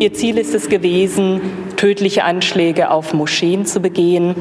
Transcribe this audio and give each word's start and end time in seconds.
Ihr 0.00 0.14
Ziel 0.14 0.38
ist 0.38 0.54
es 0.54 0.68
gewesen, 0.68 1.40
tödliche 1.76 2.22
Anschläge 2.22 2.90
auf 2.90 3.12
Moscheen 3.14 3.66
zu 3.66 3.80
begehen. 3.80 4.36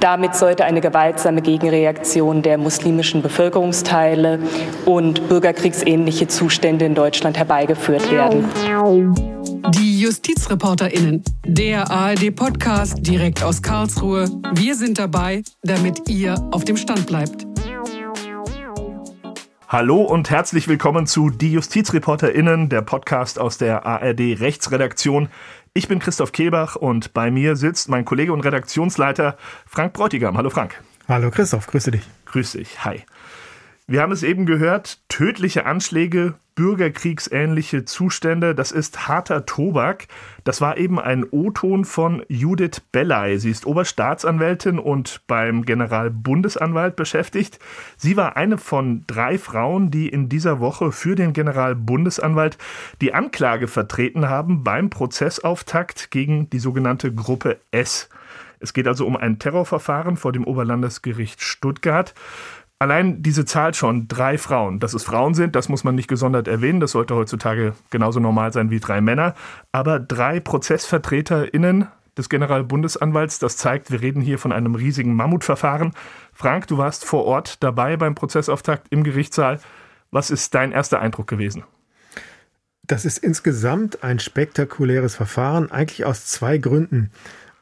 Damit 0.00 0.34
sollte 0.36 0.66
eine 0.66 0.82
gewaltsame 0.82 1.40
Gegenreaktion 1.40 2.42
der 2.42 2.58
muslimischen 2.58 3.22
Bevölkerungsteile 3.22 4.38
und 4.84 5.26
bürgerkriegsähnliche 5.28 6.28
Zustände 6.28 6.84
in 6.84 6.94
Deutschland 6.94 7.38
herbeigeführt 7.38 8.10
werden. 8.12 8.44
Die 9.74 10.00
JustizreporterInnen, 10.00 11.24
der 11.46 11.90
ARD-Podcast 11.90 12.98
direkt 13.00 13.42
aus 13.42 13.62
Karlsruhe. 13.62 14.30
Wir 14.54 14.74
sind 14.74 14.98
dabei, 14.98 15.42
damit 15.62 16.08
ihr 16.08 16.36
auf 16.52 16.64
dem 16.64 16.76
Stand 16.76 17.06
bleibt. 17.06 17.46
Hallo 19.70 20.00
und 20.00 20.30
herzlich 20.30 20.66
willkommen 20.66 21.06
zu 21.06 21.28
Die 21.28 21.52
JustizreporterInnen, 21.52 22.70
der 22.70 22.80
Podcast 22.80 23.38
aus 23.38 23.58
der 23.58 23.84
ARD 23.84 24.40
Rechtsredaktion. 24.40 25.28
Ich 25.74 25.88
bin 25.88 25.98
Christoph 25.98 26.32
Kehlbach 26.32 26.74
und 26.74 27.12
bei 27.12 27.30
mir 27.30 27.54
sitzt 27.54 27.90
mein 27.90 28.06
Kollege 28.06 28.32
und 28.32 28.40
Redaktionsleiter 28.40 29.36
Frank 29.66 29.92
Bräutigam. 29.92 30.38
Hallo 30.38 30.48
Frank. 30.48 30.82
Hallo 31.06 31.30
Christoph, 31.30 31.66
grüße 31.66 31.90
dich. 31.90 32.08
Grüß 32.24 32.52
dich, 32.52 32.82
hi. 32.82 33.02
Wir 33.90 34.02
haben 34.02 34.12
es 34.12 34.22
eben 34.22 34.44
gehört, 34.44 34.98
tödliche 35.08 35.64
Anschläge, 35.64 36.34
bürgerkriegsähnliche 36.54 37.86
Zustände, 37.86 38.54
das 38.54 38.70
ist 38.70 39.08
harter 39.08 39.46
Tobak. 39.46 40.08
Das 40.44 40.60
war 40.60 40.76
eben 40.76 41.00
ein 41.00 41.24
O-Ton 41.30 41.86
von 41.86 42.22
Judith 42.28 42.82
Bellay. 42.92 43.38
Sie 43.38 43.50
ist 43.50 43.64
Oberstaatsanwältin 43.64 44.78
und 44.78 45.22
beim 45.26 45.64
Generalbundesanwalt 45.64 46.96
beschäftigt. 46.96 47.60
Sie 47.96 48.18
war 48.18 48.36
eine 48.36 48.58
von 48.58 49.04
drei 49.06 49.38
Frauen, 49.38 49.90
die 49.90 50.10
in 50.10 50.28
dieser 50.28 50.60
Woche 50.60 50.92
für 50.92 51.14
den 51.14 51.32
Generalbundesanwalt 51.32 52.58
die 53.00 53.14
Anklage 53.14 53.68
vertreten 53.68 54.28
haben 54.28 54.64
beim 54.64 54.90
Prozessauftakt 54.90 56.10
gegen 56.10 56.50
die 56.50 56.58
sogenannte 56.58 57.14
Gruppe 57.14 57.58
S. 57.70 58.10
Es 58.60 58.72
geht 58.72 58.88
also 58.88 59.06
um 59.06 59.16
ein 59.16 59.38
Terrorverfahren 59.38 60.16
vor 60.16 60.32
dem 60.32 60.44
Oberlandesgericht 60.44 61.42
Stuttgart. 61.42 62.14
Allein 62.80 63.22
diese 63.22 63.44
Zahl 63.44 63.74
schon, 63.74 64.06
drei 64.06 64.38
Frauen. 64.38 64.78
Dass 64.78 64.94
es 64.94 65.02
Frauen 65.02 65.34
sind, 65.34 65.56
das 65.56 65.68
muss 65.68 65.82
man 65.82 65.96
nicht 65.96 66.08
gesondert 66.08 66.46
erwähnen. 66.46 66.78
Das 66.78 66.92
sollte 66.92 67.16
heutzutage 67.16 67.74
genauso 67.90 68.20
normal 68.20 68.52
sein 68.52 68.70
wie 68.70 68.78
drei 68.78 69.00
Männer. 69.00 69.34
Aber 69.72 69.98
drei 69.98 70.38
ProzessvertreterInnen 70.38 71.88
des 72.16 72.28
Generalbundesanwalts, 72.28 73.38
das 73.38 73.56
zeigt, 73.56 73.90
wir 73.90 74.00
reden 74.00 74.20
hier 74.20 74.38
von 74.38 74.52
einem 74.52 74.74
riesigen 74.74 75.14
Mammutverfahren. 75.14 75.92
Frank, 76.32 76.68
du 76.68 76.78
warst 76.78 77.04
vor 77.04 77.24
Ort 77.24 77.62
dabei 77.62 77.96
beim 77.96 78.14
Prozessauftakt 78.14 78.86
im 78.90 79.02
Gerichtssaal. 79.02 79.60
Was 80.10 80.30
ist 80.30 80.54
dein 80.54 80.72
erster 80.72 81.00
Eindruck 81.00 81.26
gewesen? 81.26 81.64
Das 82.86 83.04
ist 83.04 83.18
insgesamt 83.18 84.02
ein 84.02 84.18
spektakuläres 84.18 85.14
Verfahren, 85.14 85.70
eigentlich 85.70 86.06
aus 86.06 86.26
zwei 86.26 86.58
Gründen. 86.58 87.10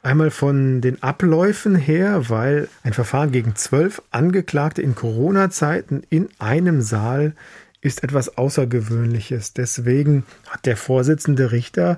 Einmal 0.07 0.31
von 0.31 0.79
den 0.79 1.03
Abläufen 1.03 1.75
her, 1.75 2.29
weil 2.29 2.69
ein 2.81 2.93
Verfahren 2.93 3.33
gegen 3.33 3.57
zwölf 3.57 4.01
Angeklagte 4.09 4.81
in 4.81 4.95
Corona-Zeiten 4.95 6.03
in 6.09 6.29
einem 6.39 6.81
Saal 6.81 7.33
ist 7.81 8.05
etwas 8.05 8.37
Außergewöhnliches. 8.37 9.51
Deswegen 9.51 10.23
hat 10.47 10.65
der 10.65 10.77
Vorsitzende 10.77 11.51
Richter 11.51 11.97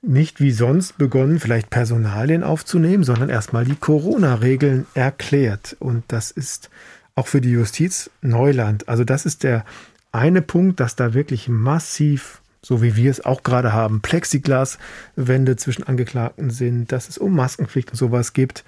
nicht 0.00 0.40
wie 0.40 0.52
sonst 0.52 0.96
begonnen, 0.96 1.38
vielleicht 1.38 1.68
Personalien 1.68 2.44
aufzunehmen, 2.44 3.04
sondern 3.04 3.28
erstmal 3.28 3.66
die 3.66 3.76
Corona-Regeln 3.76 4.86
erklärt. 4.94 5.76
Und 5.80 6.04
das 6.08 6.30
ist 6.30 6.70
auch 7.14 7.26
für 7.26 7.42
die 7.42 7.50
Justiz 7.50 8.08
Neuland. 8.22 8.88
Also 8.88 9.04
das 9.04 9.26
ist 9.26 9.42
der 9.42 9.66
eine 10.12 10.40
Punkt, 10.40 10.80
dass 10.80 10.96
da 10.96 11.12
wirklich 11.12 11.50
massiv 11.50 12.39
so 12.62 12.82
wie 12.82 12.96
wir 12.96 13.10
es 13.10 13.24
auch 13.24 13.42
gerade 13.42 13.72
haben, 13.72 14.00
Plexiglaswände 14.00 15.56
zwischen 15.56 15.84
Angeklagten 15.84 16.50
sind, 16.50 16.92
dass 16.92 17.08
es 17.08 17.18
um 17.18 17.34
Maskenpflicht 17.34 17.90
und 17.90 17.96
sowas 17.96 18.32
gibt. 18.32 18.64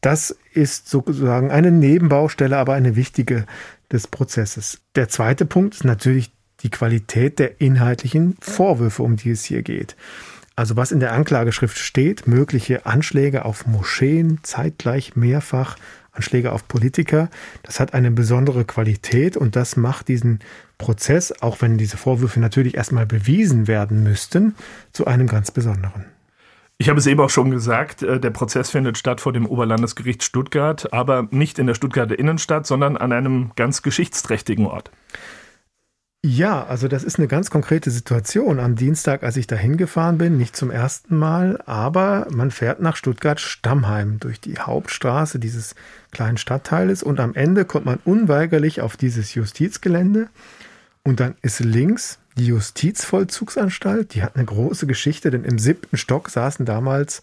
Das 0.00 0.36
ist 0.52 0.88
sozusagen 0.88 1.50
eine 1.50 1.70
Nebenbaustelle, 1.70 2.56
aber 2.56 2.74
eine 2.74 2.96
wichtige 2.96 3.46
des 3.92 4.06
Prozesses. 4.06 4.80
Der 4.94 5.08
zweite 5.08 5.46
Punkt 5.46 5.74
ist 5.74 5.84
natürlich 5.84 6.32
die 6.62 6.70
Qualität 6.70 7.38
der 7.38 7.60
inhaltlichen 7.60 8.36
Vorwürfe, 8.40 9.02
um 9.02 9.16
die 9.16 9.30
es 9.30 9.44
hier 9.44 9.62
geht. 9.62 9.96
Also 10.56 10.76
was 10.76 10.92
in 10.92 11.00
der 11.00 11.12
Anklageschrift 11.12 11.78
steht, 11.78 12.26
mögliche 12.26 12.84
Anschläge 12.84 13.44
auf 13.44 13.66
Moscheen, 13.66 14.40
zeitgleich 14.42 15.16
mehrfach 15.16 15.76
Anschläge 16.12 16.52
auf 16.52 16.68
Politiker, 16.68 17.30
das 17.62 17.80
hat 17.80 17.94
eine 17.94 18.10
besondere 18.10 18.64
Qualität 18.64 19.36
und 19.36 19.56
das 19.56 19.76
macht 19.76 20.08
diesen 20.08 20.40
Prozess, 20.80 21.42
auch 21.42 21.60
wenn 21.60 21.78
diese 21.78 21.96
Vorwürfe 21.96 22.40
natürlich 22.40 22.74
erstmal 22.74 23.06
bewiesen 23.06 23.68
werden 23.68 24.02
müssten, 24.02 24.54
zu 24.92 25.06
einem 25.06 25.28
ganz 25.28 25.50
besonderen. 25.50 26.06
Ich 26.78 26.88
habe 26.88 26.98
es 26.98 27.06
eben 27.06 27.20
auch 27.20 27.28
schon 27.28 27.50
gesagt, 27.50 28.02
äh, 28.02 28.18
der 28.18 28.30
Prozess 28.30 28.70
findet 28.70 28.96
statt 28.96 29.20
vor 29.20 29.34
dem 29.34 29.44
Oberlandesgericht 29.44 30.22
Stuttgart, 30.24 30.92
aber 30.94 31.28
nicht 31.30 31.58
in 31.58 31.66
der 31.66 31.74
Stuttgarter 31.74 32.18
Innenstadt, 32.18 32.66
sondern 32.66 32.96
an 32.96 33.12
einem 33.12 33.52
ganz 33.54 33.82
geschichtsträchtigen 33.82 34.66
Ort. 34.66 34.90
Ja, 36.22 36.64
also 36.64 36.86
das 36.86 37.02
ist 37.02 37.18
eine 37.18 37.28
ganz 37.28 37.50
konkrete 37.50 37.90
Situation. 37.90 38.60
Am 38.60 38.76
Dienstag, 38.76 39.22
als 39.22 39.38
ich 39.38 39.46
da 39.46 39.56
hingefahren 39.56 40.18
bin, 40.18 40.36
nicht 40.36 40.54
zum 40.54 40.70
ersten 40.70 41.16
Mal, 41.16 41.62
aber 41.64 42.26
man 42.30 42.50
fährt 42.50 42.80
nach 42.80 42.96
Stuttgart-Stammheim 42.96 44.18
durch 44.20 44.38
die 44.38 44.58
Hauptstraße 44.58 45.38
dieses 45.38 45.74
kleinen 46.10 46.36
Stadtteiles 46.36 47.02
und 47.02 47.20
am 47.20 47.34
Ende 47.34 47.64
kommt 47.64 47.86
man 47.86 48.00
unweigerlich 48.04 48.82
auf 48.82 48.98
dieses 48.98 49.34
Justizgelände 49.34 50.28
und 51.04 51.20
dann 51.20 51.34
ist 51.42 51.60
links 51.60 52.18
die 52.36 52.46
Justizvollzugsanstalt. 52.46 54.14
Die 54.14 54.22
hat 54.22 54.36
eine 54.36 54.44
große 54.44 54.86
Geschichte, 54.86 55.30
denn 55.30 55.44
im 55.44 55.58
siebten 55.58 55.96
Stock 55.96 56.30
saßen 56.30 56.64
damals 56.64 57.22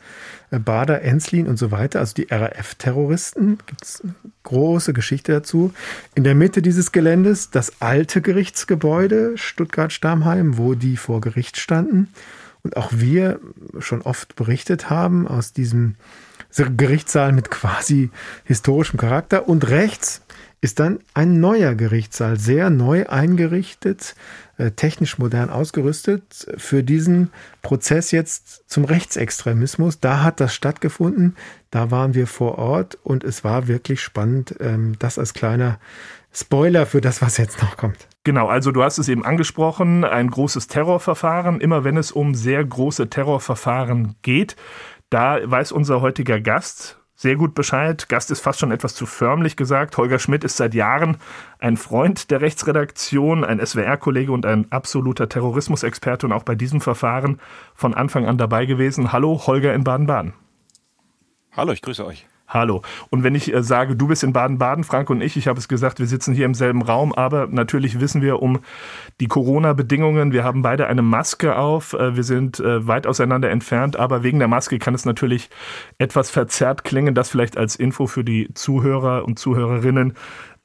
äh, 0.51 0.59
Bader, 0.59 1.01
Enslin 1.01 1.47
und 1.47 1.57
so 1.57 1.71
weiter, 1.71 1.99
also 1.99 2.13
die 2.13 2.27
RAF-Terroristen. 2.29 3.59
Gibt 3.65 3.83
es 3.83 4.01
eine 4.01 4.13
große 4.43 4.93
Geschichte 4.93 5.31
dazu. 5.31 5.73
In 6.15 6.23
der 6.23 6.35
Mitte 6.35 6.61
dieses 6.61 6.91
Geländes 6.91 7.49
das 7.49 7.81
alte 7.81 8.21
Gerichtsgebäude 8.21 9.37
Stuttgart-Stammheim, 9.37 10.57
wo 10.57 10.73
die 10.73 10.97
vor 10.97 11.21
Gericht 11.21 11.57
standen. 11.57 12.09
Und 12.63 12.75
auch 12.75 12.91
wir 12.91 13.39
schon 13.79 14.01
oft 14.01 14.35
berichtet 14.35 14.89
haben 14.89 15.27
aus 15.27 15.53
diesem 15.53 15.95
Gerichtssaal 16.51 17.31
mit 17.31 17.51
quasi 17.51 18.09
historischem 18.43 18.99
Charakter. 18.99 19.47
Und 19.47 19.69
rechts 19.69 20.21
ist 20.59 20.79
dann 20.79 20.99
ein 21.13 21.39
neuer 21.39 21.75
Gerichtssaal, 21.75 22.39
sehr 22.39 22.69
neu 22.69 23.07
eingerichtet, 23.07 24.15
äh, 24.57 24.71
technisch 24.71 25.19
modern 25.19 25.49
ausgerüstet 25.49 26.47
für 26.57 26.83
diesen 26.83 27.31
Prozess 27.61 28.11
jetzt 28.11 28.67
zum 28.69 28.85
Rechtsextremismus. 28.85 29.99
Da 29.99 30.23
hat 30.23 30.39
das 30.39 30.55
stattgefunden, 30.55 31.35
da 31.69 31.91
waren 31.91 32.15
wir 32.15 32.25
vor 32.25 32.57
Ort 32.57 32.97
und 33.03 33.23
es 33.23 33.43
war 33.43 33.67
wirklich 33.67 34.01
spannend, 34.01 34.55
ähm, 34.59 34.95
das 34.97 35.19
als 35.19 35.33
kleiner 35.33 35.79
Spoiler 36.33 36.85
für 36.85 37.01
das, 37.01 37.21
was 37.21 37.37
jetzt 37.37 37.61
noch 37.61 37.77
kommt. 37.77 38.07
Genau, 38.23 38.47
also 38.47 38.71
du 38.71 38.83
hast 38.83 38.97
es 38.97 39.09
eben 39.09 39.25
angesprochen, 39.25 40.03
ein 40.03 40.29
großes 40.29 40.67
Terrorverfahren. 40.67 41.61
Immer 41.61 41.83
wenn 41.83 41.97
es 41.97 42.11
um 42.11 42.35
sehr 42.35 42.63
große 42.63 43.09
Terrorverfahren 43.09 44.15
geht, 44.21 44.55
da 45.09 45.39
weiß 45.43 45.71
unser 45.71 46.01
heutiger 46.01 46.41
Gast, 46.41 46.99
sehr 47.17 47.35
gut 47.35 47.55
Bescheid. 47.55 48.07
Gast 48.09 48.29
ist 48.29 48.41
fast 48.41 48.59
schon 48.59 48.71
etwas 48.71 48.93
zu 48.93 49.07
förmlich 49.07 49.57
gesagt. 49.57 49.97
Holger 49.97 50.19
Schmidt 50.19 50.43
ist 50.43 50.55
seit 50.55 50.75
Jahren 50.75 51.17
ein 51.57 51.75
Freund 51.75 52.29
der 52.29 52.41
Rechtsredaktion, 52.41 53.43
ein 53.43 53.59
SWR-Kollege 53.59 54.31
und 54.31 54.45
ein 54.45 54.71
absoluter 54.71 55.27
Terrorismusexperte 55.27 56.27
und 56.27 56.31
auch 56.31 56.43
bei 56.43 56.53
diesem 56.53 56.79
Verfahren 56.79 57.41
von 57.73 57.95
Anfang 57.95 58.27
an 58.27 58.37
dabei 58.37 58.67
gewesen. 58.67 59.11
Hallo, 59.11 59.41
Holger 59.47 59.73
in 59.73 59.83
Baden-Baden. 59.83 60.33
Hallo, 61.53 61.71
ich 61.71 61.81
grüße 61.81 62.05
euch. 62.05 62.27
Hallo. 62.49 62.81
Und 63.09 63.25
wenn 63.25 63.35
ich 63.35 63.53
äh, 63.53 63.61
sage, 63.61 63.97
du 63.97 64.07
bist 64.07 64.23
in 64.23 64.31
Baden-Baden, 64.31 64.85
Frank 64.85 65.09
und 65.09 65.19
ich, 65.19 65.35
ich 65.35 65.49
habe 65.49 65.59
es 65.59 65.67
gesagt, 65.67 65.99
wir 65.99 66.07
sitzen 66.07 66.33
hier 66.33 66.45
im 66.45 66.53
selben 66.53 66.81
Raum, 66.81 67.11
aber 67.11 67.47
natürlich 67.47 67.99
wissen 67.99 68.21
wir 68.21 68.41
um 68.41 68.59
die 69.19 69.27
Corona-Bedingungen. 69.27 70.31
Wir 70.31 70.45
haben 70.45 70.61
beide 70.61 70.87
eine 70.87 71.01
Maske 71.01 71.57
auf. 71.57 71.91
Äh, 71.91 72.15
wir 72.15 72.23
sind 72.23 72.61
äh, 72.61 72.87
weit 72.87 73.05
auseinander 73.05 73.49
entfernt, 73.49 73.97
aber 73.97 74.23
wegen 74.23 74.39
der 74.39 74.47
Maske 74.47 74.79
kann 74.79 74.93
es 74.93 75.03
natürlich 75.03 75.49
etwas 75.97 76.29
verzerrt 76.29 76.85
klingen. 76.85 77.15
Das 77.15 77.29
vielleicht 77.29 77.57
als 77.57 77.75
Info 77.75 78.07
für 78.07 78.23
die 78.23 78.53
Zuhörer 78.53 79.25
und 79.25 79.37
Zuhörerinnen. 79.37 80.13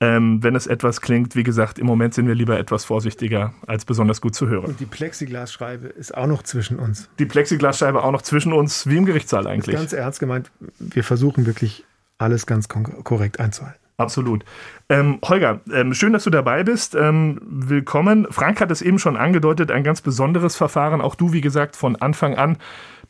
Ähm, 0.02 0.42
wenn 0.42 0.56
es 0.56 0.66
etwas 0.66 1.00
klingt, 1.00 1.36
wie 1.36 1.44
gesagt, 1.44 1.78
im 1.78 1.86
Moment 1.86 2.12
sind 2.12 2.26
wir 2.26 2.34
lieber 2.34 2.58
etwas 2.58 2.84
vorsichtiger, 2.84 3.54
als 3.68 3.84
besonders 3.84 4.20
gut 4.20 4.34
zu 4.34 4.48
hören. 4.48 4.64
Und 4.64 4.80
die 4.80 4.84
Plexiglasscheibe 4.84 5.86
ist 5.86 6.16
auch 6.16 6.26
noch 6.26 6.42
zwischen 6.42 6.80
uns. 6.80 7.08
Die 7.20 7.24
Plexiglasscheibe 7.24 8.02
auch 8.02 8.10
noch 8.10 8.22
zwischen 8.22 8.52
uns, 8.52 8.88
wie 8.88 8.96
im 8.96 9.06
Gerichtssaal 9.06 9.46
eigentlich. 9.46 9.76
Ganz 9.76 9.92
ernst 9.92 10.18
gemeint, 10.18 10.50
wir 10.80 11.04
versuchen 11.04 11.46
wirklich 11.46 11.84
alles 12.18 12.46
ganz 12.46 12.66
korrekt 12.68 13.38
einzuhalten. 13.38 13.78
Absolut. 13.96 14.44
Ähm, 14.88 15.20
Holger, 15.24 15.60
ähm, 15.72 15.94
schön, 15.94 16.12
dass 16.12 16.24
du 16.24 16.30
dabei 16.30 16.64
bist. 16.64 16.96
Ähm, 16.96 17.38
willkommen. 17.44 18.26
Frank 18.28 18.60
hat 18.60 18.72
es 18.72 18.82
eben 18.82 18.98
schon 18.98 19.16
angedeutet, 19.16 19.70
ein 19.70 19.84
ganz 19.84 20.00
besonderes 20.00 20.56
Verfahren. 20.56 21.00
Auch 21.00 21.14
du, 21.14 21.32
wie 21.32 21.42
gesagt, 21.42 21.76
von 21.76 21.94
Anfang 21.94 22.34
an 22.34 22.56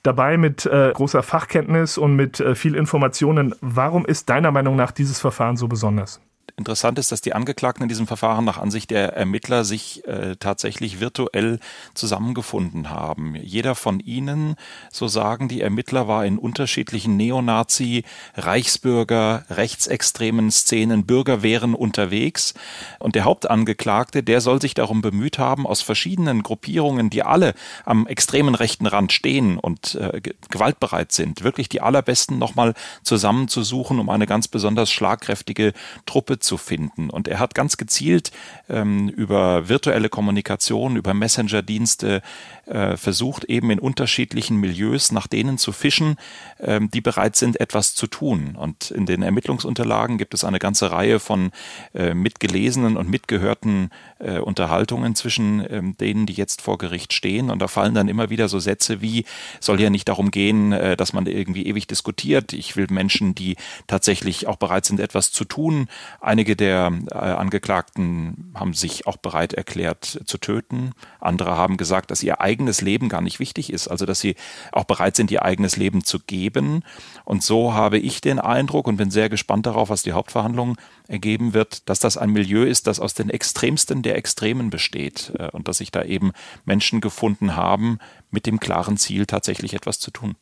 dabei 0.02 0.36
mit 0.36 0.66
äh, 0.66 0.92
großer 0.92 1.22
Fachkenntnis 1.22 1.96
und 1.96 2.16
mit 2.16 2.38
äh, 2.40 2.54
viel 2.54 2.74
Informationen. 2.74 3.54
Warum 3.62 4.04
ist 4.04 4.28
deiner 4.28 4.50
Meinung 4.50 4.76
nach 4.76 4.90
dieses 4.90 5.20
Verfahren 5.20 5.56
so 5.56 5.68
besonders? 5.68 6.20
Interessant 6.56 6.98
ist, 6.98 7.10
dass 7.10 7.22
die 7.22 7.32
Angeklagten 7.32 7.82
in 7.82 7.88
diesem 7.88 8.06
Verfahren 8.06 8.44
nach 8.44 8.58
Ansicht 8.58 8.90
der 8.90 9.14
Ermittler 9.14 9.64
sich 9.64 10.06
äh, 10.06 10.36
tatsächlich 10.36 11.00
virtuell 11.00 11.58
zusammengefunden 11.94 12.90
haben. 12.90 13.34
Jeder 13.36 13.74
von 13.74 14.00
ihnen, 14.00 14.56
so 14.90 15.08
sagen 15.08 15.48
die 15.48 15.62
Ermittler, 15.62 16.08
war 16.08 16.26
in 16.26 16.38
unterschiedlichen 16.38 17.16
Neonazi, 17.16 18.04
Reichsbürger, 18.34 19.44
rechtsextremen 19.48 20.50
Szenen, 20.50 21.06
Bürgerwehren 21.06 21.74
unterwegs. 21.74 22.52
Und 22.98 23.14
der 23.14 23.24
Hauptangeklagte, 23.24 24.22
der 24.22 24.42
soll 24.42 24.60
sich 24.60 24.74
darum 24.74 25.00
bemüht 25.00 25.38
haben, 25.38 25.66
aus 25.66 25.80
verschiedenen 25.80 26.42
Gruppierungen, 26.42 27.08
die 27.08 27.22
alle 27.22 27.54
am 27.86 28.06
extremen 28.06 28.54
rechten 28.54 28.86
Rand 28.86 29.12
stehen 29.12 29.58
und 29.58 29.94
äh, 29.94 30.20
gewaltbereit 30.50 31.12
sind, 31.12 31.42
wirklich 31.44 31.70
die 31.70 31.80
allerbesten 31.80 32.38
nochmal 32.38 32.74
zusammenzusuchen, 33.02 33.98
um 33.98 34.10
eine 34.10 34.26
ganz 34.26 34.48
besonders 34.48 34.92
schlagkräftige 34.92 35.72
Truppe 36.04 36.31
zu 36.38 36.56
finden. 36.56 37.10
Und 37.10 37.28
er 37.28 37.38
hat 37.38 37.54
ganz 37.54 37.76
gezielt 37.76 38.30
ähm, 38.68 39.08
über 39.08 39.68
virtuelle 39.68 40.08
Kommunikation, 40.08 40.96
über 40.96 41.14
Messenger-Dienste 41.14 42.22
äh, 42.66 42.96
versucht, 42.96 43.44
eben 43.44 43.70
in 43.70 43.78
unterschiedlichen 43.78 44.56
Milieus 44.56 45.12
nach 45.12 45.26
denen 45.26 45.58
zu 45.58 45.72
fischen, 45.72 46.16
ähm, 46.60 46.90
die 46.90 47.00
bereit 47.00 47.36
sind, 47.36 47.60
etwas 47.60 47.94
zu 47.94 48.06
tun. 48.06 48.56
Und 48.56 48.90
in 48.90 49.06
den 49.06 49.22
Ermittlungsunterlagen 49.22 50.18
gibt 50.18 50.34
es 50.34 50.44
eine 50.44 50.58
ganze 50.58 50.90
Reihe 50.90 51.18
von 51.18 51.50
äh, 51.94 52.14
mitgelesenen 52.14 52.96
und 52.96 53.08
mitgehörten 53.08 53.90
äh, 54.18 54.38
Unterhaltungen 54.38 55.14
zwischen 55.14 55.66
ähm, 55.68 55.96
denen, 55.96 56.26
die 56.26 56.32
jetzt 56.32 56.62
vor 56.62 56.78
Gericht 56.78 57.12
stehen. 57.12 57.50
Und 57.50 57.60
da 57.60 57.68
fallen 57.68 57.94
dann 57.94 58.08
immer 58.08 58.30
wieder 58.30 58.48
so 58.48 58.58
Sätze 58.58 59.00
wie, 59.00 59.24
soll 59.60 59.80
ja 59.80 59.90
nicht 59.90 60.08
darum 60.08 60.30
gehen, 60.30 60.72
äh, 60.72 60.96
dass 60.96 61.12
man 61.12 61.26
irgendwie 61.26 61.66
ewig 61.66 61.86
diskutiert. 61.86 62.52
Ich 62.52 62.76
will 62.76 62.86
Menschen, 62.90 63.34
die 63.34 63.56
tatsächlich 63.86 64.46
auch 64.46 64.56
bereit 64.56 64.84
sind, 64.84 65.00
etwas 65.00 65.32
zu 65.32 65.44
tun. 65.44 65.88
Einige 66.24 66.54
der 66.54 66.92
äh, 67.10 67.16
Angeklagten 67.16 68.52
haben 68.54 68.74
sich 68.74 69.08
auch 69.08 69.16
bereit 69.16 69.54
erklärt 69.54 70.20
zu 70.24 70.38
töten. 70.38 70.92
Andere 71.18 71.56
haben 71.56 71.76
gesagt, 71.76 72.12
dass 72.12 72.22
ihr 72.22 72.40
eigenes 72.40 72.80
Leben 72.80 73.08
gar 73.08 73.20
nicht 73.20 73.40
wichtig 73.40 73.72
ist, 73.72 73.88
also 73.88 74.06
dass 74.06 74.20
sie 74.20 74.36
auch 74.70 74.84
bereit 74.84 75.16
sind, 75.16 75.32
ihr 75.32 75.44
eigenes 75.44 75.76
Leben 75.76 76.04
zu 76.04 76.20
geben. 76.20 76.84
Und 77.24 77.42
so 77.42 77.74
habe 77.74 77.98
ich 77.98 78.20
den 78.20 78.38
Eindruck 78.38 78.86
und 78.86 78.98
bin 78.98 79.10
sehr 79.10 79.30
gespannt 79.30 79.66
darauf, 79.66 79.90
was 79.90 80.04
die 80.04 80.12
Hauptverhandlung 80.12 80.76
ergeben 81.08 81.54
wird, 81.54 81.88
dass 81.88 81.98
das 81.98 82.16
ein 82.16 82.30
Milieu 82.30 82.62
ist, 82.62 82.86
das 82.86 83.00
aus 83.00 83.14
den 83.14 83.28
Extremsten 83.28 84.02
der 84.02 84.16
Extremen 84.16 84.70
besteht 84.70 85.32
äh, 85.40 85.48
und 85.50 85.66
dass 85.66 85.78
sich 85.78 85.90
da 85.90 86.04
eben 86.04 86.30
Menschen 86.64 87.00
gefunden 87.00 87.56
haben 87.56 87.98
mit 88.30 88.46
dem 88.46 88.60
klaren 88.60 88.96
Ziel, 88.96 89.26
tatsächlich 89.26 89.74
etwas 89.74 89.98
zu 89.98 90.12
tun. 90.12 90.36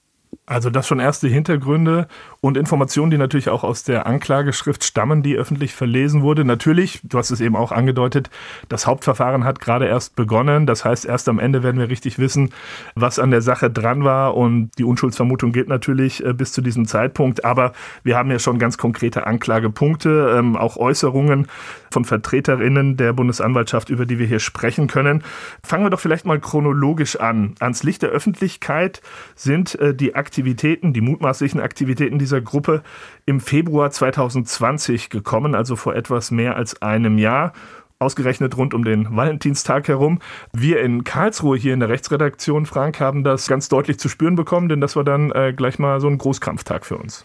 Also 0.50 0.69
das 0.69 0.88
schon 0.88 0.99
erste 0.99 1.29
Hintergründe 1.29 2.08
und 2.41 2.56
Informationen, 2.56 3.12
die 3.12 3.19
natürlich 3.19 3.50
auch 3.50 3.62
aus 3.62 3.85
der 3.85 4.06
Anklageschrift 4.06 4.82
stammen, 4.82 5.23
die 5.23 5.37
öffentlich 5.37 5.73
verlesen 5.75 6.23
wurde. 6.23 6.44
Natürlich, 6.44 6.99
du 7.05 7.19
hast 7.19 7.31
es 7.31 7.41
eben 7.41 7.55
auch 7.55 7.70
angedeutet, 7.70 8.31
das 8.69 8.85
Hauptverfahren 8.85 9.44
hat 9.44 9.61
gerade 9.61 9.87
erst 9.87 10.17
begonnen. 10.17 10.67
Das 10.67 10.85
heißt, 10.85 11.06
erst 11.06 11.29
am 11.29 11.38
Ende 11.38 11.62
werden 11.62 11.79
wir 11.79 11.88
richtig 11.88 12.19
wissen, 12.19 12.50
was 12.97 13.20
an 13.20 13.31
der 13.31 13.43
Sache 13.43 13.70
dran 13.70 14.02
war. 14.02 14.37
Und 14.37 14.73
die 14.76 14.82
Unschuldsvermutung 14.82 15.52
gilt 15.52 15.69
natürlich 15.69 16.25
äh, 16.25 16.32
bis 16.32 16.52
zu 16.52 16.62
diesem 16.62 16.88
Zeitpunkt. 16.88 17.44
Aber 17.44 17.73
wir 18.02 18.17
haben 18.17 18.32
ja 18.32 18.41
schon 18.41 18.58
ganz 18.58 18.76
konkrete 18.76 19.29
Anklagepunkte, 19.29 20.35
ähm, 20.37 20.56
auch 20.56 20.76
Äußerungen 20.76 21.47
von 21.93 22.05
Vertreterinnen 22.05 22.97
der 22.97 23.12
Bundesanwaltschaft, 23.12 23.88
über 23.88 24.05
die 24.05 24.19
wir 24.19 24.26
hier 24.26 24.41
sprechen 24.41 24.88
können. 24.88 25.23
Fangen 25.62 25.85
wir 25.85 25.91
doch 25.91 26.00
vielleicht 26.00 26.26
mal 26.26 26.41
chronologisch 26.41 27.14
an. 27.20 27.55
Ans 27.61 27.85
Licht 27.85 28.02
der 28.02 28.11
Öffentlichkeit 28.11 29.00
sind 29.37 29.79
äh, 29.79 29.94
die 29.94 30.17
Aktivitäten, 30.17 30.40
die 30.43 31.01
mutmaßlichen 31.01 31.61
Aktivitäten 31.61 32.19
dieser 32.19 32.41
Gruppe 32.41 32.83
im 33.27 33.41
Februar 33.41 33.91
2020 33.91 35.11
gekommen, 35.11 35.55
also 35.55 35.77
vor 35.77 35.95
etwas 35.95 36.31
mehr 36.31 36.57
als 36.57 36.83
einem 36.83 37.19
Jahr 37.19 37.53
ausgerechnet 38.01 38.57
rund 38.57 38.75
um 38.75 38.83
den 38.83 39.15
Valentinstag 39.15 39.87
herum. 39.89 40.21
Wir 40.53 40.81
in 40.81 41.05
Karlsruhe 41.05 41.57
hier 41.57 41.75
in 41.75 41.81
der 41.81 41.91
Rechtsredaktion, 41.91 42.67
Frank, 42.67 42.99
haben 42.99 43.25
das 43.25 43.47
ganz 43.47 43.69
deutlich 43.69 43.99
zu 43.99 44.09
spüren 44.09 44.37
bekommen, 44.37 44.69
denn 44.69 44.81
das 44.81 44.97
war 44.97 45.05
dann 45.05 45.31
äh, 45.33 45.53
gleich 45.53 45.79
mal 45.79 46.01
so 46.01 46.09
ein 46.09 46.19
Großkampftag 46.19 46.87
für 46.87 46.97
uns. 46.97 47.25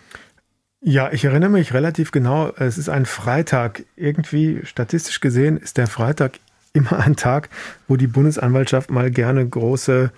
Ja, 0.81 1.11
ich 1.11 1.25
erinnere 1.25 1.49
mich 1.49 1.73
relativ 1.73 2.11
genau. 2.11 2.51
Es 2.57 2.77
ist 2.77 2.89
ein 2.89 3.05
Freitag. 3.05 3.85
Irgendwie 3.95 4.61
statistisch 4.65 5.19
gesehen 5.19 5.57
ist 5.57 5.77
der 5.77 5.87
Freitag 5.87 6.39
immer 6.73 6.99
ein 6.99 7.15
Tag, 7.15 7.49
wo 7.87 7.95
die 7.95 8.07
Bundesanwaltschaft 8.07 8.91
mal 8.91 9.09
gerne 9.09 9.47
große 9.47 10.11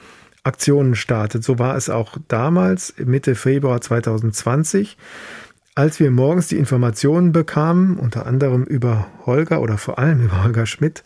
Aktionen 0.47 0.95
startet. 0.95 1.43
So 1.43 1.59
war 1.59 1.75
es 1.75 1.89
auch 1.89 2.17
damals, 2.27 2.95
Mitte 2.97 3.35
Februar 3.35 3.81
2020, 3.81 4.97
als 5.75 5.99
wir 5.99 6.09
morgens 6.09 6.47
die 6.47 6.57
Informationen 6.57 7.31
bekamen, 7.31 7.97
unter 7.97 8.25
anderem 8.25 8.63
über 8.63 9.07
Holger 9.25 9.61
oder 9.61 9.77
vor 9.77 9.99
allem 9.99 10.23
über 10.23 10.43
Holger 10.43 10.65
Schmidt. 10.65 11.03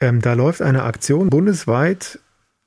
Ähm, 0.00 0.20
da 0.20 0.34
läuft 0.34 0.60
eine 0.60 0.82
Aktion 0.82 1.30
bundesweit 1.30 2.18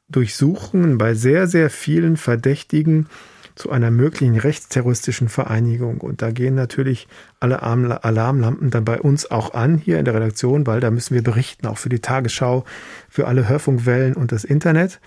durchsuchen 0.09 0.97
bei 0.97 1.13
sehr, 1.13 1.47
sehr 1.47 1.69
vielen 1.69 2.17
Verdächtigen 2.17 3.07
zu 3.55 3.71
einer 3.71 3.91
möglichen 3.91 4.37
rechtsterroristischen 4.37 5.29
Vereinigung. 5.29 5.99
Und 5.99 6.21
da 6.21 6.31
gehen 6.31 6.55
natürlich 6.55 7.07
alle 7.39 7.61
Alarmlampen 7.61 8.69
dann 8.69 8.85
bei 8.85 9.01
uns 9.01 9.29
auch 9.29 9.53
an, 9.53 9.77
hier 9.77 9.99
in 9.99 10.05
der 10.05 10.13
Redaktion, 10.13 10.67
weil 10.67 10.79
da 10.79 10.91
müssen 10.91 11.15
wir 11.15 11.23
berichten, 11.23 11.67
auch 11.67 11.77
für 11.77 11.89
die 11.89 11.99
Tagesschau, 11.99 12.65
für 13.09 13.27
alle 13.27 13.49
Hörfunkwellen 13.49 14.13
und 14.13 14.31
das 14.31 14.43
Internet. 14.43 14.99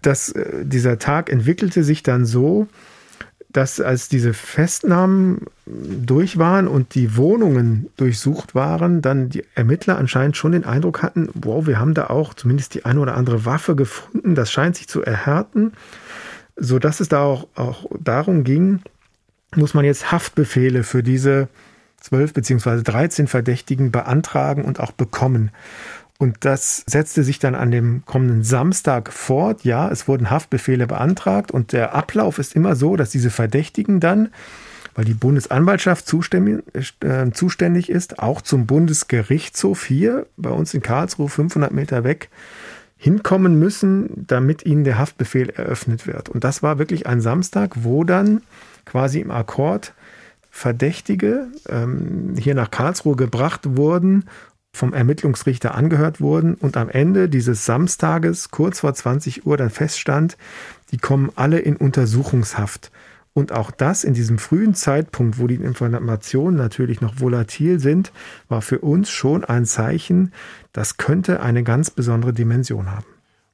Das, 0.00 0.30
äh, 0.30 0.64
dieser 0.64 0.98
Tag 0.98 1.30
entwickelte 1.30 1.84
sich 1.84 2.02
dann 2.02 2.24
so, 2.24 2.66
dass 3.48 3.80
als 3.80 4.08
diese 4.08 4.32
Festnahmen 4.32 5.42
durch 5.66 6.38
waren 6.38 6.68
und 6.68 6.94
die 6.94 7.16
Wohnungen 7.16 7.90
durchsucht 7.96 8.54
waren, 8.54 9.02
dann 9.02 9.28
die 9.28 9.44
Ermittler 9.54 9.98
anscheinend 9.98 10.38
schon 10.38 10.52
den 10.52 10.64
Eindruck 10.64 11.02
hatten, 11.02 11.28
wow, 11.34 11.66
wir 11.66 11.78
haben 11.78 11.92
da 11.92 12.06
auch 12.06 12.32
zumindest 12.32 12.74
die 12.74 12.86
eine 12.86 13.00
oder 13.00 13.14
andere 13.14 13.44
Waffe 13.44 13.76
gefunden, 13.76 14.34
das 14.34 14.50
scheint 14.50 14.76
sich 14.76 14.88
zu 14.88 15.02
erhärten 15.02 15.72
so 16.56 16.78
dass 16.78 17.00
es 17.00 17.08
da 17.08 17.22
auch, 17.22 17.46
auch 17.54 17.86
darum 17.98 18.44
ging, 18.44 18.80
muss 19.54 19.74
man 19.74 19.84
jetzt 19.84 20.12
Haftbefehle 20.12 20.82
für 20.82 21.02
diese 21.02 21.48
zwölf 22.00 22.32
beziehungsweise 22.32 22.82
13 22.82 23.26
Verdächtigen 23.26 23.92
beantragen 23.92 24.64
und 24.64 24.80
auch 24.80 24.92
bekommen. 24.92 25.50
Und 26.22 26.44
das 26.44 26.84
setzte 26.86 27.24
sich 27.24 27.40
dann 27.40 27.56
an 27.56 27.72
dem 27.72 28.04
kommenden 28.06 28.44
Samstag 28.44 29.12
fort. 29.12 29.64
Ja, 29.64 29.90
es 29.90 30.06
wurden 30.06 30.30
Haftbefehle 30.30 30.86
beantragt 30.86 31.50
und 31.50 31.72
der 31.72 31.96
Ablauf 31.96 32.38
ist 32.38 32.54
immer 32.54 32.76
so, 32.76 32.94
dass 32.94 33.10
diese 33.10 33.30
Verdächtigen 33.30 33.98
dann, 33.98 34.28
weil 34.94 35.04
die 35.04 35.14
Bundesanwaltschaft 35.14 36.06
zuständig, 36.06 36.62
äh, 37.02 37.92
ist, 37.92 38.20
auch 38.20 38.40
zum 38.40 38.66
Bundesgerichtshof 38.66 39.84
hier 39.84 40.26
bei 40.36 40.50
uns 40.50 40.74
in 40.74 40.80
Karlsruhe 40.80 41.28
500 41.28 41.72
Meter 41.72 42.04
weg 42.04 42.28
hinkommen 42.96 43.58
müssen, 43.58 44.24
damit 44.28 44.64
ihnen 44.64 44.84
der 44.84 44.98
Haftbefehl 44.98 45.50
eröffnet 45.50 46.06
wird. 46.06 46.28
Und 46.28 46.44
das 46.44 46.62
war 46.62 46.78
wirklich 46.78 47.08
ein 47.08 47.20
Samstag, 47.20 47.82
wo 47.82 48.04
dann 48.04 48.42
quasi 48.84 49.18
im 49.18 49.32
Akkord 49.32 49.92
Verdächtige 50.54 51.48
ähm, 51.68 52.36
hier 52.38 52.54
nach 52.54 52.70
Karlsruhe 52.70 53.16
gebracht 53.16 53.62
wurden, 53.76 54.26
vom 54.74 54.94
Ermittlungsrichter 54.94 55.74
angehört 55.74 56.20
wurden 56.20 56.54
und 56.54 56.76
am 56.76 56.88
Ende 56.88 57.28
dieses 57.28 57.66
Samstages, 57.66 58.50
kurz 58.50 58.80
vor 58.80 58.94
20 58.94 59.46
Uhr, 59.46 59.56
dann 59.56 59.70
feststand, 59.70 60.36
die 60.90 60.98
kommen 60.98 61.30
alle 61.36 61.58
in 61.58 61.76
Untersuchungshaft. 61.76 62.90
Und 63.34 63.52
auch 63.52 63.70
das 63.70 64.04
in 64.04 64.14
diesem 64.14 64.38
frühen 64.38 64.74
Zeitpunkt, 64.74 65.38
wo 65.38 65.46
die 65.46 65.54
Informationen 65.54 66.56
natürlich 66.56 67.00
noch 67.00 67.20
volatil 67.20 67.80
sind, 67.80 68.12
war 68.48 68.60
für 68.60 68.80
uns 68.80 69.10
schon 69.10 69.44
ein 69.44 69.64
Zeichen, 69.64 70.32
das 70.72 70.96
könnte 70.96 71.40
eine 71.40 71.62
ganz 71.62 71.90
besondere 71.90 72.32
Dimension 72.32 72.90
haben. 72.90 73.11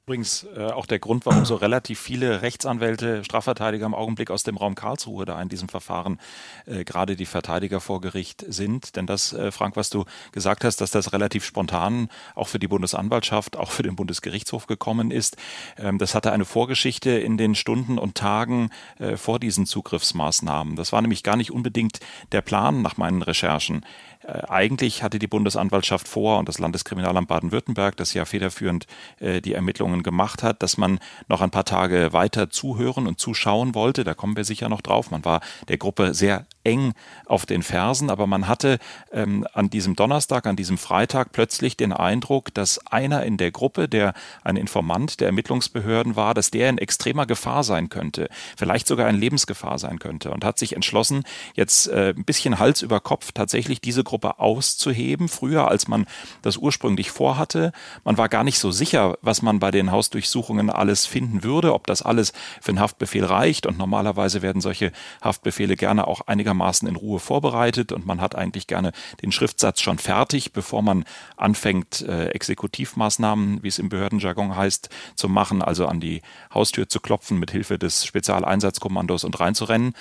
Übrigens 0.09 0.47
äh, 0.57 0.63
auch 0.63 0.87
der 0.87 0.97
Grund, 0.97 1.27
warum 1.27 1.45
so 1.45 1.53
relativ 1.53 1.99
viele 1.99 2.41
Rechtsanwälte, 2.41 3.23
Strafverteidiger 3.23 3.85
im 3.85 3.93
Augenblick 3.93 4.31
aus 4.31 4.41
dem 4.41 4.57
Raum 4.57 4.73
Karlsruhe 4.73 5.23
da 5.23 5.39
in 5.39 5.49
diesem 5.49 5.69
Verfahren 5.69 6.19
äh, 6.65 6.83
gerade 6.83 7.15
die 7.15 7.27
Verteidiger 7.27 7.79
vor 7.79 8.01
Gericht 8.01 8.43
sind. 8.47 8.95
Denn 8.95 9.05
das, 9.05 9.33
äh, 9.33 9.51
Frank, 9.51 9.75
was 9.75 9.91
du 9.91 10.05
gesagt 10.31 10.63
hast, 10.63 10.81
dass 10.81 10.89
das 10.89 11.13
relativ 11.13 11.45
spontan 11.45 12.09
auch 12.33 12.47
für 12.47 12.57
die 12.57 12.67
Bundesanwaltschaft, 12.67 13.55
auch 13.55 13.69
für 13.69 13.83
den 13.83 13.95
Bundesgerichtshof 13.95 14.65
gekommen 14.65 15.11
ist, 15.11 15.37
ähm, 15.77 15.99
das 15.99 16.15
hatte 16.15 16.31
eine 16.31 16.45
Vorgeschichte 16.45 17.11
in 17.11 17.37
den 17.37 17.53
Stunden 17.53 17.99
und 17.99 18.15
Tagen 18.15 18.71
äh, 18.97 19.15
vor 19.15 19.37
diesen 19.37 19.67
Zugriffsmaßnahmen. 19.67 20.75
Das 20.75 20.91
war 20.91 21.03
nämlich 21.03 21.21
gar 21.21 21.37
nicht 21.37 21.51
unbedingt 21.51 21.99
der 22.31 22.41
Plan 22.41 22.81
nach 22.81 22.97
meinen 22.97 23.21
Recherchen. 23.21 23.85
Äh, 24.23 24.41
eigentlich 24.47 25.03
hatte 25.03 25.19
die 25.19 25.27
Bundesanwaltschaft 25.27 26.07
vor 26.07 26.39
und 26.39 26.49
das 26.49 26.59
Landeskriminalamt 26.59 27.27
Baden-Württemberg, 27.27 27.95
das 27.97 28.13
ja 28.13 28.25
federführend 28.25 28.85
äh, 29.19 29.41
die 29.41 29.53
Ermittlungen 29.53 30.03
gemacht 30.03 30.43
hat, 30.43 30.61
dass 30.61 30.77
man 30.77 30.99
noch 31.27 31.41
ein 31.41 31.51
paar 31.51 31.65
Tage 31.65 32.13
weiter 32.13 32.49
zuhören 32.49 33.07
und 33.07 33.19
zuschauen 33.19 33.75
wollte. 33.75 34.03
Da 34.03 34.13
kommen 34.13 34.35
wir 34.35 34.43
sicher 34.43 34.69
noch 34.69 34.81
drauf. 34.81 35.11
Man 35.11 35.23
war 35.25 35.41
der 35.67 35.77
Gruppe 35.77 36.13
sehr 36.13 36.45
eng 36.69 36.93
auf 37.25 37.45
den 37.45 37.63
Fersen, 37.63 38.09
aber 38.09 38.27
man 38.27 38.47
hatte 38.47 38.77
ähm, 39.11 39.45
an 39.53 39.69
diesem 39.69 39.95
Donnerstag, 39.95 40.45
an 40.45 40.55
diesem 40.55 40.77
Freitag 40.77 41.31
plötzlich 41.31 41.77
den 41.77 41.93
Eindruck, 41.93 42.53
dass 42.53 42.85
einer 42.87 43.23
in 43.23 43.37
der 43.37 43.51
Gruppe, 43.51 43.89
der 43.89 44.13
ein 44.43 44.55
Informant 44.55 45.19
der 45.19 45.27
Ermittlungsbehörden 45.27 46.15
war, 46.15 46.33
dass 46.33 46.51
der 46.51 46.69
in 46.69 46.77
extremer 46.77 47.25
Gefahr 47.25 47.63
sein 47.63 47.89
könnte, 47.89 48.29
vielleicht 48.55 48.87
sogar 48.87 49.09
in 49.09 49.15
Lebensgefahr 49.15 49.79
sein 49.79 49.97
könnte 49.97 50.31
und 50.31 50.45
hat 50.45 50.59
sich 50.59 50.73
entschlossen, 50.75 51.23
jetzt 51.55 51.87
äh, 51.87 52.13
ein 52.15 52.23
bisschen 52.23 52.59
Hals 52.59 52.81
über 52.83 52.99
Kopf 52.99 53.31
tatsächlich 53.31 53.81
diese 53.81 54.03
Gruppe 54.03 54.39
auszuheben, 54.39 55.27
früher 55.27 55.67
als 55.67 55.87
man 55.87 56.05
das 56.43 56.57
ursprünglich 56.57 57.09
vorhatte. 57.09 57.71
Man 58.03 58.17
war 58.17 58.29
gar 58.29 58.43
nicht 58.43 58.59
so 58.59 58.71
sicher, 58.71 59.17
was 59.21 59.41
man 59.41 59.59
bei 59.59 59.71
den 59.71 59.91
Hausdurchsuchungen 59.91 60.69
alles 60.69 61.07
finden 61.07 61.43
würde, 61.43 61.73
ob 61.73 61.87
das 61.87 62.03
alles 62.03 62.33
für 62.61 62.69
einen 62.69 62.79
Haftbefehl 62.79 63.25
reicht 63.25 63.65
und 63.65 63.77
normalerweise 63.77 64.41
werden 64.41 64.61
solche 64.61 64.91
Haftbefehle 65.21 65.75
gerne 65.75 66.05
auch 66.05 66.21
einigermaßen 66.27 66.58
in 66.87 66.95
Ruhe 66.95 67.19
vorbereitet 67.19 67.91
und 67.91 68.05
man 68.05 68.21
hat 68.21 68.35
eigentlich 68.35 68.67
gerne 68.67 68.91
den 69.21 69.31
Schriftsatz 69.31 69.81
schon 69.81 69.97
fertig, 69.97 70.53
bevor 70.53 70.81
man 70.81 71.05
anfängt, 71.37 72.01
äh, 72.01 72.29
Exekutivmaßnahmen, 72.29 73.63
wie 73.63 73.67
es 73.67 73.79
im 73.79 73.89
Behördenjargon 73.89 74.55
heißt, 74.55 74.89
zu 75.15 75.29
machen, 75.29 75.61
also 75.61 75.87
an 75.87 75.99
die 75.99 76.21
Haustür 76.53 76.89
zu 76.89 76.99
klopfen 76.99 77.39
mit 77.39 77.51
Hilfe 77.51 77.79
des 77.79 78.05
Spezialeinsatzkommandos 78.05 79.23
und 79.23 79.39
reinzurennen. 79.39 79.93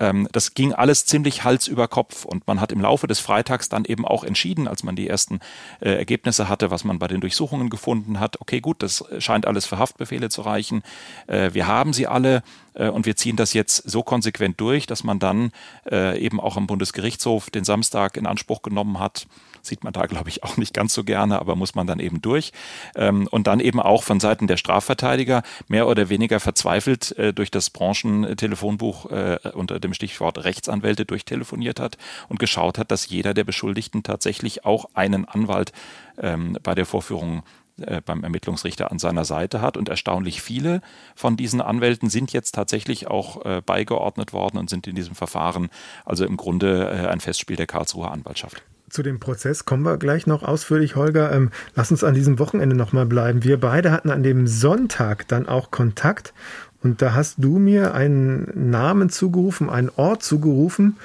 Ähm, 0.00 0.26
das 0.32 0.54
ging 0.54 0.72
alles 0.72 1.06
ziemlich 1.06 1.44
Hals 1.44 1.68
über 1.68 1.86
Kopf 1.86 2.24
und 2.24 2.46
man 2.46 2.60
hat 2.60 2.72
im 2.72 2.80
Laufe 2.80 3.06
des 3.06 3.20
Freitags 3.20 3.68
dann 3.68 3.84
eben 3.84 4.04
auch 4.04 4.24
entschieden, 4.24 4.66
als 4.66 4.82
man 4.82 4.96
die 4.96 5.06
ersten 5.06 5.40
äh, 5.80 5.90
Ergebnisse 5.90 6.48
hatte, 6.48 6.70
was 6.70 6.82
man 6.82 6.98
bei 6.98 7.06
den 7.06 7.20
Durchsuchungen 7.20 7.70
gefunden 7.70 8.18
hat. 8.18 8.40
Okay, 8.40 8.60
gut, 8.60 8.82
das 8.82 9.04
scheint 9.18 9.46
alles 9.46 9.66
für 9.66 9.78
Haftbefehle 9.78 10.30
zu 10.30 10.42
reichen. 10.42 10.82
Äh, 11.26 11.50
wir 11.52 11.66
haben 11.66 11.92
sie 11.92 12.06
alle 12.06 12.42
äh, 12.74 12.88
und 12.88 13.06
wir 13.06 13.14
ziehen 13.14 13.36
das 13.36 13.52
jetzt 13.52 13.76
so 13.88 14.02
konsequent 14.02 14.60
durch, 14.60 14.86
dass 14.86 15.04
man 15.04 15.18
dann 15.18 15.52
äh, 15.90 16.18
eben 16.18 16.40
auch 16.40 16.56
am 16.56 16.66
Bundesgerichtshof 16.66 17.50
den 17.50 17.64
Samstag 17.64 18.16
in 18.16 18.26
Anspruch 18.26 18.62
genommen 18.62 18.98
hat 18.98 19.26
Sieht 19.62 19.84
man 19.84 19.92
da, 19.92 20.06
glaube 20.06 20.28
ich, 20.28 20.42
auch 20.42 20.56
nicht 20.56 20.74
ganz 20.74 20.94
so 20.94 21.04
gerne, 21.04 21.40
aber 21.40 21.56
muss 21.56 21.74
man 21.74 21.86
dann 21.86 22.00
eben 22.00 22.20
durch. 22.22 22.52
Ähm, 22.94 23.26
und 23.30 23.46
dann 23.46 23.60
eben 23.60 23.80
auch 23.80 24.02
von 24.02 24.20
Seiten 24.20 24.46
der 24.46 24.56
Strafverteidiger 24.56 25.42
mehr 25.68 25.86
oder 25.86 26.08
weniger 26.08 26.40
verzweifelt 26.40 27.16
äh, 27.18 27.32
durch 27.32 27.50
das 27.50 27.70
Branchentelefonbuch 27.70 29.10
äh, 29.10 29.38
unter 29.54 29.80
dem 29.80 29.94
Stichwort 29.94 30.44
Rechtsanwälte 30.44 31.04
durchtelefoniert 31.04 31.80
hat 31.80 31.98
und 32.28 32.38
geschaut 32.38 32.78
hat, 32.78 32.90
dass 32.90 33.08
jeder 33.08 33.34
der 33.34 33.44
Beschuldigten 33.44 34.02
tatsächlich 34.02 34.64
auch 34.64 34.86
einen 34.94 35.24
Anwalt 35.24 35.72
ähm, 36.18 36.56
bei 36.62 36.74
der 36.74 36.86
Vorführung 36.86 37.42
äh, 37.80 38.02
beim 38.04 38.22
Ermittlungsrichter 38.24 38.90
an 38.90 38.98
seiner 38.98 39.24
Seite 39.24 39.62
hat. 39.62 39.76
Und 39.76 39.88
erstaunlich 39.88 40.42
viele 40.42 40.82
von 41.14 41.36
diesen 41.36 41.60
Anwälten 41.60 42.10
sind 42.10 42.32
jetzt 42.32 42.54
tatsächlich 42.54 43.06
auch 43.06 43.44
äh, 43.44 43.62
beigeordnet 43.64 44.32
worden 44.32 44.58
und 44.58 44.68
sind 44.68 44.86
in 44.86 44.94
diesem 44.94 45.14
Verfahren 45.14 45.70
also 46.04 46.26
im 46.26 46.36
Grunde 46.36 46.90
äh, 46.90 47.06
ein 47.08 47.20
Festspiel 47.20 47.56
der 47.56 47.66
Karlsruher 47.66 48.12
Anwaltschaft. 48.12 48.62
Zu 48.90 49.04
dem 49.04 49.20
Prozess 49.20 49.64
kommen 49.64 49.84
wir 49.84 49.98
gleich 49.98 50.26
noch 50.26 50.42
ausführlich, 50.42 50.96
Holger. 50.96 51.32
Ähm, 51.32 51.50
lass 51.76 51.92
uns 51.92 52.02
an 52.02 52.14
diesem 52.14 52.40
Wochenende 52.40 52.74
nochmal 52.74 53.06
bleiben. 53.06 53.44
Wir 53.44 53.58
beide 53.58 53.92
hatten 53.92 54.10
an 54.10 54.24
dem 54.24 54.48
Sonntag 54.48 55.28
dann 55.28 55.48
auch 55.48 55.70
Kontakt 55.70 56.34
und 56.82 57.00
da 57.00 57.14
hast 57.14 57.36
du 57.38 57.58
mir 57.58 57.94
einen 57.94 58.70
Namen 58.70 59.08
zugerufen, 59.08 59.70
einen 59.70 59.90
Ort 59.90 60.24
zugerufen, 60.24 60.96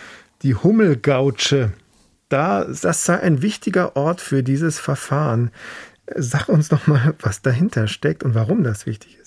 die 0.42 0.56
Hummelgautsche. 0.56 1.74
Da, 2.30 2.66
das 2.66 3.06
sei 3.06 3.20
ein 3.20 3.44
wichtiger 3.44 3.96
Ort 3.96 4.20
für 4.20 4.42
dieses 4.42 4.80
Verfahren. 4.80 5.52
Sag 6.16 6.50
uns 6.50 6.72
noch 6.72 6.88
mal, 6.88 7.14
was 7.20 7.42
dahinter 7.42 7.88
steckt 7.88 8.24
und 8.24 8.34
warum 8.34 8.64
das 8.64 8.86
wichtig 8.86 9.18
ist. 9.22 9.25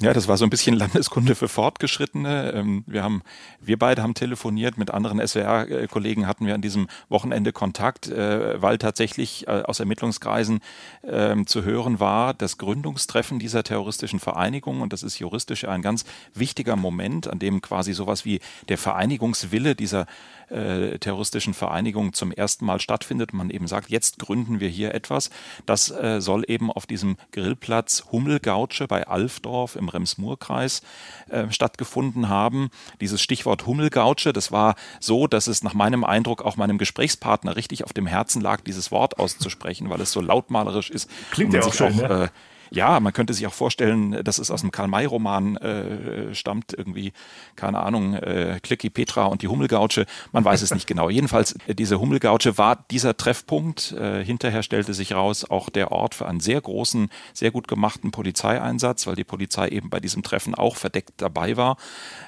Ja, 0.00 0.12
das 0.12 0.26
war 0.26 0.36
so 0.36 0.44
ein 0.44 0.50
bisschen 0.50 0.74
Landeskunde 0.78 1.34
für 1.34 1.48
Fortgeschrittene. 1.48 2.52
Ähm, 2.52 2.84
wir 2.86 3.02
haben, 3.02 3.22
wir 3.60 3.78
beide 3.78 4.02
haben 4.02 4.14
telefoniert, 4.14 4.76
mit 4.76 4.90
anderen 4.90 5.24
SWR-Kollegen 5.24 6.26
hatten 6.26 6.46
wir 6.46 6.54
an 6.54 6.62
diesem 6.62 6.88
Wochenende 7.08 7.52
Kontakt, 7.52 8.08
äh, 8.08 8.60
weil 8.60 8.78
tatsächlich 8.78 9.46
äh, 9.46 9.62
aus 9.62 9.78
Ermittlungskreisen 9.78 10.60
ähm, 11.04 11.46
zu 11.46 11.62
hören 11.62 12.00
war, 12.00 12.34
das 12.34 12.58
Gründungstreffen 12.58 13.38
dieser 13.38 13.62
terroristischen 13.62 14.18
Vereinigung, 14.18 14.80
und 14.80 14.92
das 14.92 15.04
ist 15.04 15.20
juristisch 15.20 15.64
ein 15.64 15.82
ganz 15.82 16.04
wichtiger 16.34 16.74
Moment, 16.74 17.28
an 17.28 17.38
dem 17.38 17.60
quasi 17.62 17.92
sowas 17.92 18.24
wie 18.24 18.40
der 18.68 18.78
Vereinigungswille 18.78 19.76
dieser 19.76 20.06
äh, 20.50 20.98
terroristischen 20.98 21.54
Vereinigung 21.54 22.12
zum 22.12 22.32
ersten 22.32 22.64
Mal 22.64 22.80
stattfindet 22.80 23.32
man 23.32 23.50
eben 23.50 23.66
sagt, 23.66 23.90
jetzt 23.90 24.18
gründen 24.18 24.60
wir 24.60 24.68
hier 24.68 24.94
etwas. 24.94 25.30
Das 25.66 25.90
äh, 25.90 26.20
soll 26.20 26.44
eben 26.48 26.70
auf 26.70 26.86
diesem 26.86 27.16
Grillplatz 27.32 28.04
Hummelgautsche 28.12 28.86
bei 28.86 29.06
Alfdorf 29.06 29.76
im 29.76 29.88
Rems-Murr-Kreis 29.88 30.82
äh, 31.28 31.50
stattgefunden 31.50 32.28
haben. 32.28 32.70
Dieses 33.00 33.22
Stichwort 33.22 33.66
Hummelgautsche, 33.66 34.32
das 34.32 34.52
war 34.52 34.74
so, 35.00 35.26
dass 35.26 35.46
es 35.46 35.62
nach 35.62 35.74
meinem 35.74 36.04
Eindruck 36.04 36.42
auch 36.42 36.56
meinem 36.56 36.78
Gesprächspartner 36.78 37.56
richtig 37.56 37.84
auf 37.84 37.92
dem 37.92 38.06
Herzen 38.06 38.40
lag, 38.40 38.60
dieses 38.60 38.90
Wort 38.90 39.18
auszusprechen, 39.18 39.90
weil 39.90 40.00
es 40.00 40.12
so 40.12 40.20
lautmalerisch 40.20 40.90
ist. 40.90 41.10
Klingt 41.30 41.54
ja 41.54 41.62
auch 41.62 41.74
schön, 41.74 42.00
auch, 42.00 42.08
ne? 42.08 42.30
Ja, 42.74 42.98
man 42.98 43.12
könnte 43.12 43.32
sich 43.34 43.46
auch 43.46 43.52
vorstellen, 43.52 44.24
dass 44.24 44.38
es 44.38 44.50
aus 44.50 44.62
dem 44.62 44.72
Karl-May-Roman 44.72 45.56
äh, 45.56 46.34
stammt, 46.34 46.72
irgendwie, 46.76 47.12
keine 47.54 47.80
Ahnung, 47.80 48.14
äh, 48.14 48.58
Clicky 48.62 48.90
Petra 48.90 49.26
und 49.26 49.42
die 49.42 49.48
Hummelgautsche. 49.48 50.06
Man 50.32 50.44
weiß 50.44 50.62
es 50.62 50.74
nicht 50.74 50.86
genau. 50.86 51.08
Jedenfalls, 51.08 51.54
äh, 51.66 51.74
diese 51.74 52.00
Hummelgautsche 52.00 52.58
war 52.58 52.84
dieser 52.90 53.16
Treffpunkt. 53.16 53.92
Äh, 53.92 54.24
hinterher 54.24 54.62
stellte 54.62 54.92
sich 54.92 55.14
raus, 55.14 55.48
auch 55.48 55.70
der 55.70 55.92
Ort 55.92 56.16
für 56.16 56.26
einen 56.26 56.40
sehr 56.40 56.60
großen, 56.60 57.10
sehr 57.32 57.52
gut 57.52 57.68
gemachten 57.68 58.10
Polizeieinsatz, 58.10 59.06
weil 59.06 59.14
die 59.14 59.24
Polizei 59.24 59.68
eben 59.68 59.88
bei 59.88 60.00
diesem 60.00 60.22
Treffen 60.22 60.54
auch 60.54 60.76
verdeckt 60.76 61.14
dabei 61.18 61.56
war. 61.56 61.76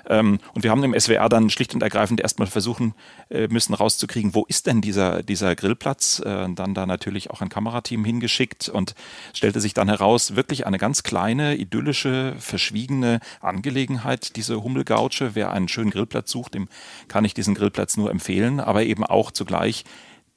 Ähm, 0.08 0.38
und 0.54 0.62
wir 0.62 0.70
haben 0.70 0.84
im 0.84 0.98
SWR 0.98 1.28
dann 1.28 1.50
schlicht 1.50 1.74
und 1.74 1.82
ergreifend 1.82 2.20
erstmal 2.20 2.46
versuchen 2.46 2.94
äh, 3.30 3.48
müssen 3.48 3.74
rauszukriegen, 3.74 4.34
wo 4.34 4.44
ist 4.44 4.68
denn 4.68 4.80
dieser, 4.80 5.24
dieser 5.24 5.56
Grillplatz? 5.56 6.20
Äh, 6.20 6.46
dann 6.54 6.74
da 6.74 6.86
natürlich 6.86 7.30
auch 7.30 7.40
ein 7.40 7.48
Kamerateam 7.48 8.04
hingeschickt 8.04 8.68
und 8.68 8.94
stellte 9.34 9.60
sich 9.60 9.74
dann 9.74 9.88
heraus, 9.88 10.35
wirklich 10.36 10.66
eine 10.66 10.78
ganz 10.78 11.02
kleine, 11.02 11.56
idyllische, 11.56 12.34
verschwiegene 12.38 13.20
Angelegenheit, 13.40 14.36
diese 14.36 14.62
Hummelgautsche. 14.62 15.34
Wer 15.34 15.50
einen 15.50 15.68
schönen 15.68 15.90
Grillplatz 15.90 16.30
sucht, 16.30 16.54
dem 16.54 16.68
kann 17.08 17.24
ich 17.24 17.34
diesen 17.34 17.54
Grillplatz 17.54 17.96
nur 17.96 18.10
empfehlen, 18.10 18.60
aber 18.60 18.84
eben 18.84 19.04
auch 19.04 19.30
zugleich 19.30 19.84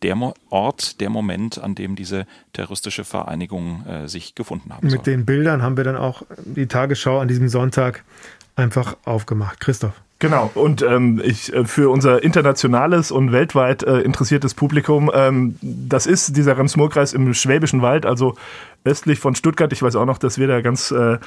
der 0.02 0.16
Ort, 0.50 1.02
der 1.02 1.10
Moment, 1.10 1.62
an 1.62 1.76
dem 1.76 1.96
diese 1.96 2.26
terroristische 2.54 3.04
Vereinigung 3.04 3.86
äh, 3.86 4.08
sich 4.08 4.34
gefunden 4.34 4.74
haben 4.74 4.88
Mit 4.88 4.92
soll. 4.92 5.04
den 5.04 5.26
Bildern 5.26 5.62
haben 5.62 5.76
wir 5.78 5.84
dann 5.84 5.98
auch 5.98 6.24
die 6.46 6.68
Tagesschau 6.68 7.20
an 7.20 7.28
diesem 7.28 7.50
Sonntag 7.50 8.04
einfach 8.56 8.96
aufgemacht. 9.04 9.60
Christoph. 9.60 10.02
Genau, 10.22 10.52
und 10.54 10.82
ähm, 10.82 11.22
ich 11.24 11.54
äh, 11.54 11.64
für 11.64 11.90
unser 11.90 12.22
internationales 12.22 13.10
und 13.10 13.32
weltweit 13.32 13.84
äh, 13.84 14.00
interessiertes 14.00 14.54
Publikum, 14.54 15.10
ähm, 15.14 15.56
das 15.62 16.06
ist 16.06 16.36
dieser 16.36 16.58
Rems-Murr-Kreis 16.58 17.14
im 17.14 17.34
Schwäbischen 17.34 17.82
Wald, 17.82 18.06
also 18.06 18.36
östlich 18.84 19.20
von 19.20 19.34
Stuttgart. 19.36 19.72
Ich 19.72 19.82
weiß 19.82 19.96
auch 19.96 20.06
noch, 20.06 20.18
dass 20.18 20.38
wir 20.38 20.48
da 20.48 20.60
ganz, 20.60 20.92
äh, 20.92 21.20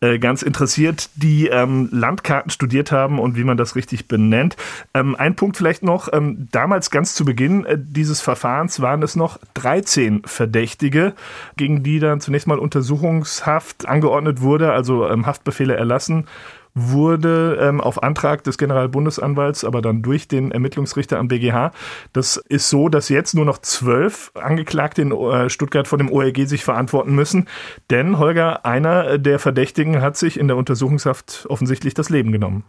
äh, 0.00 0.18
ganz 0.18 0.40
interessiert 0.40 1.10
die 1.16 1.48
ähm, 1.48 1.90
Landkarten 1.92 2.50
studiert 2.50 2.92
haben 2.92 3.18
und 3.18 3.36
wie 3.36 3.44
man 3.44 3.58
das 3.58 3.76
richtig 3.76 4.08
benennt. 4.08 4.56
Ähm, 4.94 5.16
ein 5.16 5.36
Punkt 5.36 5.58
vielleicht 5.58 5.82
noch, 5.82 6.08
ähm, 6.10 6.48
damals 6.50 6.90
ganz 6.90 7.14
zu 7.14 7.26
Beginn 7.26 7.66
äh, 7.66 7.76
dieses 7.78 8.22
Verfahrens 8.22 8.80
waren 8.80 9.02
es 9.02 9.16
noch 9.16 9.38
13 9.52 10.22
Verdächtige, 10.24 11.12
gegen 11.58 11.82
die 11.82 11.98
dann 11.98 12.22
zunächst 12.22 12.46
mal 12.46 12.58
Untersuchungshaft 12.58 13.86
angeordnet 13.86 14.40
wurde, 14.40 14.72
also 14.72 15.06
ähm, 15.06 15.26
Haftbefehle 15.26 15.76
erlassen 15.76 16.26
wurde 16.74 17.58
ähm, 17.60 17.80
auf 17.80 18.02
Antrag 18.02 18.44
des 18.44 18.58
Generalbundesanwalts, 18.58 19.64
aber 19.64 19.82
dann 19.82 20.02
durch 20.02 20.28
den 20.28 20.52
Ermittlungsrichter 20.52 21.18
am 21.18 21.28
BGH. 21.28 21.72
Das 22.12 22.36
ist 22.36 22.70
so, 22.70 22.88
dass 22.88 23.08
jetzt 23.08 23.34
nur 23.34 23.44
noch 23.44 23.58
zwölf 23.58 24.30
Angeklagte 24.34 25.02
in 25.02 25.12
äh, 25.12 25.50
Stuttgart 25.50 25.88
vor 25.88 25.98
dem 25.98 26.10
OLG 26.10 26.46
sich 26.46 26.64
verantworten 26.64 27.14
müssen. 27.14 27.48
Denn 27.90 28.18
Holger, 28.18 28.64
einer 28.64 29.18
der 29.18 29.38
Verdächtigen 29.38 30.00
hat 30.00 30.16
sich 30.16 30.38
in 30.38 30.48
der 30.48 30.56
Untersuchungshaft 30.56 31.46
offensichtlich 31.48 31.94
das 31.94 32.10
Leben 32.10 32.32
genommen. 32.32 32.64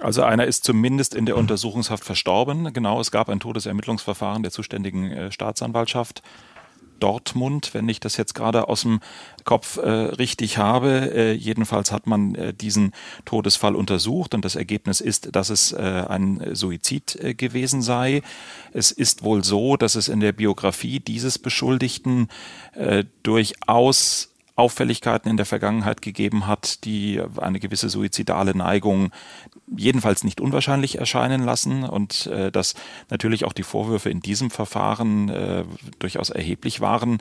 Also 0.00 0.22
einer 0.22 0.44
ist 0.44 0.64
zumindest 0.64 1.14
in 1.14 1.24
der 1.24 1.36
Untersuchungshaft 1.36 2.04
verstorben. 2.04 2.72
Genau, 2.72 3.00
es 3.00 3.10
gab 3.10 3.30
ein 3.30 3.40
Todesermittlungsverfahren 3.40 4.42
der 4.42 4.52
zuständigen 4.52 5.10
äh, 5.10 5.32
Staatsanwaltschaft. 5.32 6.22
Dortmund, 7.00 7.70
wenn 7.72 7.88
ich 7.88 8.00
das 8.00 8.16
jetzt 8.16 8.34
gerade 8.34 8.68
aus 8.68 8.82
dem 8.82 9.00
Kopf 9.44 9.76
äh, 9.76 9.88
richtig 9.88 10.58
habe. 10.58 11.12
Äh, 11.14 11.32
jedenfalls 11.32 11.92
hat 11.92 12.06
man 12.06 12.34
äh, 12.34 12.54
diesen 12.54 12.92
Todesfall 13.24 13.74
untersucht 13.74 14.34
und 14.34 14.44
das 14.44 14.56
Ergebnis 14.56 15.00
ist, 15.00 15.34
dass 15.34 15.50
es 15.50 15.72
äh, 15.72 16.04
ein 16.08 16.54
Suizid 16.54 17.16
äh, 17.16 17.34
gewesen 17.34 17.82
sei. 17.82 18.22
Es 18.72 18.90
ist 18.90 19.22
wohl 19.22 19.44
so, 19.44 19.76
dass 19.76 19.94
es 19.94 20.08
in 20.08 20.20
der 20.20 20.32
Biografie 20.32 21.00
dieses 21.00 21.38
Beschuldigten 21.38 22.28
äh, 22.74 23.04
durchaus 23.22 24.30
Auffälligkeiten 24.56 25.28
in 25.30 25.36
der 25.36 25.46
Vergangenheit 25.46 26.00
gegeben 26.00 26.46
hat, 26.46 26.84
die 26.84 27.22
eine 27.36 27.60
gewisse 27.60 27.90
suizidale 27.90 28.56
Neigung 28.56 29.12
jedenfalls 29.76 30.24
nicht 30.24 30.40
unwahrscheinlich 30.40 30.98
erscheinen 30.98 31.44
lassen 31.44 31.84
und 31.84 32.26
äh, 32.26 32.50
dass 32.50 32.74
natürlich 33.10 33.44
auch 33.44 33.52
die 33.52 33.62
Vorwürfe 33.62 34.08
in 34.08 34.20
diesem 34.20 34.50
Verfahren 34.50 35.28
äh, 35.28 35.64
durchaus 35.98 36.30
erheblich 36.30 36.80
waren. 36.80 37.18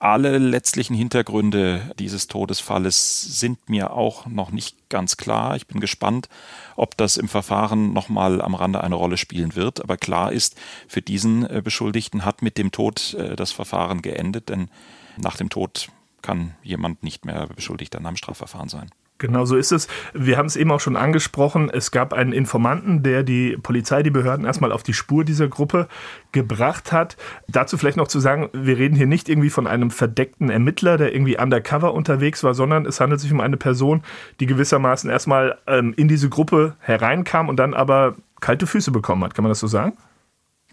alle 0.00 0.38
letztlichen 0.38 0.96
Hintergründe 0.96 1.92
dieses 1.98 2.26
Todesfalles 2.26 3.40
sind 3.40 3.68
mir 3.68 3.92
auch 3.92 4.26
noch 4.26 4.50
nicht 4.50 4.88
ganz 4.88 5.16
klar. 5.16 5.56
Ich 5.56 5.66
bin 5.66 5.80
gespannt, 5.80 6.28
ob 6.76 6.96
das 6.96 7.16
im 7.16 7.28
Verfahren 7.28 7.92
nochmal 7.92 8.40
am 8.40 8.54
Rande 8.54 8.82
eine 8.82 8.94
Rolle 8.94 9.16
spielen 9.16 9.54
wird. 9.56 9.82
Aber 9.82 9.96
klar 9.96 10.32
ist, 10.32 10.56
für 10.88 11.02
diesen 11.02 11.48
äh, 11.48 11.62
Beschuldigten 11.62 12.24
hat 12.24 12.42
mit 12.42 12.58
dem 12.58 12.72
Tod 12.72 13.14
äh, 13.14 13.36
das 13.36 13.52
Verfahren 13.52 14.02
geendet, 14.02 14.48
denn 14.48 14.70
nach 15.16 15.36
dem 15.36 15.50
Tod 15.50 15.88
kann 16.22 16.54
jemand 16.62 17.02
nicht 17.02 17.24
mehr 17.24 17.48
beschuldigt 17.54 17.96
an 17.96 18.06
einem 18.06 18.16
Strafverfahren 18.16 18.68
sein. 18.68 18.90
Genau 19.18 19.44
so 19.44 19.56
ist 19.56 19.72
es. 19.72 19.88
Wir 20.14 20.36
haben 20.36 20.46
es 20.46 20.54
eben 20.54 20.70
auch 20.70 20.78
schon 20.78 20.94
angesprochen. 20.94 21.70
Es 21.70 21.90
gab 21.90 22.12
einen 22.12 22.32
Informanten, 22.32 23.02
der 23.02 23.24
die 23.24 23.56
Polizei, 23.56 24.04
die 24.04 24.10
Behörden 24.10 24.46
erstmal 24.46 24.70
auf 24.70 24.84
die 24.84 24.94
Spur 24.94 25.24
dieser 25.24 25.48
Gruppe 25.48 25.88
gebracht 26.30 26.92
hat. 26.92 27.16
Dazu 27.48 27.76
vielleicht 27.76 27.96
noch 27.96 28.06
zu 28.06 28.20
sagen, 28.20 28.48
wir 28.52 28.78
reden 28.78 28.94
hier 28.94 29.08
nicht 29.08 29.28
irgendwie 29.28 29.50
von 29.50 29.66
einem 29.66 29.90
verdeckten 29.90 30.50
Ermittler, 30.50 30.98
der 30.98 31.12
irgendwie 31.12 31.36
undercover 31.36 31.94
unterwegs 31.94 32.44
war, 32.44 32.54
sondern 32.54 32.86
es 32.86 33.00
handelt 33.00 33.20
sich 33.20 33.32
um 33.32 33.40
eine 33.40 33.56
Person, 33.56 34.04
die 34.38 34.46
gewissermaßen 34.46 35.10
erstmal 35.10 35.58
ähm, 35.66 35.94
in 35.96 36.06
diese 36.06 36.28
Gruppe 36.28 36.76
hereinkam 36.78 37.48
und 37.48 37.56
dann 37.56 37.74
aber 37.74 38.14
kalte 38.40 38.68
Füße 38.68 38.92
bekommen 38.92 39.24
hat. 39.24 39.34
Kann 39.34 39.42
man 39.42 39.50
das 39.50 39.58
so 39.58 39.66
sagen? 39.66 39.94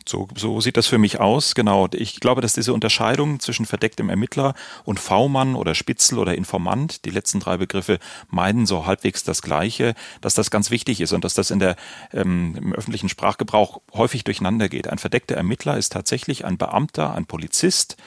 So, 0.07 0.27
so 0.35 0.61
sieht 0.61 0.77
das 0.77 0.85
für 0.85 0.99
mich 0.99 1.19
aus, 1.19 1.55
genau. 1.55 1.87
Ich 1.91 2.19
glaube, 2.19 2.41
dass 2.41 2.53
diese 2.53 2.73
Unterscheidung 2.73 3.39
zwischen 3.39 3.65
verdecktem 3.65 4.09
Ermittler 4.09 4.53
und 4.83 4.99
V-Mann 4.99 5.55
oder 5.55 5.73
Spitzel 5.73 6.19
oder 6.19 6.35
Informant, 6.35 7.05
die 7.05 7.09
letzten 7.09 7.39
drei 7.39 7.57
Begriffe 7.57 7.97
meinen 8.29 8.67
so 8.67 8.85
halbwegs 8.85 9.23
das 9.23 9.41
Gleiche, 9.41 9.95
dass 10.21 10.35
das 10.35 10.51
ganz 10.51 10.69
wichtig 10.69 11.01
ist 11.01 11.11
und 11.11 11.23
dass 11.23 11.33
das 11.33 11.49
in 11.49 11.57
der, 11.57 11.75
ähm, 12.13 12.55
im 12.55 12.73
öffentlichen 12.73 13.09
Sprachgebrauch 13.09 13.81
häufig 13.93 14.23
durcheinander 14.23 14.69
geht. 14.69 14.87
Ein 14.87 14.99
verdeckter 14.99 15.35
Ermittler 15.35 15.75
ist 15.75 15.91
tatsächlich 15.91 16.45
ein 16.45 16.59
Beamter, 16.59 17.15
ein 17.15 17.25
Polizist, 17.25 17.97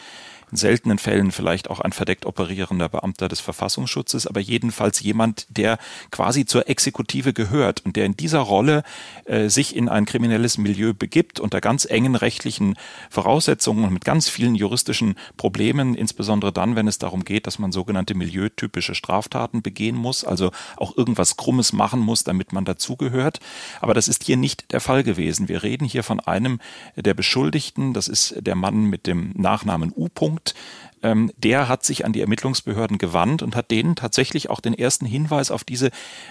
seltenen 0.53 0.99
Fällen 0.99 1.31
vielleicht 1.31 1.71
auch 1.71 1.81
ein 1.81 1.93
verdeckt 1.93 2.27
operierender 2.27 2.89
Beamter 2.89 3.29
des 3.29 3.41
Verfassungsschutzes, 3.41 4.27
aber 4.27 4.41
jedenfalls 4.41 5.01
jemand, 5.01 5.47
der 5.51 5.79
quasi 6.11 6.47
zur 6.47 6.69
Exekutive 6.69 7.33
gehört 7.33 7.85
und 7.85 7.97
der 7.97 8.07
in 8.07 8.17
dieser 8.17 8.41
Rolle 8.41 8.83
äh, 9.25 9.49
sich 9.49 9.77
in 9.77 9.89
ein 9.89 10.07
kriminelles 10.07 10.59
Milieu 10.59 10.95
begibt 10.95 11.41
unter 11.41 11.61
ganz 11.61 11.85
engen 11.85 12.15
rechtlichen 12.15 12.77
Voraussetzungen 13.11 13.85
und 13.85 13.93
mit 13.93 14.05
ganz 14.05 14.29
vielen 14.29 14.55
juristischen 14.55 15.17
Problemen, 15.37 15.95
insbesondere 15.95 16.53
dann, 16.53 16.77
wenn 16.77 16.89
es 16.89 16.99
darum 16.99 17.25
geht, 17.25 17.47
dass 17.47 17.59
man 17.59 17.73
sogenannte 17.73 18.15
milieutypische 18.15 18.95
Straftaten 18.95 19.63
begehen 19.63 19.97
muss, 19.97 20.25
also 20.25 20.51
auch 20.77 20.97
irgendwas 20.97 21.37
Krummes 21.37 21.73
machen 21.73 22.01
muss, 22.01 22.25
damit 22.25 22.53
man 22.53 22.65
dazugehört. 22.65 23.41
Aber 23.81 23.95
das 23.95 24.09
ist 24.09 24.25
hier 24.25 24.37
nicht 24.37 24.73
der 24.73 24.81
Fall 24.81 25.03
gewesen. 25.03 25.49
Wir 25.49 25.63
reden 25.63 25.85
hier 25.85 26.03
von 26.03 26.21
einem 26.21 26.61
der 26.97 27.15
Beschuldigten, 27.15 27.93
das 27.93 28.09
ist 28.09 28.35
der 28.41 28.55
Mann 28.55 28.85
mit 28.85 29.07
dem 29.07 29.33
Nachnamen 29.37 29.93
U. 29.95 30.07
-Punkt 30.07 30.38
Punkt, 30.39 30.55
ähm, 31.03 31.33
der 31.37 31.69
hat 31.69 31.85
sich 31.85 32.05
an 32.05 32.13
die 32.13 32.21
Ermittlungsbehörden 32.21 32.99
gewandt 32.99 33.43
und 33.43 33.57
hat 33.57 33.71
denen 33.71 33.97
tatsächlich 33.97 34.51
auch 34.51 34.61
den 34.61 34.75
ersten 34.75 35.07
Hinweis 35.07 35.51
auf 35.51 35.65
diese 35.65 35.91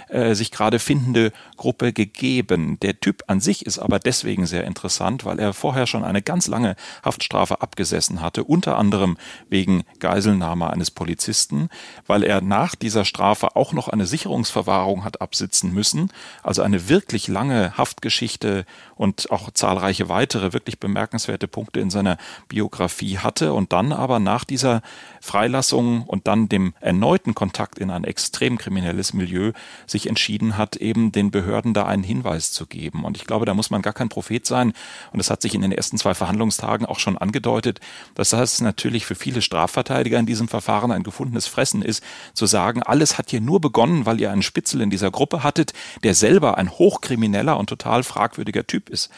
äh, 0.10 0.34
sich 0.36 0.52
gerade 0.52 0.80
findende 0.80 1.32
Gruppe 1.56 1.94
gegeben. 1.94 2.80
Der 2.82 3.00
Typ 3.00 3.24
an 3.28 3.40
sich 3.40 3.66
ist 3.66 3.80
aber 3.80 4.00
deswegen 4.00 4.46
sehr 4.46 4.66
interessant, 4.66 5.26
weil 5.26 5.40
er 5.40 5.54
vorher 5.54 5.88
schon 5.88 6.04
eine 6.04 6.22
ganz 6.22 6.48
lange 6.48 6.76
Haftstrafe 7.04 7.62
abgesessen 7.62 8.22
hatte, 8.22 8.44
unter 8.44 8.78
anderem 8.78 9.18
wegen 9.50 9.84
Geiselnahme 10.00 10.70
eines 10.70 10.92
Polizisten, 10.92 11.70
weil 12.06 12.24
er 12.24 12.42
nach 12.42 12.76
dieser 12.76 13.06
Strafe 13.06 13.56
auch 13.56 13.74
noch 13.74 13.88
eine 13.88 14.06
Sicherungsverwahrung 14.06 15.04
hat 15.04 15.22
absitzen 15.22 15.74
müssen, 15.74 16.12
also 16.44 16.62
eine 16.62 16.90
wirklich 16.90 17.28
lange 17.28 17.78
Haftgeschichte 17.78 18.66
und 18.96 19.32
auch 19.32 19.52
zahlreiche 19.52 20.10
weitere 20.10 20.54
wirklich 20.54 20.80
bemerkenswerte 20.80 21.48
Punkte 21.48 21.80
in 21.80 21.90
seiner 21.90 22.18
Biografie 22.48 23.20
hatte 23.20 23.54
und 23.54 23.72
dann 23.72 23.94
aber 23.94 24.20
nach 24.20 24.44
dieser 24.44 24.57
dieser 24.58 24.82
Freilassung 25.22 26.04
und 26.04 26.26
dann 26.26 26.50
dem 26.50 26.74
erneuten 26.80 27.36
Kontakt 27.36 27.78
in 27.78 27.92
ein 27.92 28.04
extrem 28.04 28.58
kriminelles 28.58 29.14
Milieu 29.14 29.52
sich 29.86 30.08
entschieden 30.08 30.58
hat, 30.58 30.78
eben 30.78 31.12
den 31.12 31.30
Behörden 31.30 31.76
da 31.76 31.86
einen 31.86 32.02
Hinweis 32.02 32.52
zu 32.52 32.66
geben. 32.66 33.06
Und 33.06 33.18
ich 33.18 33.26
glaube, 33.26 33.46
da 33.46 33.54
muss 33.54 33.70
man 33.70 33.84
gar 33.84 33.94
kein 33.94 34.10
Prophet 34.10 34.48
sein. 34.48 34.74
Und 35.14 35.20
es 35.20 35.30
hat 35.30 35.44
sich 35.44 35.54
in 35.54 35.62
den 35.62 35.72
ersten 35.72 36.00
zwei 36.00 36.16
Verhandlungstagen 36.16 36.88
auch 36.88 36.98
schon 36.98 37.20
angedeutet, 37.20 37.80
dass 38.16 38.32
das 38.32 38.60
natürlich 38.62 39.06
für 39.06 39.16
viele 39.16 39.44
Strafverteidiger 39.44 40.18
in 40.18 40.26
diesem 40.26 40.48
Verfahren 40.48 40.92
ein 40.92 41.04
gefundenes 41.04 41.46
Fressen 41.46 41.84
ist, 41.84 42.04
zu 42.34 42.48
sagen, 42.48 42.82
alles 42.82 43.20
hat 43.20 43.30
hier 43.30 43.42
nur 43.42 43.62
begonnen, 43.62 44.08
weil 44.08 44.20
ihr 44.20 44.32
einen 44.32 44.42
Spitzel 44.42 44.82
in 44.82 44.90
dieser 44.90 45.12
Gruppe 45.12 45.44
hattet, 45.44 45.74
der 46.04 46.16
selber 46.16 46.58
ein 46.58 46.72
hochkrimineller 46.72 47.58
und 47.58 47.70
total 47.70 48.02
fragwürdiger 48.02 48.66
Typ 48.66 48.90
ist. 48.90 49.12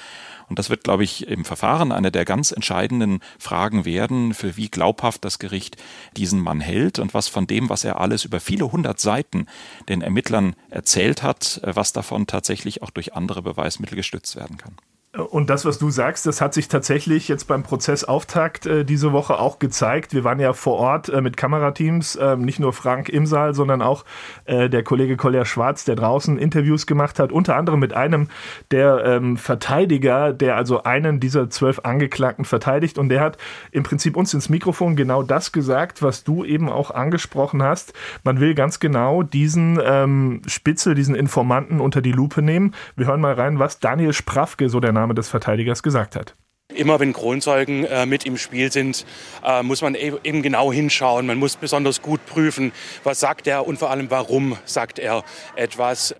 Und 0.50 0.60
das 0.60 0.70
wird, 0.70 0.84
glaube 0.84 1.03
ich, 1.03 1.27
im 1.27 1.46
Verfahren 1.46 1.91
eine 1.91 2.12
der 2.12 2.25
ganz 2.25 2.51
entscheidenden 2.51 3.20
Fragen 3.38 3.86
werden, 3.86 4.34
für 4.34 4.58
wie 4.58 4.70
glaubhaft 4.70 5.24
das 5.24 5.39
Gericht 5.39 5.77
diesen 6.18 6.39
Mann 6.39 6.60
hält 6.60 7.00
und 7.00 7.13
was 7.13 7.27
von 7.27 7.48
dem, 7.48 7.70
was 7.70 7.84
er 7.84 8.01
alles 8.01 8.25
über 8.25 8.39
viele 8.39 8.72
hundert 8.72 9.00
Seiten 9.00 9.46
den 9.88 10.01
Ermittlern 10.01 10.56
erzählt 10.70 11.24
hat, 11.24 11.62
äh, 11.63 11.75
was 11.75 11.94
davon 11.94 12.27
tatsächlich 12.27 12.82
auch 12.82 12.89
durch 12.89 13.13
andere 13.13 13.41
Beweismittel 13.41 13.96
gestützt 13.96 14.36
werden 14.36 14.58
kann. 14.58 14.75
Und 15.17 15.50
das, 15.50 15.65
was 15.65 15.79
du 15.79 15.89
sagst, 15.89 16.27
das 16.27 16.39
hat 16.39 16.53
sich 16.53 16.67
tatsächlich 16.67 17.27
jetzt 17.29 17.45
beim 17.45 17.63
Prozessauftakt 17.63 18.67
äh, 18.67 18.85
diese 18.85 19.11
Woche 19.11 19.39
auch 19.39 19.57
gezeigt. 19.57 20.13
Wir 20.13 20.24
waren 20.24 20.39
ja 20.39 20.53
vor 20.53 20.77
Ort 20.77 21.09
äh, 21.09 21.19
mit 21.19 21.35
Kamerateams, 21.35 22.15
äh, 22.15 22.35
nicht 22.35 22.59
nur 22.59 22.74
Frank 22.74 23.09
im 23.09 23.25
Saal, 23.25 23.55
sondern 23.55 23.81
auch 23.81 24.05
äh, 24.45 24.69
der 24.69 24.83
Kollege 24.83 25.17
Kolja 25.17 25.45
Schwarz, 25.45 25.83
der 25.83 25.95
draußen 25.95 26.37
Interviews 26.37 26.85
gemacht 26.85 27.17
hat, 27.17 27.31
unter 27.31 27.55
anderem 27.55 27.79
mit 27.79 27.91
einem 27.91 28.27
der 28.69 29.03
ähm, 29.03 29.37
Verteidiger, 29.37 30.31
der 30.31 30.55
also 30.55 30.83
einen 30.83 31.19
dieser 31.19 31.50
zwölf 31.50 31.79
Angeklagten 31.79 32.45
verteidigt. 32.45 33.00
Und 33.00 33.09
der 33.09 33.22
hat 33.22 33.39
im 33.72 33.81
Prinzip 33.81 34.15
uns 34.15 34.35
ins 34.35 34.48
Mikrofon 34.48 34.95
genau 34.95 35.24
das 35.24 35.51
gesagt, 35.51 36.03
was 36.03 36.24
du 36.24 36.45
eben 36.45 36.69
auch 36.69 36.91
angesprochen 36.91 37.63
hast. 37.63 37.93
Man 38.24 38.39
will 38.39 38.53
ganz 38.53 38.79
genau 38.79 39.24
diesen 39.24 39.79
ähm, 39.83 40.43
Spitzel, 40.45 40.93
diesen 40.93 41.15
Informanten 41.15 41.79
unter 41.79 42.03
die 42.03 42.11
Lupe 42.11 42.43
nehmen. 42.43 42.75
Wir 42.95 43.07
hören 43.07 43.22
mal 43.22 43.33
rein, 43.33 43.57
was 43.57 43.79
Daniel 43.79 44.13
Sprafke, 44.13 44.69
so 44.69 44.79
der 44.79 44.99
Name 45.00 45.14
des 45.14 45.29
Verteidigers 45.29 45.83
gesagt 45.83 46.16
hat. 46.16 46.35
Immer 46.75 47.00
wenn 47.00 47.14
Kronzeugen 47.14 47.85
äh, 47.85 48.05
mit 48.05 48.25
im 48.25 48.38
Spiel 48.38 48.72
sind, 48.72 49.05
äh, 49.44 49.64
muss 49.64 49.81
man 49.81 49.96
eben 49.96 50.44
genau 50.44 50.72
hinschauen. 50.72 51.25
Man 51.25 51.40
muss 51.40 51.55
besonders 51.55 52.01
gut 52.01 52.24
prüfen, 52.27 52.72
was 53.03 53.20
sagt 53.20 53.48
er 53.48 53.66
und 53.68 53.79
vor 53.79 53.90
allem, 53.90 54.12
warum 54.12 54.55
sagt 54.66 55.00
er 55.00 55.24
etwas. 55.55 56.16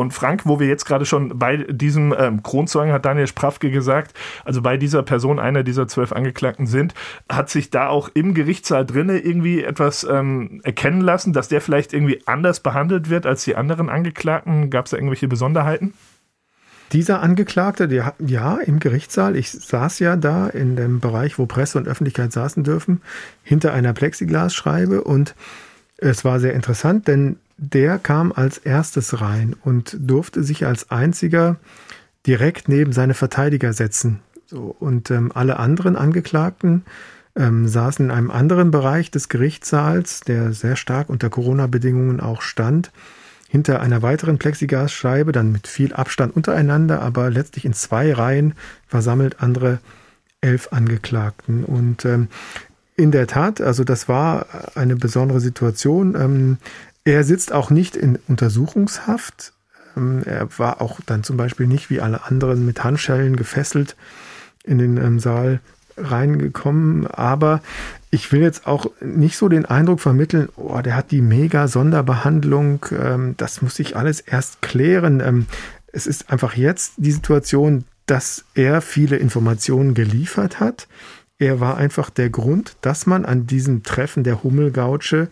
Und 0.00 0.12
Frank, 0.12 0.46
wo 0.46 0.60
wir 0.60 0.66
jetzt 0.66 0.84
gerade 0.84 1.04
schon 1.04 1.38
bei 1.38 1.58
diesem 1.58 2.14
ähm, 2.16 2.42
Kronzeugen, 2.42 2.92
hat 2.92 3.04
Daniel 3.04 3.26
Sprafke 3.26 3.70
gesagt, 3.70 4.14
also 4.44 4.62
bei 4.62 4.76
dieser 4.76 5.02
Person, 5.02 5.38
einer 5.38 5.62
dieser 5.62 5.88
zwölf 5.88 6.12
Angeklagten 6.12 6.66
sind, 6.66 6.94
hat 7.30 7.50
sich 7.50 7.70
da 7.70 7.88
auch 7.88 8.08
im 8.14 8.32
Gerichtssaal 8.32 8.86
drinne 8.86 9.18
irgendwie 9.18 9.62
etwas 9.62 10.04
ähm, 10.04 10.60
erkennen 10.62 11.00
lassen, 11.00 11.32
dass 11.32 11.48
der 11.48 11.60
vielleicht 11.60 11.92
irgendwie 11.92 12.22
anders 12.26 12.60
behandelt 12.60 13.10
wird 13.10 13.26
als 13.26 13.44
die 13.44 13.56
anderen 13.56 13.88
Angeklagten? 13.88 14.70
Gab 14.70 14.84
es 14.84 14.92
da 14.92 14.96
irgendwelche 14.96 15.28
Besonderheiten? 15.28 15.94
Dieser 16.92 17.22
Angeklagte, 17.22 17.86
der, 17.86 18.14
ja, 18.18 18.56
im 18.58 18.80
Gerichtssaal, 18.80 19.36
ich 19.36 19.52
saß 19.52 20.00
ja 20.00 20.16
da 20.16 20.48
in 20.48 20.74
dem 20.74 20.98
Bereich, 20.98 21.38
wo 21.38 21.46
Presse 21.46 21.78
und 21.78 21.86
Öffentlichkeit 21.86 22.32
saßen 22.32 22.64
dürfen, 22.64 23.00
hinter 23.44 23.72
einer 23.72 23.92
Plexiglasscheibe 23.92 25.04
und 25.04 25.34
es 25.98 26.24
war 26.24 26.40
sehr 26.40 26.54
interessant, 26.54 27.06
denn 27.06 27.36
der 27.58 27.98
kam 27.98 28.32
als 28.32 28.58
erstes 28.58 29.20
rein 29.20 29.54
und 29.62 29.96
durfte 30.00 30.42
sich 30.42 30.66
als 30.66 30.90
einziger 30.90 31.56
direkt 32.26 32.68
neben 32.68 32.92
seine 32.92 33.14
Verteidiger 33.14 33.72
setzen. 33.72 34.20
So, 34.46 34.74
und 34.78 35.10
ähm, 35.10 35.30
alle 35.32 35.58
anderen 35.58 35.94
Angeklagten 35.94 36.84
ähm, 37.36 37.68
saßen 37.68 38.06
in 38.06 38.10
einem 38.10 38.30
anderen 38.30 38.70
Bereich 38.70 39.10
des 39.10 39.28
Gerichtssaals, 39.28 40.20
der 40.20 40.52
sehr 40.52 40.74
stark 40.74 41.08
unter 41.08 41.30
Corona-Bedingungen 41.30 42.20
auch 42.20 42.42
stand 42.42 42.90
hinter 43.50 43.80
einer 43.80 44.00
weiteren 44.00 44.38
Plexiglasscheibe, 44.38 45.32
dann 45.32 45.50
mit 45.50 45.66
viel 45.66 45.92
Abstand 45.92 46.36
untereinander, 46.36 47.02
aber 47.02 47.30
letztlich 47.30 47.64
in 47.64 47.72
zwei 47.72 48.12
Reihen 48.12 48.54
versammelt 48.86 49.42
andere 49.42 49.80
elf 50.40 50.68
Angeklagten. 50.70 51.64
Und 51.64 52.04
ähm, 52.04 52.28
in 52.94 53.10
der 53.10 53.26
Tat, 53.26 53.60
also 53.60 53.82
das 53.82 54.08
war 54.08 54.46
eine 54.76 54.94
besondere 54.94 55.40
Situation. 55.40 56.14
Ähm, 56.14 56.58
er 57.02 57.24
sitzt 57.24 57.52
auch 57.52 57.70
nicht 57.70 57.96
in 57.96 58.20
Untersuchungshaft. 58.28 59.52
Ähm, 59.96 60.22
er 60.24 60.48
war 60.60 60.80
auch 60.80 61.00
dann 61.04 61.24
zum 61.24 61.36
Beispiel 61.36 61.66
nicht 61.66 61.90
wie 61.90 62.00
alle 62.00 62.24
anderen 62.24 62.64
mit 62.64 62.84
Handschellen 62.84 63.34
gefesselt 63.34 63.96
in 64.62 64.78
den 64.78 64.96
ähm, 64.96 65.18
Saal 65.18 65.58
reingekommen, 66.02 67.06
aber 67.06 67.60
ich 68.10 68.32
will 68.32 68.40
jetzt 68.40 68.66
auch 68.66 68.86
nicht 69.00 69.36
so 69.36 69.48
den 69.48 69.66
Eindruck 69.66 70.00
vermitteln, 70.00 70.48
oh, 70.56 70.80
der 70.80 70.96
hat 70.96 71.10
die 71.10 71.20
mega 71.20 71.68
Sonderbehandlung, 71.68 72.86
ähm, 72.92 73.34
das 73.36 73.62
muss 73.62 73.78
ich 73.78 73.96
alles 73.96 74.20
erst 74.20 74.62
klären. 74.62 75.20
Ähm, 75.20 75.46
es 75.92 76.06
ist 76.06 76.30
einfach 76.30 76.56
jetzt 76.56 76.94
die 76.96 77.12
Situation, 77.12 77.84
dass 78.06 78.44
er 78.54 78.80
viele 78.80 79.16
Informationen 79.16 79.94
geliefert 79.94 80.58
hat. 80.58 80.88
Er 81.38 81.60
war 81.60 81.76
einfach 81.76 82.10
der 82.10 82.28
Grund, 82.28 82.76
dass 82.80 83.06
man 83.06 83.24
an 83.24 83.46
diesem 83.46 83.82
Treffen 83.82 84.24
der 84.24 84.42
Hummelgautsche 84.42 85.28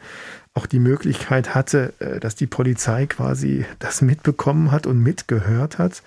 auch 0.55 0.67
die 0.67 0.79
Möglichkeit 0.79 1.55
hatte, 1.55 1.93
äh, 1.99 2.21
dass 2.21 2.35
die 2.35 2.47
Polizei 2.47 3.07
quasi 3.07 3.65
das 3.79 4.03
mitbekommen 4.03 4.71
hat 4.71 4.87
und 4.87 5.03
mitgehört 5.03 5.79
hat. 5.79 6.03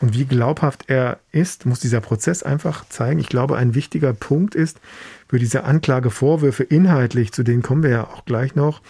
Und 0.00 0.14
wie 0.14 0.26
glaubhaft 0.26 0.84
er 0.88 1.18
ist, 1.32 1.64
muss 1.66 1.80
dieser 1.80 2.00
Prozess 2.00 2.42
einfach 2.42 2.86
zeigen. 2.88 3.18
Ich 3.18 3.28
glaube, 3.28 3.56
ein 3.56 3.74
wichtiger 3.74 4.12
Punkt 4.12 4.54
ist 4.54 4.80
für 5.28 5.38
diese 5.38 5.64
Anklagevorwürfe 5.64 6.64
inhaltlich, 6.64 7.32
zu 7.32 7.42
denen 7.42 7.62
kommen 7.62 7.82
wir 7.82 7.90
ja 7.90 8.04
auch 8.04 8.24
gleich 8.24 8.54
noch, 8.54 8.82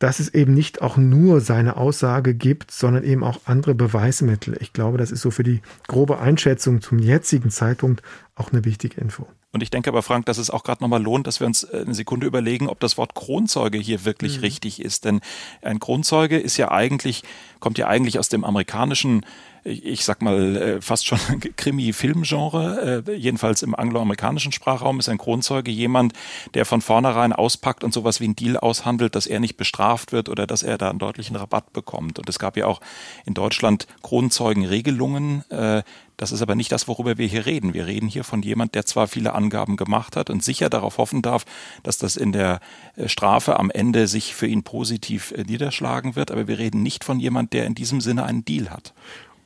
dass 0.00 0.18
es 0.18 0.32
eben 0.32 0.54
nicht 0.54 0.82
auch 0.82 0.96
nur 0.96 1.40
seine 1.40 1.76
Aussage 1.76 2.34
gibt, 2.34 2.70
sondern 2.70 3.04
eben 3.04 3.22
auch 3.22 3.40
andere 3.44 3.74
Beweismittel. 3.74 4.56
Ich 4.60 4.72
glaube, 4.72 4.98
das 4.98 5.10
ist 5.10 5.20
so 5.20 5.30
für 5.30 5.44
die 5.44 5.60
grobe 5.86 6.18
Einschätzung 6.18 6.80
zum 6.80 6.98
jetzigen 6.98 7.50
Zeitpunkt 7.50 8.02
auch 8.34 8.50
eine 8.50 8.64
wichtige 8.64 9.00
Info. 9.00 9.26
Und 9.52 9.62
ich 9.62 9.70
denke 9.70 9.90
aber, 9.90 10.02
Frank, 10.02 10.26
dass 10.26 10.38
es 10.38 10.48
auch 10.48 10.62
gerade 10.62 10.82
nochmal 10.82 11.02
lohnt, 11.02 11.26
dass 11.26 11.40
wir 11.40 11.46
uns 11.46 11.64
äh, 11.64 11.82
eine 11.84 11.94
Sekunde 11.94 12.26
überlegen, 12.26 12.68
ob 12.68 12.80
das 12.80 12.96
Wort 12.96 13.14
Kronzeuge 13.14 13.78
hier 13.78 14.04
wirklich 14.04 14.38
mhm. 14.38 14.44
richtig 14.44 14.80
ist. 14.80 15.04
Denn 15.04 15.20
ein 15.60 15.80
Kronzeuge 15.80 16.38
ist 16.38 16.56
ja 16.56 16.70
eigentlich, 16.70 17.22
kommt 17.58 17.76
ja 17.76 17.88
eigentlich 17.88 18.18
aus 18.18 18.28
dem 18.28 18.44
amerikanischen 18.44 19.26
ich 19.64 20.04
sag 20.04 20.22
mal, 20.22 20.56
äh, 20.56 20.80
fast 20.80 21.06
schon 21.06 21.18
Krimi-Filmgenre, 21.56 23.04
äh, 23.06 23.12
jedenfalls 23.12 23.62
im 23.62 23.74
angloamerikanischen 23.74 24.52
Sprachraum, 24.52 24.98
ist 24.98 25.08
ein 25.08 25.18
Kronzeuge 25.18 25.70
jemand, 25.70 26.14
der 26.54 26.64
von 26.64 26.80
vornherein 26.80 27.32
auspackt 27.32 27.84
und 27.84 27.92
sowas 27.92 28.20
wie 28.20 28.28
ein 28.28 28.36
Deal 28.36 28.56
aushandelt, 28.56 29.14
dass 29.14 29.26
er 29.26 29.40
nicht 29.40 29.56
bestraft 29.56 30.12
wird 30.12 30.28
oder 30.28 30.46
dass 30.46 30.62
er 30.62 30.78
da 30.78 30.90
einen 30.90 30.98
deutlichen 30.98 31.36
Rabatt 31.36 31.72
bekommt. 31.72 32.18
Und 32.18 32.28
es 32.28 32.38
gab 32.38 32.56
ja 32.56 32.66
auch 32.66 32.80
in 33.26 33.34
Deutschland 33.34 33.86
Kronzeugenregelungen. 34.02 35.48
Äh, 35.50 35.82
das 36.16 36.32
ist 36.32 36.42
aber 36.42 36.54
nicht 36.54 36.70
das, 36.70 36.86
worüber 36.86 37.16
wir 37.16 37.26
hier 37.26 37.46
reden. 37.46 37.72
Wir 37.72 37.86
reden 37.86 38.06
hier 38.06 38.24
von 38.24 38.42
jemand, 38.42 38.74
der 38.74 38.84
zwar 38.84 39.08
viele 39.08 39.34
Angaben 39.34 39.76
gemacht 39.76 40.16
hat 40.16 40.28
und 40.28 40.44
sicher 40.44 40.68
darauf 40.68 40.98
hoffen 40.98 41.22
darf, 41.22 41.46
dass 41.82 41.96
das 41.96 42.18
in 42.18 42.32
der 42.32 42.60
Strafe 43.06 43.58
am 43.58 43.70
Ende 43.70 44.06
sich 44.06 44.34
für 44.34 44.46
ihn 44.46 44.62
positiv 44.62 45.32
niederschlagen 45.46 46.16
wird, 46.16 46.30
aber 46.30 46.46
wir 46.46 46.58
reden 46.58 46.82
nicht 46.82 47.04
von 47.04 47.20
jemand, 47.20 47.54
der 47.54 47.64
in 47.64 47.74
diesem 47.74 48.02
Sinne 48.02 48.24
einen 48.24 48.44
Deal 48.44 48.68
hat. 48.68 48.92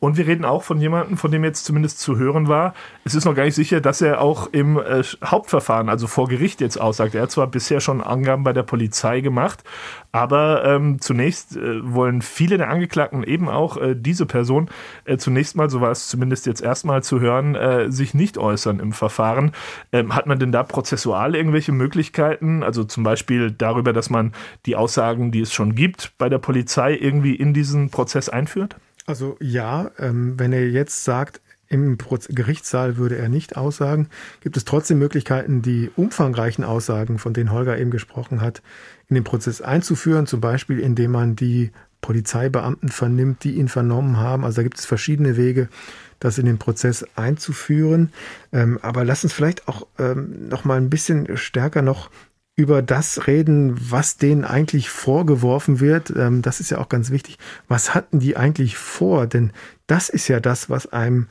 Und 0.05 0.19
wir 0.19 0.27
reden 0.27 0.45
auch 0.45 0.63
von 0.63 0.83
jemandem, 0.83 1.17
von 1.17 1.31
dem 1.31 1.45
jetzt 1.45 1.65
zumindest 1.65 1.99
zu 1.99 2.19
hören 2.19 2.47
war. 2.47 2.75
Es 3.05 3.15
ist 3.15 3.25
noch 3.25 3.35
gar 3.35 3.45
nicht 3.45 3.55
sicher, 3.55 3.81
dass 3.81 4.03
er 4.03 4.21
auch 4.21 4.49
im 4.53 4.77
äh, 4.77 5.03
Hauptverfahren, 5.25 5.89
also 5.89 6.09
vor 6.09 6.29
Gericht 6.29 6.61
jetzt 6.61 6.79
aussagt. 6.79 7.15
Er 7.15 7.23
hat 7.23 7.31
zwar 7.31 7.47
bisher 7.47 7.81
schon 7.81 8.03
Angaben 8.03 8.45
bei 8.45 8.53
der 8.53 8.65
Polizei 8.65 9.23
gemacht, 9.23 9.65
aber 10.13 10.63
ähm, 10.67 11.01
zunächst 11.01 11.57
äh, 11.57 11.81
wollen 11.83 12.21
viele 12.21 12.59
der 12.59 12.69
Angeklagten, 12.69 13.23
eben 13.23 13.49
auch 13.49 13.79
äh, 13.79 13.97
diese 13.99 14.27
Person, 14.27 14.69
äh, 15.07 15.17
zunächst 15.17 15.57
mal, 15.57 15.71
so 15.71 15.81
war 15.81 15.91
es 15.91 16.07
zumindest 16.09 16.45
jetzt 16.45 16.61
erstmal 16.61 17.03
zu 17.03 17.21
hören, 17.21 17.55
äh, 17.55 17.91
sich 17.91 18.13
nicht 18.13 18.37
äußern 18.37 18.81
im 18.81 18.93
Verfahren. 18.93 19.53
Ähm, 19.91 20.15
hat 20.15 20.27
man 20.27 20.39
denn 20.39 20.53
da 20.53 20.65
prozessual 20.65 21.35
irgendwelche 21.35 21.73
Möglichkeiten? 21.73 22.63
Also 22.63 22.85
zum 22.85 23.05
Beispiel 23.05 23.53
darüber, 23.53 23.95
dass 23.95 24.11
man 24.11 24.33
die 24.67 24.77
Aussagen, 24.77 25.33
die 25.33 25.41
es 25.41 25.55
schon 25.55 25.75
gibt, 25.75 26.13
bei 26.19 26.29
der 26.29 26.37
Polizei 26.37 26.95
irgendwie 26.95 27.37
in 27.37 27.55
diesen 27.55 27.89
Prozess 27.89 28.29
einführt? 28.29 28.77
Also 29.07 29.37
ja, 29.41 29.91
ähm, 29.99 30.39
wenn 30.39 30.53
er 30.53 30.69
jetzt 30.69 31.05
sagt, 31.05 31.41
im 31.69 31.99
Gerichtssaal 31.99 32.97
würde 32.97 33.17
er 33.17 33.29
nicht 33.29 33.57
aussagen, 33.57 34.09
gibt 34.41 34.57
es 34.57 34.65
trotzdem 34.65 34.99
Möglichkeiten, 34.99 35.63
die 35.63 35.91
umfangreichen 35.97 36.63
Aussagen, 36.63 37.19
von 37.19 37.33
denen 37.33 37.53
Holger 37.53 37.79
eben 37.79 37.91
gesprochen 37.91 38.41
hat, 38.41 38.63
in 39.09 39.15
den 39.15 39.25
Prozess 39.25 39.61
einzuführen, 39.61 40.27
zum 40.27 40.41
Beispiel 40.41 40.79
indem 40.79 41.13
man 41.13 41.37
die 41.37 41.73
Polizeibeamten 42.01 42.91
vernimmt, 42.91 43.45
die 43.45 43.55
ihn 43.55 43.69
vernommen 43.69 44.19
haben. 44.19 44.45
Also 44.45 44.57
da 44.57 44.63
gibt 44.63 44.79
es 44.79 44.85
verschiedene 44.85 45.37
Wege, 45.37 45.69
das 46.21 46.39
in 46.39 46.47
den 46.47 46.59
Prozess 46.59 47.05
einzuführen. 47.17 48.13
Ähm, 48.53 48.79
aber 48.83 49.05
lass 49.05 49.25
uns 49.25 49.33
vielleicht 49.33 49.67
auch 49.69 49.87
ähm, 49.99 50.49
noch 50.49 50.65
mal 50.65 50.77
ein 50.77 50.91
bisschen 50.91 51.37
stärker 51.37 51.81
noch 51.83 52.11
über 52.57 52.83
das 52.83 53.27
reden, 53.27 53.77
was 53.91 54.17
denen 54.17 54.45
eigentlich 54.45 54.89
vorgeworfen 54.89 55.81
wird. 55.81 56.13
Ähm, 56.17 56.43
das 56.43 56.61
ist 56.61 56.71
ja 56.71 56.79
auch 56.79 56.89
ganz 56.89 57.11
wichtig. 57.11 57.39
Was 57.69 57.95
hatten 57.95 58.21
die 58.21 58.37
eigentlich 58.37 58.77
vor? 58.77 59.27
Denn 59.27 59.53
das 59.87 60.09
ist 60.09 60.29
ja 60.29 60.41
das, 60.41 60.71
was 60.71 60.93
einem, 60.93 61.27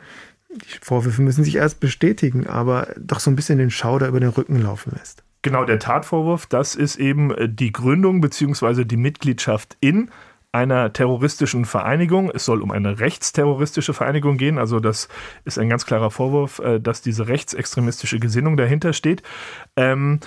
die 0.49 0.79
Vorwürfe 0.81 1.21
müssen 1.21 1.43
sich 1.43 1.55
erst 1.55 1.79
bestätigen, 1.79 2.47
aber 2.47 2.89
doch 2.99 3.19
so 3.19 3.31
ein 3.31 3.35
bisschen 3.35 3.57
den 3.57 3.71
Schauder 3.71 4.07
über 4.07 4.19
den 4.19 4.29
Rücken 4.29 4.61
laufen 4.61 4.93
lässt. 4.97 5.23
Genau, 5.43 5.65
der 5.65 5.79
Tatvorwurf, 5.79 6.45
das 6.45 6.75
ist 6.75 6.97
eben 6.97 7.31
äh, 7.31 7.49
die 7.49 7.71
Gründung 7.71 8.21
bzw. 8.21 8.83
die 8.85 8.97
Mitgliedschaft 8.97 9.77
in 9.79 10.09
einer 10.53 10.93
terroristischen 10.93 11.65
Vereinigung. 11.65 12.29
Es 12.29 12.45
soll 12.45 12.61
um 12.61 12.71
eine 12.71 12.99
rechtsterroristische 12.99 13.93
Vereinigung 13.93 14.37
gehen. 14.37 14.59
Also 14.59 14.79
das 14.79 15.09
ist 15.45 15.57
ein 15.57 15.67
ganz 15.67 15.85
klarer 15.85 16.11
Vorwurf, 16.11 16.59
äh, 16.59 16.79
dass 16.79 17.01
diese 17.01 17.27
rechtsextremistische 17.27 18.19
Gesinnung 18.19 18.55
dahinter 18.55 18.93
steht. 18.93 19.23
Ähm, 19.75 20.19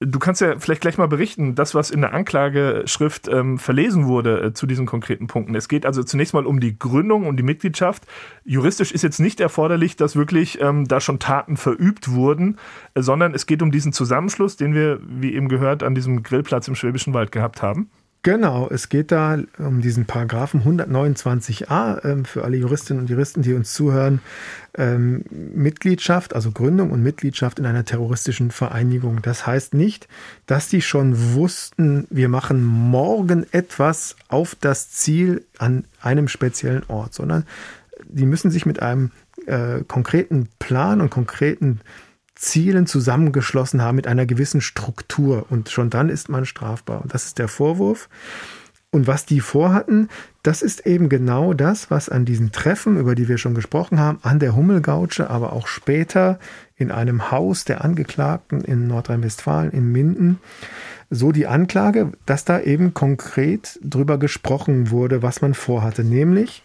Du 0.00 0.20
kannst 0.20 0.40
ja 0.40 0.56
vielleicht 0.60 0.80
gleich 0.80 0.96
mal 0.96 1.08
berichten, 1.08 1.56
das, 1.56 1.74
was 1.74 1.90
in 1.90 2.02
der 2.02 2.14
Anklageschrift 2.14 3.26
ähm, 3.26 3.58
verlesen 3.58 4.06
wurde 4.06 4.40
äh, 4.40 4.52
zu 4.52 4.68
diesen 4.68 4.86
konkreten 4.86 5.26
Punkten. 5.26 5.56
Es 5.56 5.66
geht 5.66 5.84
also 5.84 6.04
zunächst 6.04 6.34
mal 6.34 6.46
um 6.46 6.60
die 6.60 6.78
Gründung, 6.78 7.26
um 7.26 7.36
die 7.36 7.42
Mitgliedschaft. 7.42 8.04
Juristisch 8.44 8.92
ist 8.92 9.02
jetzt 9.02 9.18
nicht 9.18 9.40
erforderlich, 9.40 9.96
dass 9.96 10.14
wirklich 10.14 10.60
ähm, 10.60 10.86
da 10.86 11.00
schon 11.00 11.18
Taten 11.18 11.56
verübt 11.56 12.12
wurden, 12.12 12.58
äh, 12.94 13.02
sondern 13.02 13.34
es 13.34 13.46
geht 13.46 13.60
um 13.60 13.72
diesen 13.72 13.92
Zusammenschluss, 13.92 14.56
den 14.56 14.72
wir, 14.72 15.00
wie 15.02 15.34
eben 15.34 15.48
gehört, 15.48 15.82
an 15.82 15.96
diesem 15.96 16.22
Grillplatz 16.22 16.68
im 16.68 16.76
Schwäbischen 16.76 17.12
Wald 17.12 17.32
gehabt 17.32 17.60
haben. 17.60 17.90
Genau, 18.24 18.68
es 18.68 18.88
geht 18.88 19.12
da 19.12 19.38
um 19.58 19.80
diesen 19.80 20.04
Paragraphen 20.04 20.62
129a 20.62 22.04
ähm, 22.04 22.24
für 22.24 22.44
alle 22.44 22.56
Juristinnen 22.56 23.02
und 23.02 23.10
Juristen, 23.10 23.42
die 23.42 23.54
uns 23.54 23.72
zuhören. 23.72 24.20
Ähm, 24.76 25.24
Mitgliedschaft, 25.30 26.34
also 26.34 26.50
Gründung 26.50 26.90
und 26.90 27.02
Mitgliedschaft 27.02 27.60
in 27.60 27.66
einer 27.66 27.84
terroristischen 27.84 28.50
Vereinigung. 28.50 29.22
Das 29.22 29.46
heißt 29.46 29.74
nicht, 29.74 30.08
dass 30.46 30.68
die 30.68 30.82
schon 30.82 31.34
wussten, 31.34 32.08
wir 32.10 32.28
machen 32.28 32.64
morgen 32.64 33.46
etwas 33.52 34.16
auf 34.28 34.56
das 34.60 34.90
Ziel 34.90 35.44
an 35.58 35.84
einem 36.00 36.26
speziellen 36.26 36.82
Ort, 36.88 37.14
sondern 37.14 37.46
die 38.04 38.26
müssen 38.26 38.50
sich 38.50 38.66
mit 38.66 38.82
einem 38.82 39.12
äh, 39.46 39.84
konkreten 39.86 40.48
Plan 40.58 41.00
und 41.00 41.10
konkreten 41.10 41.80
Zielen 42.38 42.86
zusammengeschlossen 42.86 43.82
haben 43.82 43.96
mit 43.96 44.06
einer 44.06 44.24
gewissen 44.24 44.60
Struktur. 44.60 45.46
Und 45.50 45.70
schon 45.70 45.90
dann 45.90 46.08
ist 46.08 46.28
man 46.28 46.46
strafbar. 46.46 47.02
Und 47.02 47.12
das 47.12 47.26
ist 47.26 47.38
der 47.38 47.48
Vorwurf. 47.48 48.08
Und 48.90 49.06
was 49.06 49.26
die 49.26 49.40
vorhatten, 49.40 50.08
das 50.42 50.62
ist 50.62 50.86
eben 50.86 51.10
genau 51.10 51.52
das, 51.52 51.90
was 51.90 52.08
an 52.08 52.24
diesen 52.24 52.52
Treffen, 52.52 52.96
über 52.96 53.14
die 53.14 53.28
wir 53.28 53.36
schon 53.36 53.54
gesprochen 53.54 54.00
haben, 54.00 54.18
an 54.22 54.38
der 54.38 54.56
Hummelgautsche, 54.56 55.28
aber 55.28 55.52
auch 55.52 55.66
später 55.66 56.38
in 56.76 56.90
einem 56.90 57.30
Haus 57.30 57.64
der 57.64 57.84
Angeklagten 57.84 58.62
in 58.62 58.86
Nordrhein-Westfalen, 58.86 59.72
in 59.72 59.92
Minden, 59.92 60.38
so 61.10 61.32
die 61.32 61.46
Anklage, 61.46 62.12
dass 62.24 62.46
da 62.46 62.60
eben 62.60 62.94
konkret 62.94 63.78
drüber 63.82 64.16
gesprochen 64.16 64.90
wurde, 64.90 65.22
was 65.22 65.42
man 65.42 65.52
vorhatte, 65.52 66.02
nämlich 66.02 66.62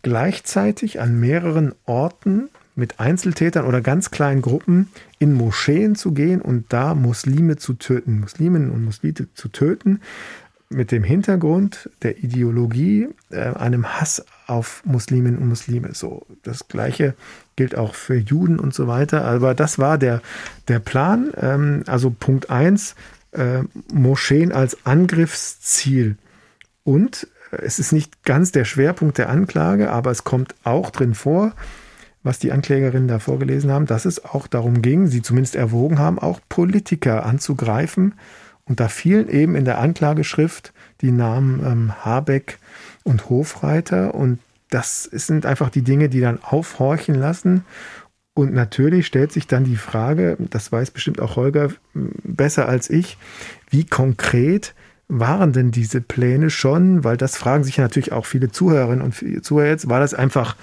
gleichzeitig 0.00 1.00
an 1.00 1.20
mehreren 1.20 1.74
Orten 1.84 2.48
mit 2.74 3.00
Einzeltätern 3.00 3.66
oder 3.66 3.80
ganz 3.80 4.10
kleinen 4.10 4.42
Gruppen 4.42 4.88
in 5.18 5.34
Moscheen 5.34 5.94
zu 5.94 6.12
gehen 6.12 6.40
und 6.40 6.72
da 6.72 6.94
Muslime 6.94 7.56
zu 7.56 7.74
töten, 7.74 8.20
Musliminnen 8.20 8.70
und 8.70 8.84
Muslime 8.84 9.28
zu 9.34 9.48
töten, 9.48 10.00
mit 10.72 10.90
dem 10.90 11.04
Hintergrund 11.04 11.90
der 12.02 12.24
Ideologie, 12.24 13.08
äh, 13.30 13.40
einem 13.40 14.00
Hass 14.00 14.24
auf 14.46 14.82
Musliminnen 14.84 15.38
und 15.38 15.48
Muslime. 15.48 15.94
So, 15.94 16.26
das 16.42 16.68
Gleiche 16.68 17.14
gilt 17.56 17.76
auch 17.76 17.94
für 17.94 18.16
Juden 18.16 18.58
und 18.58 18.74
so 18.74 18.86
weiter. 18.86 19.24
Aber 19.24 19.54
das 19.54 19.78
war 19.78 19.98
der, 19.98 20.22
der 20.68 20.78
Plan. 20.78 21.32
Ähm, 21.36 21.84
also 21.86 22.10
Punkt 22.10 22.50
1, 22.50 22.94
äh, 23.32 23.62
Moscheen 23.92 24.52
als 24.52 24.84
Angriffsziel. 24.84 26.16
Und 26.84 27.28
äh, 27.50 27.56
es 27.62 27.78
ist 27.78 27.92
nicht 27.92 28.24
ganz 28.24 28.52
der 28.52 28.64
Schwerpunkt 28.64 29.18
der 29.18 29.28
Anklage, 29.28 29.90
aber 29.90 30.10
es 30.10 30.24
kommt 30.24 30.54
auch 30.64 30.90
drin 30.90 31.14
vor, 31.14 31.54
was 32.22 32.38
die 32.38 32.52
Anklägerinnen 32.52 33.08
da 33.08 33.18
vorgelesen 33.18 33.70
haben, 33.70 33.86
dass 33.86 34.04
es 34.04 34.24
auch 34.24 34.46
darum 34.46 34.82
ging, 34.82 35.06
sie 35.08 35.22
zumindest 35.22 35.56
erwogen 35.56 35.98
haben, 35.98 36.18
auch 36.18 36.40
Politiker 36.48 37.26
anzugreifen. 37.26 38.14
Und 38.64 38.78
da 38.78 38.88
fielen 38.88 39.28
eben 39.28 39.56
in 39.56 39.64
der 39.64 39.78
Anklageschrift 39.78 40.72
die 41.00 41.10
Namen 41.10 41.64
ähm, 41.64 42.04
Habeck 42.04 42.58
und 43.02 43.28
Hofreiter. 43.28 44.14
Und 44.14 44.38
das 44.70 45.02
sind 45.02 45.46
einfach 45.46 45.68
die 45.68 45.82
Dinge, 45.82 46.08
die 46.08 46.20
dann 46.20 46.38
aufhorchen 46.42 47.14
lassen. 47.14 47.64
Und 48.34 48.54
natürlich 48.54 49.06
stellt 49.06 49.32
sich 49.32 49.46
dann 49.46 49.64
die 49.64 49.76
Frage, 49.76 50.38
das 50.38 50.72
weiß 50.72 50.92
bestimmt 50.92 51.20
auch 51.20 51.36
Holger 51.36 51.70
besser 51.92 52.68
als 52.68 52.88
ich, 52.88 53.18
wie 53.68 53.84
konkret 53.84 54.74
waren 55.08 55.52
denn 55.52 55.70
diese 55.70 56.00
Pläne 56.00 56.48
schon? 56.48 57.04
Weil 57.04 57.18
das 57.18 57.36
fragen 57.36 57.64
sich 57.64 57.76
ja 57.76 57.82
natürlich 57.82 58.12
auch 58.12 58.24
viele 58.24 58.50
Zuhörerinnen 58.50 59.02
und 59.02 59.44
Zuhörer 59.44 59.68
jetzt. 59.68 59.90
War 59.90 60.00
das 60.00 60.14
einfach 60.14 60.56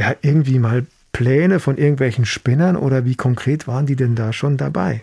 ja 0.00 0.16
irgendwie 0.22 0.58
mal 0.58 0.86
Pläne 1.12 1.60
von 1.60 1.76
irgendwelchen 1.76 2.24
Spinnern 2.24 2.76
oder 2.76 3.04
wie 3.04 3.16
konkret 3.16 3.66
waren 3.66 3.84
die 3.84 3.96
denn 3.96 4.16
da 4.16 4.32
schon 4.32 4.56
dabei? 4.56 5.02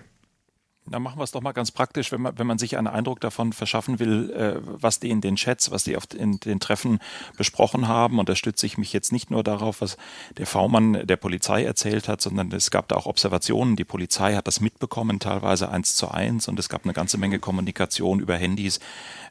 Na, 0.90 1.00
machen 1.00 1.20
wir 1.20 1.26
es 1.26 1.32
doch 1.32 1.42
mal 1.42 1.52
ganz 1.52 1.72
praktisch, 1.72 2.14
wenn 2.14 2.22
man, 2.22 2.40
wenn 2.40 2.48
man 2.48 2.58
sich 2.58 2.78
einen 2.78 2.88
Eindruck 2.88 3.20
davon 3.20 3.52
verschaffen 3.52 4.00
will, 4.00 4.32
äh, 4.32 4.56
was 4.64 5.00
die 5.00 5.10
in 5.10 5.20
den 5.20 5.36
Chats, 5.36 5.70
was 5.70 5.84
die 5.84 5.98
auf 5.98 6.06
in 6.16 6.40
den 6.40 6.62
Treffen 6.62 7.00
besprochen 7.36 7.90
haben. 7.90 8.20
Und 8.20 8.30
da 8.30 8.36
stütze 8.36 8.66
ich 8.66 8.78
mich 8.78 8.94
jetzt 8.94 9.12
nicht 9.12 9.30
nur 9.30 9.44
darauf, 9.44 9.82
was 9.82 9.98
der 10.38 10.48
V-Mann 10.48 11.06
der 11.06 11.18
Polizei 11.18 11.66
erzählt 11.66 12.08
hat, 12.08 12.22
sondern 12.22 12.52
es 12.54 12.72
gab 12.72 12.88
da 12.88 12.96
auch 12.96 13.06
Observationen. 13.06 13.76
Die 13.76 13.84
Polizei 13.84 14.36
hat 14.36 14.48
das 14.48 14.62
mitbekommen, 14.62 15.20
teilweise 15.20 15.70
eins 15.70 15.98
zu 15.98 16.10
eins. 16.10 16.48
Und 16.48 16.58
es 16.58 16.70
gab 16.70 16.86
eine 16.86 16.94
ganze 16.94 17.18
Menge 17.18 17.40
Kommunikation 17.40 18.22
über 18.22 18.38
Handys, 18.38 18.80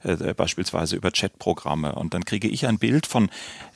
äh, 0.03 0.35
beispielsweise 0.35 0.97
über 0.97 1.11
Chatprogramme. 1.11 1.95
Und 1.95 2.13
dann 2.13 2.27
kriege 2.27 2.49
ich 2.49 2.67
ein 2.67 2.79
Bild 2.79 3.07
von 3.07 3.31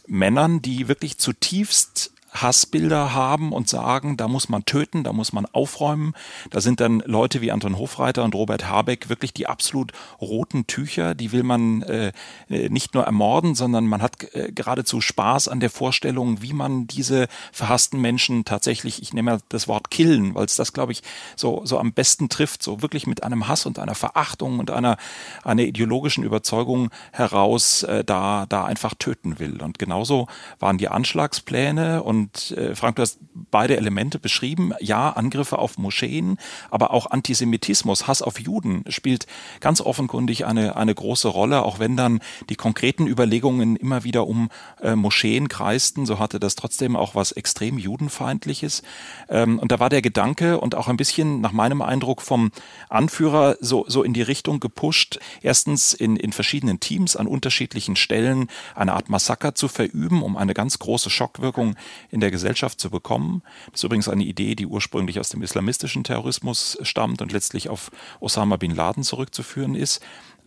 Männern, 0.06 0.60
die 0.60 0.88
wirklich 0.88 1.16
zutiefst 1.16 2.12
Hassbilder 2.32 3.12
haben 3.14 3.52
und 3.52 3.68
sagen, 3.68 4.16
da 4.16 4.28
muss 4.28 4.48
man 4.48 4.64
töten, 4.64 5.04
da 5.04 5.12
muss 5.12 5.32
man 5.32 5.46
aufräumen. 5.46 6.14
Da 6.50 6.60
sind 6.60 6.80
dann 6.80 7.02
Leute 7.04 7.40
wie 7.40 7.50
Anton 7.50 7.78
Hofreiter 7.78 8.24
und 8.24 8.34
Robert 8.34 8.68
Habeck 8.68 9.08
wirklich 9.08 9.32
die 9.32 9.46
absolut 9.46 9.92
roten 10.20 10.66
Tücher. 10.66 11.14
Die 11.14 11.32
will 11.32 11.42
man 11.42 11.82
äh, 11.82 12.12
nicht 12.48 12.94
nur 12.94 13.04
ermorden, 13.04 13.54
sondern 13.54 13.86
man 13.86 14.02
hat 14.02 14.32
äh, 14.34 14.52
geradezu 14.52 15.00
Spaß 15.00 15.48
an 15.48 15.60
der 15.60 15.70
Vorstellung, 15.70 16.42
wie 16.42 16.52
man 16.52 16.86
diese 16.86 17.28
verhassten 17.52 18.00
Menschen 18.00 18.44
tatsächlich, 18.44 19.02
ich 19.02 19.12
nehme 19.12 19.38
das 19.48 19.68
Wort 19.68 19.90
killen, 19.90 20.34
weil 20.34 20.44
es 20.44 20.56
das, 20.56 20.72
glaube 20.72 20.92
ich, 20.92 21.02
so, 21.36 21.62
so 21.64 21.78
am 21.78 21.92
besten 21.92 22.28
trifft, 22.28 22.62
so 22.62 22.82
wirklich 22.82 23.06
mit 23.06 23.22
einem 23.22 23.48
Hass 23.48 23.66
und 23.66 23.78
einer 23.78 23.94
Verachtung 23.94 24.58
und 24.58 24.70
einer, 24.70 24.96
einer 25.42 25.62
ideologischen 25.62 26.24
Überzeugung 26.24 26.90
heraus 27.12 27.82
äh, 27.82 28.04
da, 28.04 28.46
da 28.48 28.64
einfach 28.64 28.94
töten 28.94 29.38
will. 29.38 29.60
Und 29.62 29.78
genauso 29.78 30.28
waren 30.58 30.78
die 30.78 30.88
Anschlagspläne 30.88 32.02
und 32.02 32.19
und 32.20 32.50
äh, 32.50 32.74
Frank, 32.74 32.96
du 32.96 33.02
hast 33.02 33.18
beide 33.50 33.78
Elemente 33.78 34.18
beschrieben. 34.18 34.72
Ja, 34.80 35.10
Angriffe 35.10 35.58
auf 35.58 35.78
Moscheen, 35.78 36.36
aber 36.70 36.92
auch 36.92 37.10
Antisemitismus, 37.10 38.06
Hass 38.06 38.20
auf 38.20 38.38
Juden 38.38 38.84
spielt 38.88 39.26
ganz 39.60 39.80
offenkundig 39.80 40.44
eine, 40.44 40.76
eine 40.76 40.94
große 40.94 41.28
Rolle, 41.28 41.62
auch 41.64 41.78
wenn 41.78 41.96
dann 41.96 42.20
die 42.50 42.56
konkreten 42.56 43.06
Überlegungen 43.06 43.76
immer 43.76 44.04
wieder 44.04 44.26
um 44.26 44.50
äh, 44.82 44.96
Moscheen 44.96 45.48
kreisten, 45.48 46.04
so 46.04 46.18
hatte 46.18 46.38
das 46.38 46.56
trotzdem 46.56 46.94
auch 46.94 47.14
was 47.14 47.32
extrem 47.32 47.78
judenfeindliches. 47.78 48.82
Ähm, 49.30 49.58
und 49.58 49.72
da 49.72 49.80
war 49.80 49.88
der 49.88 50.02
Gedanke 50.02 50.60
und 50.60 50.74
auch 50.74 50.88
ein 50.88 50.98
bisschen 50.98 51.40
nach 51.40 51.52
meinem 51.52 51.80
Eindruck 51.80 52.20
vom 52.20 52.50
Anführer 52.90 53.56
so, 53.60 53.86
so 53.88 54.02
in 54.02 54.12
die 54.12 54.22
Richtung 54.22 54.60
gepusht, 54.60 55.20
erstens 55.40 55.94
in, 55.94 56.16
in 56.16 56.32
verschiedenen 56.32 56.80
Teams 56.80 57.16
an 57.16 57.26
unterschiedlichen 57.26 57.96
Stellen 57.96 58.48
eine 58.74 58.92
Art 58.92 59.08
Massaker 59.08 59.54
zu 59.54 59.68
verüben, 59.68 60.22
um 60.22 60.36
eine 60.36 60.52
ganz 60.52 60.78
große 60.78 61.08
Schockwirkung 61.08 61.76
in 62.10 62.20
der 62.20 62.30
Gesellschaft 62.30 62.80
zu 62.80 62.90
bekommen. 62.90 63.42
Das 63.70 63.80
ist 63.80 63.84
übrigens 63.84 64.08
eine 64.08 64.24
Idee, 64.24 64.54
die 64.54 64.66
ursprünglich 64.66 65.20
aus 65.20 65.28
dem 65.28 65.42
islamistischen 65.42 66.04
Terrorismus 66.04 66.78
stammt 66.82 67.22
und 67.22 67.32
letztlich 67.32 67.68
auf 67.68 67.90
Osama 68.20 68.56
bin 68.56 68.74
Laden 68.74 69.02
zurückzuführen 69.02 69.74
ist 69.74 70.00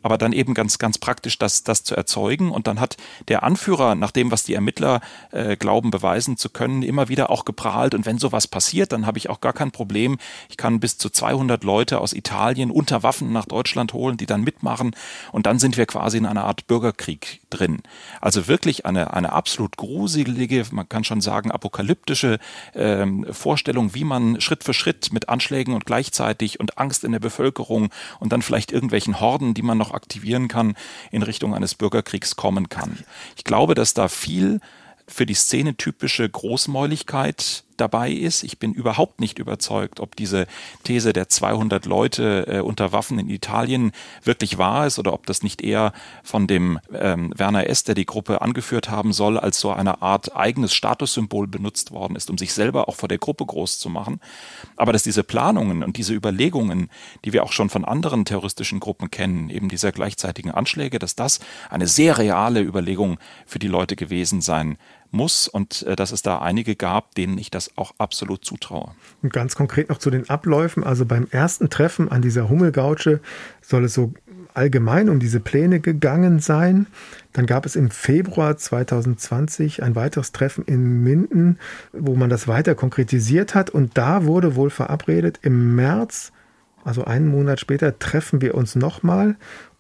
aber 0.04 0.18
dann 0.18 0.34
eben 0.34 0.54
ganz, 0.54 0.78
ganz 0.78 0.98
praktisch 0.98 1.40
das, 1.40 1.64
das 1.64 1.84
zu 1.84 1.96
erzeugen. 1.96 2.52
Und 2.52 2.68
dann 2.68 2.80
hat 2.80 2.98
der 3.30 3.44
Anführer, 3.44 3.96
nach 3.96 4.12
dem, 4.12 4.32
was 4.32 4.44
die 4.44 4.54
Ermittler 4.54 5.02
äh, 5.32 5.56
glauben, 5.56 5.90
beweisen 5.90 6.38
zu 6.38 6.50
können, 6.50 6.84
immer 6.84 7.10
wieder 7.10 7.30
auch 7.30 7.46
geprahlt. 7.46 7.96
Und 7.96 8.06
wenn 8.06 8.20
sowas 8.20 8.48
passiert, 8.48 8.92
dann 8.92 9.06
habe 9.08 9.18
ich 9.18 9.30
auch 9.30 9.42
gar 9.42 9.54
kein 9.54 9.72
Problem. 9.72 10.18
Ich 10.50 10.58
kann 10.58 10.80
bis 10.80 10.98
zu 10.98 11.10
200 11.10 11.64
Leute 11.64 12.00
aus 12.00 12.14
Italien 12.14 12.70
unter 12.70 13.02
Waffen 13.02 13.32
nach 13.32 13.46
Deutschland 13.46 13.94
holen, 13.94 14.18
die 14.18 14.26
dann 14.26 14.42
mitmachen. 14.42 14.96
Und 15.32 15.46
dann 15.46 15.58
sind 15.58 15.78
wir 15.78 15.86
quasi 15.86 16.18
in 16.18 16.26
einer 16.26 16.44
Art 16.44 16.68
Bürgerkrieg 16.68 17.42
drin. 17.50 17.82
Also 18.20 18.48
wirklich 18.48 18.86
eine, 18.86 19.14
eine 19.14 19.32
absolut 19.32 19.78
gruselige, 19.78 20.66
man 20.72 20.90
kann 20.90 21.04
schon 21.04 21.22
sagen, 21.22 21.52
apokalyptische 21.52 22.40
ähm, 22.76 23.26
Vorstellung, 23.32 23.96
wie 23.96 24.04
man 24.04 24.42
Schritt 24.42 24.64
für 24.66 24.74
Schritt 24.74 25.14
mit 25.14 25.30
Anschlägen 25.30 25.74
und 25.74 25.86
gleichzeitig 25.86 26.60
und 26.60 26.78
Angst 26.78 27.04
in 27.06 27.14
der 27.14 27.20
Bevölkerung 27.20 27.90
und 28.20 28.34
dann 28.34 28.42
vielleicht 28.42 28.72
irgendwelchen 28.72 29.20
Horden, 29.20 29.54
die 29.54 29.62
man 29.62 29.78
noch 29.78 29.93
aktivieren 29.94 30.48
kann, 30.48 30.76
in 31.12 31.24
Richtung 31.24 31.54
eines 31.54 31.76
Bürgerkriegs 31.76 32.36
kommen 32.36 32.70
kann. 32.70 32.98
Ich 33.36 33.44
glaube, 33.44 33.76
dass 33.76 33.94
da 33.94 34.08
viel 34.08 34.60
für 35.08 35.26
die 35.26 35.34
Szene 35.34 35.76
typische 35.76 36.30
Großmäuligkeit 36.30 37.63
dabei 37.84 38.12
ist. 38.12 38.44
Ich 38.44 38.60
bin 38.60 38.74
überhaupt 38.74 39.20
nicht 39.20 39.40
überzeugt, 39.40 40.00
ob 40.00 40.16
diese 40.16 40.48
These 40.84 41.12
der 41.12 41.28
200 41.28 41.86
Leute 41.86 42.48
äh, 42.48 42.60
unter 42.62 42.94
Waffen 42.94 43.20
in 43.20 43.30
Italien 43.30 43.92
wirklich 44.24 44.58
wahr 44.58 44.88
ist 44.88 45.00
oder 45.00 45.12
ob 45.12 45.26
das 45.26 45.44
nicht 45.44 45.62
eher 45.62 45.92
von 46.24 46.48
dem 46.48 46.80
ähm, 46.94 47.34
Werner 47.36 47.68
S., 47.68 47.84
der 47.84 47.96
die 47.96 48.06
Gruppe 48.06 48.42
angeführt 48.42 48.90
haben 48.90 49.12
soll, 49.12 49.38
als 49.38 49.60
so 49.60 49.72
eine 49.72 50.02
Art 50.02 50.36
eigenes 50.36 50.74
Statussymbol 50.74 51.48
benutzt 51.48 51.92
worden 51.92 52.16
ist, 52.16 52.30
um 52.30 52.38
sich 52.38 52.54
selber 52.54 52.88
auch 52.88 52.96
vor 52.96 53.10
der 53.10 53.18
Gruppe 53.18 53.46
groß 53.46 53.80
zu 53.80 53.90
machen. 53.90 54.22
Aber 54.78 54.94
dass 54.94 55.04
diese 55.04 55.24
Planungen 55.24 55.84
und 55.84 55.98
diese 55.98 56.14
Überlegungen, 56.14 56.90
die 57.26 57.34
wir 57.34 57.44
auch 57.44 57.52
schon 57.52 57.70
von 57.70 57.84
anderen 57.84 58.24
terroristischen 58.24 58.80
Gruppen 58.80 59.12
kennen, 59.12 59.50
eben 59.50 59.68
dieser 59.68 59.92
gleichzeitigen 59.92 60.52
Anschläge, 60.52 61.00
dass 61.00 61.16
das 61.16 61.42
eine 61.70 61.88
sehr 61.88 62.18
reale 62.18 62.62
Überlegung 62.62 63.20
für 63.46 63.60
die 63.60 63.68
Leute 63.68 63.98
gewesen 63.98 64.40
sein 64.40 64.78
muss 65.14 65.48
und 65.48 65.84
äh, 65.84 65.96
dass 65.96 66.12
es 66.12 66.22
da 66.22 66.40
einige 66.40 66.76
gab, 66.76 67.16
denen 67.16 67.38
ich 67.38 67.52
das 67.52 67.72
auch 67.78 67.94
absolut 67.98 68.44
zutraue. 68.44 68.92
Und 69.22 69.32
ganz 69.32 69.56
konkret 69.56 69.90
noch 69.90 70.00
zu 70.00 70.10
den 70.10 70.30
Abläufen. 70.30 70.84
Also 70.84 71.06
beim 71.06 71.28
ersten 71.32 71.70
Treffen 71.70 72.12
an 72.12 72.22
dieser 72.22 72.50
Hummelgautsche 72.50 73.22
soll 73.62 73.86
es 73.86 73.94
so 73.94 74.14
allgemein 74.54 75.10
um 75.10 75.20
diese 75.20 75.40
Pläne 75.40 75.80
gegangen 75.80 76.40
sein. 76.40 76.88
Dann 77.32 77.46
gab 77.46 77.66
es 77.66 77.76
im 77.76 77.90
Februar 77.90 78.58
2020 78.58 79.84
ein 79.84 79.96
weiteres 79.96 80.32
Treffen 80.32 80.64
in 80.66 81.04
Minden, 81.04 81.60
wo 81.92 82.16
man 82.16 82.30
das 82.30 82.48
weiter 82.48 82.76
konkretisiert 82.76 83.56
hat. 83.56 83.70
Und 83.70 83.98
da 83.98 84.26
wurde 84.26 84.56
wohl 84.56 84.70
verabredet, 84.70 85.40
im 85.42 85.76
März, 85.76 86.32
also 86.84 87.06
einen 87.06 87.28
Monat 87.28 87.60
später, 87.60 87.98
treffen 88.00 88.42
wir 88.42 88.56
uns 88.56 88.76
nochmal. 88.76 89.36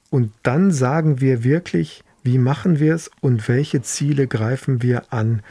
Und 0.10 0.32
dann 0.44 0.72
sagen 0.72 1.22
wir 1.22 1.44
wirklich, 1.44 2.04
wie 2.24 2.38
machen 2.38 2.80
wir 2.80 2.96
es 2.96 3.12
und 3.22 3.48
welche 3.48 3.82
Ziele 3.82 4.28
greifen 4.28 4.82
wir 4.82 5.14
an. 5.14 5.42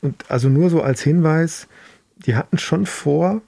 Und 0.00 0.30
also 0.30 0.48
nur 0.48 0.70
so 0.70 0.82
als 0.82 1.02
Hinweis, 1.02 1.66
die 2.16 2.36
hatten 2.36 2.58
schon 2.58 2.86
vor, 2.86 3.42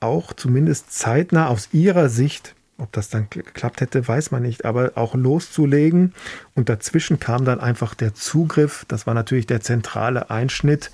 auch 0.00 0.32
zumindest 0.32 0.92
zeitnah 0.92 1.48
aus 1.48 1.68
ihrer 1.72 2.08
Sicht, 2.08 2.54
ob 2.78 2.92
das 2.92 3.08
dann 3.08 3.28
geklappt 3.28 3.80
hätte, 3.80 4.06
weiß 4.06 4.30
man 4.30 4.42
nicht, 4.42 4.64
aber 4.64 4.92
auch 4.94 5.14
loszulegen. 5.14 6.14
Und 6.54 6.68
dazwischen 6.68 7.18
kam 7.18 7.44
dann 7.44 7.60
einfach 7.60 7.94
der 7.94 8.14
Zugriff. 8.14 8.84
Das 8.86 9.06
war 9.06 9.14
natürlich 9.14 9.46
der 9.46 9.60
zentrale 9.60 10.30
Einschnitt 10.30 10.92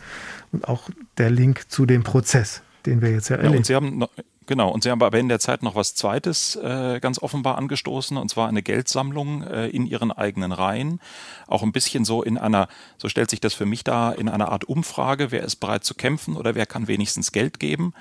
und 0.53 0.67
auch 0.67 0.89
der 1.19 1.31
Link 1.31 1.71
zu 1.71 1.85
dem 1.85 2.03
Prozess, 2.03 2.63
den 2.87 3.03
wir 3.03 3.11
jetzt 3.11 3.29
ja 3.29 3.37
erleben. 3.37 3.53
Ja, 3.53 3.59
und 3.59 3.67
Sie 3.67 3.75
haben 3.75 4.05
Genau, 4.47 4.69
und 4.69 4.83
Sie 4.83 4.91
haben 4.91 5.03
aber 5.03 5.19
in 5.19 5.29
der 5.29 5.41
Zeit 5.41 5.63
noch 5.63 5.75
was 5.75 5.95
Zweites 5.95 6.55
äh, 6.57 7.01
ganz 7.01 7.19
offenbar 7.19 7.57
angestoßen, 7.57 8.17
und 8.19 8.29
zwar 8.29 8.47
eine 8.47 8.63
Geldsammlung 8.63 9.43
äh, 9.43 9.69
in 9.69 9.87
Ihren 9.87 10.13
eigenen 10.13 10.53
Reihen. 10.53 11.01
Auch 11.47 11.63
ein 11.63 11.73
bisschen 11.73 12.05
so 12.05 12.23
in 12.23 12.37
einer, 12.37 12.69
so 12.99 13.09
stellt 13.09 13.31
sich 13.31 13.41
das 13.41 13.55
für 13.55 13.65
mich 13.65 13.85
da, 13.85 14.13
in 14.13 14.29
einer 14.29 14.51
Art 14.53 14.65
Umfrage, 14.65 15.31
wer 15.31 15.45
ist 15.45 15.57
bereit 15.57 15.85
zu 15.85 15.95
kämpfen 15.95 16.37
oder 16.37 16.55
wer 16.55 16.67
kann 16.67 16.89
wenigstens 16.89 17.33
Geld 17.33 17.59
geben. 17.59 17.95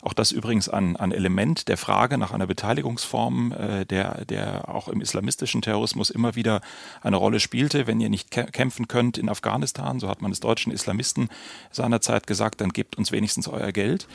Auch 0.00 0.12
das 0.12 0.30
übrigens 0.30 0.68
ein, 0.68 0.96
ein 0.96 1.10
Element 1.10 1.68
der 1.68 1.76
Frage 1.76 2.18
nach 2.18 2.32
einer 2.32 2.46
Beteiligungsform, 2.46 3.52
äh, 3.52 3.84
der, 3.84 4.24
der 4.24 4.68
auch 4.68 4.88
im 4.88 5.00
islamistischen 5.00 5.60
Terrorismus 5.60 6.10
immer 6.10 6.36
wieder 6.36 6.60
eine 7.02 7.16
Rolle 7.16 7.40
spielte. 7.40 7.86
Wenn 7.86 8.00
ihr 8.00 8.08
nicht 8.08 8.30
kämpfen 8.30 8.86
könnt 8.86 9.18
in 9.18 9.28
Afghanistan, 9.28 9.98
so 9.98 10.08
hat 10.08 10.22
man 10.22 10.30
es 10.30 10.40
deutschen 10.40 10.72
Islamisten 10.72 11.28
seinerzeit 11.72 12.26
gesagt, 12.26 12.60
dann 12.60 12.70
gebt 12.70 12.96
uns 12.96 13.10
wenigstens 13.10 13.48
euer 13.48 13.72
Geld. 13.72 14.06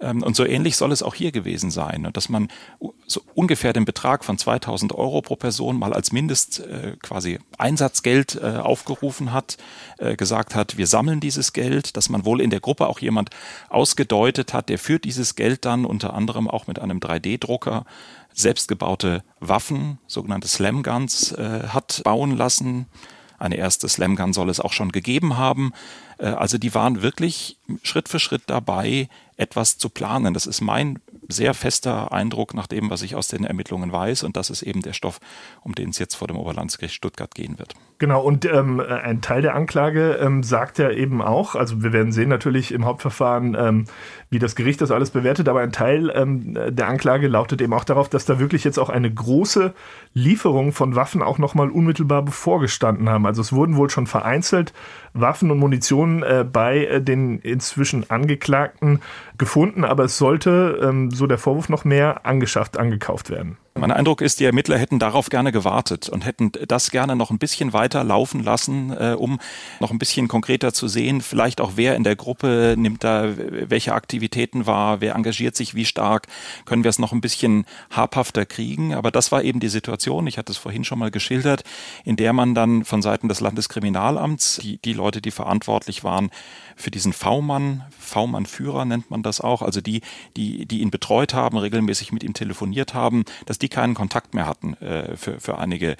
Ähm, 0.00 0.22
und 0.22 0.36
so 0.36 0.44
ähnlich 0.44 0.76
soll 0.76 0.92
es 0.92 1.02
auch 1.02 1.14
hier 1.14 1.32
gewesen 1.32 1.70
sein. 1.70 2.06
Und 2.06 2.16
dass 2.16 2.28
man 2.28 2.48
so 3.06 3.20
ungefähr 3.34 3.72
den 3.72 3.84
Betrag 3.84 4.24
von 4.24 4.38
2000 4.38 4.92
Euro 4.94 5.22
pro 5.22 5.36
Person 5.36 5.78
mal 5.78 5.92
als 5.92 6.12
Mindest 6.12 6.60
äh, 6.60 6.96
quasi 7.02 7.38
Einsatzgeld 7.58 8.38
äh, 8.40 8.58
aufgerufen 8.58 9.32
hat, 9.32 9.56
äh, 9.98 10.16
gesagt 10.16 10.54
hat, 10.54 10.76
wir 10.76 10.86
sammeln 10.86 11.20
dieses 11.20 11.52
Geld, 11.52 11.96
dass 11.96 12.08
man 12.08 12.24
wohl 12.24 12.40
in 12.40 12.50
der 12.50 12.60
Gruppe 12.60 12.86
auch 12.88 13.00
jemand 13.00 13.30
ausgedeutet 13.68 14.52
hat, 14.52 14.68
der 14.68 14.78
für 14.78 14.98
dieses 14.98 15.31
Geld 15.34 15.64
dann 15.64 15.84
unter 15.84 16.14
anderem 16.14 16.48
auch 16.48 16.66
mit 16.66 16.78
einem 16.78 16.98
3D-Drucker 16.98 17.84
selbstgebaute 18.34 19.22
Waffen, 19.40 19.98
sogenannte 20.06 20.48
Slam 20.48 20.82
Guns, 20.82 21.32
äh, 21.32 21.68
hat 21.68 22.02
bauen 22.04 22.36
lassen. 22.36 22.86
Eine 23.38 23.56
erste 23.56 23.88
Slam 23.88 24.14
Gun 24.14 24.32
soll 24.32 24.50
es 24.50 24.60
auch 24.60 24.72
schon 24.72 24.92
gegeben 24.92 25.36
haben. 25.36 25.72
Äh, 26.18 26.26
also 26.26 26.58
die 26.58 26.74
waren 26.74 27.02
wirklich 27.02 27.58
Schritt 27.82 28.08
für 28.08 28.20
Schritt 28.20 28.42
dabei, 28.46 29.08
etwas 29.36 29.78
zu 29.78 29.88
planen. 29.88 30.32
Das 30.32 30.46
ist 30.46 30.60
mein 30.60 31.00
sehr 31.28 31.54
fester 31.54 32.12
Eindruck 32.12 32.54
nach 32.54 32.66
dem, 32.66 32.90
was 32.90 33.02
ich 33.02 33.16
aus 33.16 33.28
den 33.28 33.44
Ermittlungen 33.44 33.90
weiß. 33.90 34.22
Und 34.22 34.36
das 34.36 34.50
ist 34.50 34.62
eben 34.62 34.82
der 34.82 34.92
Stoff, 34.92 35.18
um 35.62 35.74
den 35.74 35.90
es 35.90 35.98
jetzt 35.98 36.14
vor 36.14 36.28
dem 36.28 36.36
Oberlandesgericht 36.36 36.94
Stuttgart 36.94 37.34
gehen 37.34 37.58
wird. 37.58 37.74
Genau, 37.98 38.22
und 38.22 38.44
ähm, 38.44 38.80
ein 38.80 39.22
Teil 39.22 39.42
der 39.42 39.54
Anklage 39.54 40.18
ähm, 40.20 40.42
sagt 40.42 40.78
ja 40.78 40.90
eben 40.90 41.22
auch, 41.22 41.54
also 41.54 41.82
wir 41.82 41.92
werden 41.92 42.12
sehen 42.12 42.28
natürlich 42.28 42.72
im 42.72 42.84
Hauptverfahren, 42.84 43.56
ähm, 43.58 43.84
wie 44.32 44.38
das 44.38 44.56
Gericht 44.56 44.80
das 44.80 44.90
alles 44.90 45.10
bewertet, 45.10 45.46
aber 45.46 45.60
ein 45.60 45.72
Teil 45.72 46.10
ähm, 46.14 46.56
der 46.70 46.88
Anklage 46.88 47.28
lautet 47.28 47.60
eben 47.60 47.74
auch 47.74 47.84
darauf, 47.84 48.08
dass 48.08 48.24
da 48.24 48.38
wirklich 48.38 48.64
jetzt 48.64 48.78
auch 48.78 48.88
eine 48.88 49.12
große 49.12 49.74
Lieferung 50.14 50.72
von 50.72 50.96
Waffen 50.96 51.22
auch 51.22 51.36
nochmal 51.36 51.68
unmittelbar 51.68 52.22
bevorgestanden 52.22 53.10
haben. 53.10 53.26
Also 53.26 53.42
es 53.42 53.52
wurden 53.52 53.76
wohl 53.76 53.90
schon 53.90 54.06
vereinzelt 54.06 54.72
Waffen 55.12 55.50
und 55.50 55.58
Munition 55.58 56.22
äh, 56.22 56.46
bei 56.50 56.86
äh, 56.86 57.02
den 57.02 57.40
inzwischen 57.40 58.08
Angeklagten 58.08 59.02
gefunden, 59.36 59.84
aber 59.84 60.04
es 60.04 60.16
sollte, 60.16 60.80
ähm, 60.82 61.10
so 61.10 61.26
der 61.26 61.36
Vorwurf, 61.36 61.68
noch 61.68 61.84
mehr 61.84 62.24
angeschafft, 62.24 62.78
angekauft 62.78 63.28
werden. 63.28 63.58
Mein 63.74 63.90
Eindruck 63.90 64.20
ist, 64.20 64.38
die 64.38 64.44
Ermittler 64.44 64.76
hätten 64.76 64.98
darauf 64.98 65.30
gerne 65.30 65.50
gewartet 65.50 66.10
und 66.10 66.26
hätten 66.26 66.52
das 66.68 66.90
gerne 66.90 67.16
noch 67.16 67.30
ein 67.30 67.38
bisschen 67.38 67.72
weiter 67.72 68.04
laufen 68.04 68.42
lassen, 68.42 68.90
äh, 68.90 69.16
um 69.18 69.40
noch 69.80 69.90
ein 69.90 69.98
bisschen 69.98 70.28
konkreter 70.28 70.74
zu 70.74 70.88
sehen, 70.88 71.22
vielleicht 71.22 71.58
auch 71.58 71.72
wer 71.76 71.96
in 71.96 72.04
der 72.04 72.14
Gruppe 72.14 72.74
nimmt 72.76 73.02
da 73.02 73.30
welche 73.34 73.94
Aktivitäten 73.94 74.66
wahr, 74.66 75.00
wer 75.00 75.14
engagiert 75.14 75.56
sich 75.56 75.74
wie 75.74 75.86
stark, 75.86 76.26
können 76.66 76.84
wir 76.84 76.90
es 76.90 76.98
noch 76.98 77.12
ein 77.12 77.22
bisschen 77.22 77.64
habhafter 77.90 78.44
kriegen. 78.44 78.92
Aber 78.92 79.10
das 79.10 79.32
war 79.32 79.42
eben 79.42 79.58
die 79.58 79.70
Situation, 79.70 80.26
ich 80.26 80.36
hatte 80.36 80.52
es 80.52 80.58
vorhin 80.58 80.84
schon 80.84 80.98
mal 80.98 81.10
geschildert, 81.10 81.64
in 82.04 82.16
der 82.16 82.34
man 82.34 82.54
dann 82.54 82.84
von 82.84 83.00
Seiten 83.00 83.28
des 83.28 83.40
Landeskriminalamts, 83.40 84.60
die, 84.62 84.82
die 84.82 84.92
Leute, 84.92 85.22
die 85.22 85.30
verantwortlich 85.30 86.04
waren, 86.04 86.30
für 86.76 86.90
diesen 86.90 87.12
V-Mann, 87.12 87.84
V-Mann-Führer 87.98 88.84
nennt 88.84 89.10
man 89.10 89.22
das 89.22 89.40
auch, 89.40 89.62
also 89.62 89.80
die, 89.80 90.02
die, 90.36 90.66
die 90.66 90.80
ihn 90.80 90.90
betreut 90.90 91.32
haben, 91.32 91.56
regelmäßig 91.56 92.12
mit 92.12 92.22
ihm 92.22 92.34
telefoniert 92.34 92.92
haben, 92.92 93.24
dass 93.46 93.58
die 93.62 93.68
keinen 93.68 93.94
Kontakt 93.94 94.34
mehr 94.34 94.46
hatten 94.46 94.74
äh, 94.74 95.16
für, 95.16 95.40
für 95.40 95.58
einige 95.58 95.96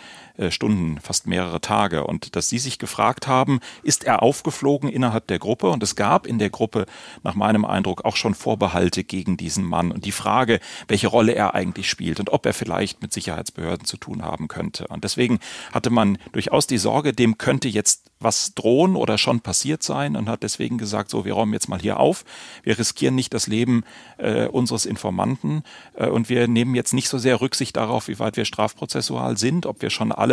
Stunden, 0.50 0.98
fast 1.00 1.26
mehrere 1.26 1.60
Tage. 1.60 2.04
Und 2.04 2.36
dass 2.36 2.48
sie 2.48 2.58
sich 2.58 2.78
gefragt 2.78 3.26
haben, 3.26 3.60
ist 3.82 4.04
er 4.04 4.22
aufgeflogen 4.22 4.88
innerhalb 4.88 5.26
der 5.26 5.38
Gruppe? 5.38 5.70
Und 5.70 5.82
es 5.82 5.96
gab 5.96 6.26
in 6.26 6.38
der 6.38 6.50
Gruppe 6.50 6.86
nach 7.22 7.34
meinem 7.34 7.64
Eindruck 7.64 8.04
auch 8.04 8.16
schon 8.16 8.34
Vorbehalte 8.34 9.04
gegen 9.04 9.36
diesen 9.36 9.64
Mann 9.64 9.92
und 9.92 10.04
die 10.04 10.12
Frage, 10.12 10.60
welche 10.88 11.08
Rolle 11.08 11.34
er 11.34 11.54
eigentlich 11.54 11.88
spielt 11.88 12.20
und 12.20 12.30
ob 12.30 12.46
er 12.46 12.54
vielleicht 12.54 13.02
mit 13.02 13.12
Sicherheitsbehörden 13.12 13.86
zu 13.86 13.96
tun 13.96 14.22
haben 14.22 14.48
könnte. 14.48 14.86
Und 14.88 15.04
deswegen 15.04 15.38
hatte 15.72 15.90
man 15.90 16.18
durchaus 16.32 16.66
die 16.66 16.78
Sorge, 16.78 17.12
dem 17.12 17.38
könnte 17.38 17.68
jetzt 17.68 18.12
was 18.24 18.54
drohen 18.54 18.96
oder 18.96 19.18
schon 19.18 19.40
passiert 19.40 19.82
sein 19.82 20.16
und 20.16 20.28
hat 20.28 20.42
deswegen 20.42 20.78
gesagt, 20.78 21.10
so, 21.10 21.24
wir 21.24 21.34
räumen 21.34 21.52
jetzt 21.52 21.68
mal 21.68 21.80
hier 21.80 21.98
auf, 21.98 22.24
wir 22.62 22.78
riskieren 22.78 23.14
nicht 23.14 23.34
das 23.34 23.46
Leben 23.46 23.84
äh, 24.18 24.46
unseres 24.46 24.86
Informanten 24.86 25.62
äh, 25.94 26.06
und 26.06 26.28
wir 26.28 26.48
nehmen 26.48 26.74
jetzt 26.74 26.94
nicht 26.94 27.08
so 27.08 27.18
sehr 27.18 27.40
Rücksicht 27.40 27.76
darauf, 27.76 28.08
wie 28.08 28.18
weit 28.18 28.36
wir 28.36 28.44
strafprozessual 28.44 29.36
sind, 29.36 29.66
ob 29.66 29.82
wir 29.82 29.90
schon 29.90 30.12
alle 30.12 30.31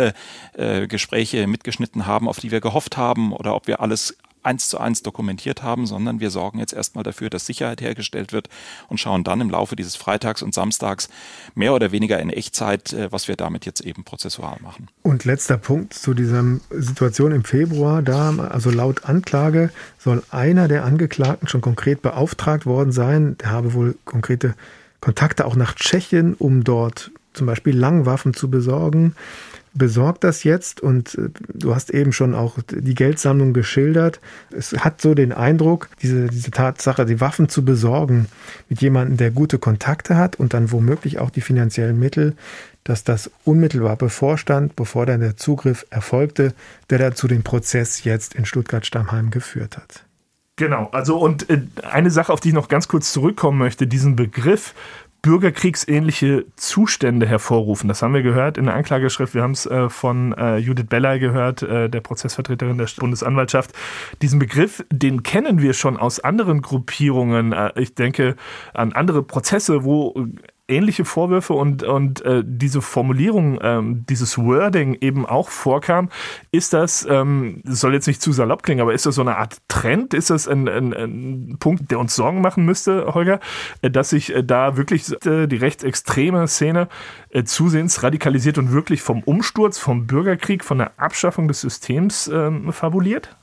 äh, 0.54 0.86
Gespräche 0.86 1.46
mitgeschnitten 1.46 2.06
haben, 2.06 2.28
auf 2.28 2.40
die 2.40 2.50
wir 2.50 2.60
gehofft 2.60 2.96
haben 2.96 3.32
oder 3.32 3.54
ob 3.54 3.66
wir 3.66 3.80
alles 3.80 4.16
eins 4.42 4.68
zu 4.68 4.78
eins 4.78 5.02
dokumentiert 5.02 5.62
haben, 5.62 5.86
sondern 5.86 6.20
wir 6.20 6.30
sorgen 6.30 6.58
jetzt 6.58 6.72
erstmal 6.72 7.04
dafür, 7.04 7.30
dass 7.30 7.46
Sicherheit 7.46 7.80
hergestellt 7.80 8.32
wird 8.32 8.48
und 8.88 8.98
schauen 8.98 9.24
dann 9.24 9.40
im 9.40 9.50
Laufe 9.50 9.76
dieses 9.76 9.96
Freitags 9.96 10.42
und 10.42 10.54
Samstags 10.54 11.08
mehr 11.54 11.74
oder 11.74 11.92
weniger 11.92 12.18
in 12.20 12.30
Echtzeit, 12.30 12.92
äh, 12.92 13.12
was 13.12 13.28
wir 13.28 13.36
damit 13.36 13.66
jetzt 13.66 13.80
eben 13.80 14.04
prozessual 14.04 14.56
machen. 14.62 14.88
Und 15.02 15.24
letzter 15.24 15.58
Punkt 15.58 15.94
zu 15.94 16.14
dieser 16.14 16.44
Situation 16.70 17.32
im 17.32 17.44
Februar. 17.44 18.02
Da, 18.02 18.34
also 18.50 18.70
laut 18.70 19.04
Anklage, 19.04 19.70
soll 19.98 20.22
einer 20.30 20.68
der 20.68 20.84
Angeklagten 20.84 21.48
schon 21.48 21.60
konkret 21.60 22.02
beauftragt 22.02 22.66
worden 22.66 22.92
sein. 22.92 23.36
Der 23.38 23.50
habe 23.50 23.74
wohl 23.74 23.96
konkrete 24.04 24.54
Kontakte 25.00 25.46
auch 25.46 25.56
nach 25.56 25.74
Tschechien, 25.74 26.34
um 26.34 26.64
dort 26.64 27.10
zum 27.32 27.46
Beispiel 27.46 27.76
Langwaffen 27.76 28.34
zu 28.34 28.50
besorgen 28.50 29.14
besorgt 29.74 30.24
das 30.24 30.44
jetzt 30.44 30.80
und 30.80 31.14
äh, 31.14 31.30
du 31.54 31.74
hast 31.74 31.90
eben 31.90 32.12
schon 32.12 32.34
auch 32.34 32.58
die 32.68 32.94
Geldsammlung 32.94 33.52
geschildert. 33.52 34.20
Es 34.50 34.72
hat 34.72 35.00
so 35.00 35.14
den 35.14 35.32
Eindruck, 35.32 35.88
diese, 36.02 36.26
diese 36.26 36.50
Tatsache, 36.50 37.06
die 37.06 37.20
Waffen 37.20 37.48
zu 37.48 37.64
besorgen 37.64 38.26
mit 38.68 38.80
jemandem, 38.80 39.16
der 39.16 39.30
gute 39.30 39.58
Kontakte 39.58 40.16
hat 40.16 40.36
und 40.36 40.54
dann 40.54 40.72
womöglich 40.72 41.18
auch 41.18 41.30
die 41.30 41.40
finanziellen 41.40 41.98
Mittel, 41.98 42.34
dass 42.84 43.04
das 43.04 43.30
unmittelbar 43.44 43.96
bevorstand, 43.96 44.74
bevor 44.74 45.06
dann 45.06 45.20
der 45.20 45.36
Zugriff 45.36 45.86
erfolgte, 45.90 46.54
der 46.88 46.98
dazu 46.98 47.28
den 47.28 47.42
Prozess 47.42 48.04
jetzt 48.04 48.34
in 48.34 48.44
Stuttgart-Stammheim 48.44 49.30
geführt 49.30 49.76
hat. 49.76 50.04
Genau, 50.56 50.88
also 50.92 51.18
und 51.18 51.48
äh, 51.48 51.62
eine 51.90 52.10
Sache, 52.10 52.32
auf 52.32 52.40
die 52.40 52.48
ich 52.48 52.54
noch 52.54 52.68
ganz 52.68 52.86
kurz 52.88 53.12
zurückkommen 53.12 53.58
möchte, 53.58 53.86
diesen 53.86 54.16
Begriff 54.16 54.74
bürgerkriegsähnliche 55.22 56.46
Zustände 56.56 57.26
hervorrufen. 57.26 57.88
Das 57.88 58.02
haben 58.02 58.14
wir 58.14 58.22
gehört 58.22 58.58
in 58.58 58.64
der 58.64 58.74
Anklageschrift. 58.74 59.34
Wir 59.34 59.42
haben 59.42 59.52
es 59.52 59.66
äh, 59.66 59.88
von 59.88 60.32
äh, 60.32 60.56
Judith 60.56 60.86
Beller 60.86 61.18
gehört, 61.18 61.62
äh, 61.62 61.88
der 61.88 62.00
Prozessvertreterin 62.00 62.78
der 62.78 62.88
Bundesanwaltschaft. 62.98 63.72
Diesen 64.22 64.38
Begriff, 64.38 64.84
den 64.90 65.22
kennen 65.22 65.60
wir 65.60 65.74
schon 65.74 65.96
aus 65.96 66.20
anderen 66.20 66.62
Gruppierungen. 66.62 67.52
Äh, 67.52 67.72
ich 67.76 67.94
denke 67.94 68.36
an 68.72 68.92
andere 68.92 69.22
Prozesse, 69.22 69.84
wo 69.84 70.14
ähnliche 70.70 71.04
Vorwürfe 71.04 71.52
und, 71.54 71.82
und 71.82 72.24
äh, 72.24 72.42
diese 72.46 72.80
Formulierung, 72.80 73.58
ähm, 73.62 74.06
dieses 74.08 74.38
Wording 74.38 74.96
eben 75.00 75.26
auch 75.26 75.50
vorkam. 75.50 76.08
Ist 76.52 76.72
das, 76.72 77.06
ähm, 77.08 77.62
soll 77.64 77.94
jetzt 77.94 78.06
nicht 78.06 78.22
zu 78.22 78.32
salopp 78.32 78.62
klingen, 78.62 78.80
aber 78.80 78.94
ist 78.94 79.06
das 79.06 79.16
so 79.16 79.20
eine 79.20 79.36
Art 79.36 79.58
Trend? 79.68 80.14
Ist 80.14 80.30
das 80.30 80.48
ein, 80.48 80.68
ein, 80.68 80.94
ein 80.94 81.56
Punkt, 81.58 81.90
der 81.90 81.98
uns 81.98 82.14
Sorgen 82.14 82.40
machen 82.40 82.64
müsste, 82.64 83.14
Holger, 83.14 83.40
äh, 83.82 83.90
dass 83.90 84.10
sich 84.10 84.34
äh, 84.34 84.42
da 84.42 84.76
wirklich 84.76 85.12
äh, 85.26 85.46
die 85.46 85.56
rechtsextreme 85.56 86.46
Szene 86.48 86.88
äh, 87.30 87.44
zusehends 87.44 88.02
radikalisiert 88.02 88.58
und 88.58 88.72
wirklich 88.72 89.02
vom 89.02 89.22
Umsturz, 89.22 89.78
vom 89.78 90.06
Bürgerkrieg, 90.06 90.64
von 90.64 90.78
der 90.78 90.98
Abschaffung 90.98 91.48
des 91.48 91.60
Systems 91.60 92.28
ähm, 92.28 92.72
fabuliert? 92.72 93.36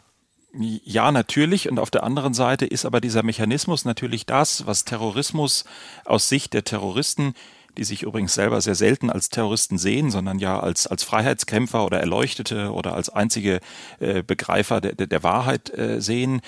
Ja, 0.59 1.11
natürlich. 1.11 1.69
Und 1.69 1.79
auf 1.79 1.91
der 1.91 2.03
anderen 2.03 2.33
Seite 2.33 2.65
ist 2.65 2.85
aber 2.85 2.99
dieser 2.99 3.23
Mechanismus 3.23 3.85
natürlich 3.85 4.25
das, 4.25 4.65
was 4.65 4.85
Terrorismus 4.85 5.65
aus 6.05 6.29
Sicht 6.29 6.53
der 6.53 6.63
Terroristen 6.63 7.33
die 7.77 7.83
sich 7.83 8.03
übrigens 8.03 8.33
selber 8.33 8.59
sehr 8.59 8.75
selten 8.75 9.09
als 9.09 9.29
Terroristen 9.29 9.77
sehen, 9.77 10.09
sondern 10.09 10.39
ja 10.39 10.59
als, 10.59 10.87
als 10.87 11.03
Freiheitskämpfer 11.03 11.85
oder 11.85 11.99
Erleuchtete 11.99 12.73
oder 12.73 12.95
als 12.95 13.09
einzige 13.09 13.59
äh, 13.99 14.23
Begreifer 14.23 14.81
der, 14.81 14.95
der, 14.95 15.07
der 15.07 15.23
Wahrheit 15.23 15.69
äh, 15.77 16.01
sehen 16.01 16.41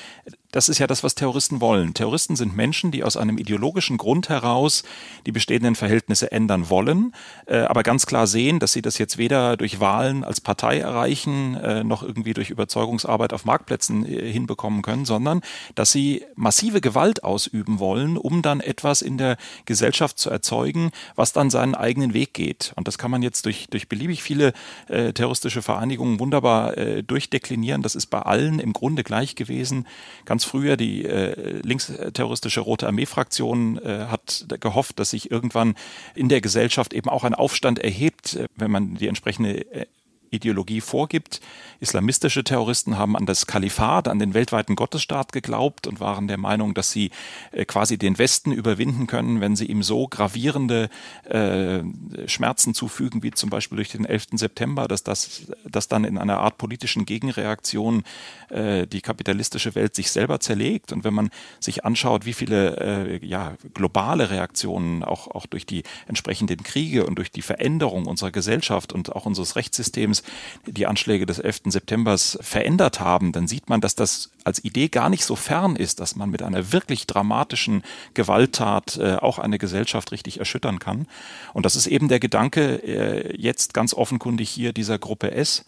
das 0.51 0.67
ist 0.67 0.79
ja 0.79 0.87
das, 0.87 1.03
was 1.03 1.15
Terroristen 1.15 1.61
wollen. 1.61 1.93
Terroristen 1.93 2.35
sind 2.35 2.55
Menschen, 2.55 2.91
die 2.91 3.03
aus 3.03 3.17
einem 3.17 3.37
ideologischen 3.37 3.97
Grund 3.97 4.29
heraus 4.29 4.83
die 5.25 5.31
bestehenden 5.31 5.75
Verhältnisse 5.75 6.31
ändern 6.31 6.69
wollen, 6.69 7.13
äh, 7.45 7.59
aber 7.59 7.83
ganz 7.83 8.05
klar 8.05 8.25
sehen, 8.25 8.59
dass 8.59 8.73
sie 8.73 8.81
das 8.81 8.97
jetzt 8.97 9.17
weder 9.17 9.57
durch 9.57 9.79
Wahlen 9.79 10.23
als 10.23 10.41
Partei 10.41 10.79
erreichen, 10.79 11.55
äh, 11.55 11.83
noch 11.83 12.01
irgendwie 12.01 12.33
durch 12.33 12.49
Überzeugungsarbeit 12.49 13.33
auf 13.33 13.45
Marktplätzen 13.45 14.05
äh, 14.05 14.31
hinbekommen 14.31 14.81
können, 14.81 15.05
sondern 15.05 15.41
dass 15.75 15.91
sie 15.91 16.25
massive 16.35 16.81
Gewalt 16.81 17.23
ausüben 17.23 17.79
wollen, 17.79 18.17
um 18.17 18.41
dann 18.41 18.59
etwas 18.59 19.01
in 19.01 19.17
der 19.17 19.37
Gesellschaft 19.65 20.17
zu 20.17 20.29
erzeugen, 20.29 20.91
was 21.15 21.31
dann 21.31 21.49
seinen 21.49 21.75
eigenen 21.75 22.13
Weg 22.13 22.33
geht. 22.33 22.73
Und 22.75 22.87
das 22.87 22.97
kann 22.97 23.11
man 23.11 23.21
jetzt 23.21 23.45
durch, 23.45 23.67
durch 23.69 23.87
beliebig 23.87 24.23
viele 24.23 24.53
äh, 24.87 25.13
terroristische 25.13 25.61
Vereinigungen 25.61 26.19
wunderbar 26.19 26.77
äh, 26.77 27.03
durchdeklinieren. 27.03 27.83
Das 27.83 27.93
ist 27.93 28.07
bei 28.07 28.19
allen 28.19 28.59
im 28.59 28.73
Grunde 28.73 29.03
gleich 29.03 29.35
gewesen. 29.35 29.85
Ganz 30.25 30.38
ganz 30.39 30.45
früher 30.45 30.77
die 30.77 31.03
äh, 31.03 31.59
linksterroristische 31.63 32.61
Rote 32.61 32.87
Armee-Fraktion 32.87 33.77
äh, 33.77 34.05
hat 34.09 34.45
gehofft, 34.61 34.97
dass 34.97 35.09
sich 35.09 35.29
irgendwann 35.29 35.75
in 36.15 36.29
der 36.29 36.39
Gesellschaft 36.39 36.93
eben 36.93 37.09
auch 37.09 37.25
ein 37.25 37.35
Aufstand 37.35 37.77
erhebt, 37.79 38.35
äh, 38.35 38.45
wenn 38.55 38.71
man 38.71 38.95
die 38.95 39.09
entsprechende 39.09 39.69
äh, 39.73 39.85
Ideologie 40.31 40.81
vorgibt. 40.81 41.41
Islamistische 41.79 42.43
Terroristen 42.43 42.97
haben 42.97 43.15
an 43.15 43.25
das 43.25 43.47
Kalifat, 43.47 44.07
an 44.07 44.19
den 44.19 44.33
weltweiten 44.33 44.75
Gottesstaat 44.75 45.31
geglaubt 45.31 45.87
und 45.87 45.99
waren 45.99 46.27
der 46.27 46.37
Meinung, 46.37 46.73
dass 46.73 46.91
sie 46.91 47.11
äh, 47.51 47.65
quasi 47.65 47.97
den 47.97 48.17
Westen 48.17 48.51
überwinden 48.51 49.07
können, 49.07 49.41
wenn 49.41 49.55
sie 49.55 49.65
ihm 49.65 49.83
so 49.83 50.07
gravierende 50.07 50.89
äh, 51.25 51.79
Schmerzen 52.27 52.73
zufügen, 52.73 53.23
wie 53.23 53.31
zum 53.31 53.49
Beispiel 53.49 53.77
durch 53.77 53.89
den 53.89 54.05
11. 54.05 54.27
September, 54.33 54.87
dass 54.87 55.03
das 55.03 55.47
dass 55.65 55.87
dann 55.87 56.03
in 56.03 56.17
einer 56.17 56.39
Art 56.39 56.57
politischen 56.57 57.05
Gegenreaktion 57.05 58.03
äh, 58.49 58.87
die 58.87 59.01
kapitalistische 59.01 59.75
Welt 59.75 59.95
sich 59.95 60.11
selber 60.11 60.39
zerlegt. 60.39 60.91
Und 60.91 61.03
wenn 61.03 61.13
man 61.13 61.29
sich 61.59 61.85
anschaut, 61.85 62.25
wie 62.25 62.33
viele 62.33 63.19
ja, 63.21 63.55
globale 63.73 64.29
Reaktionen 64.29 65.03
auch, 65.03 65.27
auch 65.27 65.45
durch 65.45 65.65
die 65.65 65.83
entsprechenden 66.07 66.63
Kriege 66.63 67.05
und 67.05 67.15
durch 67.15 67.31
die 67.31 67.41
Veränderung 67.41 68.05
unserer 68.05 68.31
Gesellschaft 68.31 68.93
und 68.93 69.15
auch 69.15 69.25
unseres 69.25 69.55
Rechtssystems 69.55 70.18
die 70.65 70.87
Anschläge 70.87 71.25
des 71.25 71.39
11. 71.39 71.61
September 71.65 72.17
verändert 72.17 72.99
haben, 72.99 73.31
dann 73.31 73.47
sieht 73.47 73.69
man, 73.69 73.81
dass 73.81 73.95
das 73.95 74.31
als 74.43 74.63
Idee 74.63 74.87
gar 74.87 75.09
nicht 75.09 75.25
so 75.25 75.35
fern 75.35 75.75
ist, 75.75 75.99
dass 75.99 76.15
man 76.15 76.29
mit 76.29 76.41
einer 76.41 76.71
wirklich 76.71 77.07
dramatischen 77.07 77.83
Gewalttat 78.13 78.97
äh, 78.97 79.15
auch 79.15 79.39
eine 79.39 79.57
Gesellschaft 79.57 80.11
richtig 80.11 80.39
erschüttern 80.39 80.79
kann. 80.79 81.07
Und 81.53 81.65
das 81.65 81.75
ist 81.75 81.87
eben 81.87 82.07
der 82.07 82.19
Gedanke 82.19 82.75
äh, 82.83 83.35
jetzt 83.37 83.73
ganz 83.73 83.93
offenkundig 83.93 84.49
hier 84.49 84.73
dieser 84.73 84.97
Gruppe 84.97 85.31
S 85.31 85.65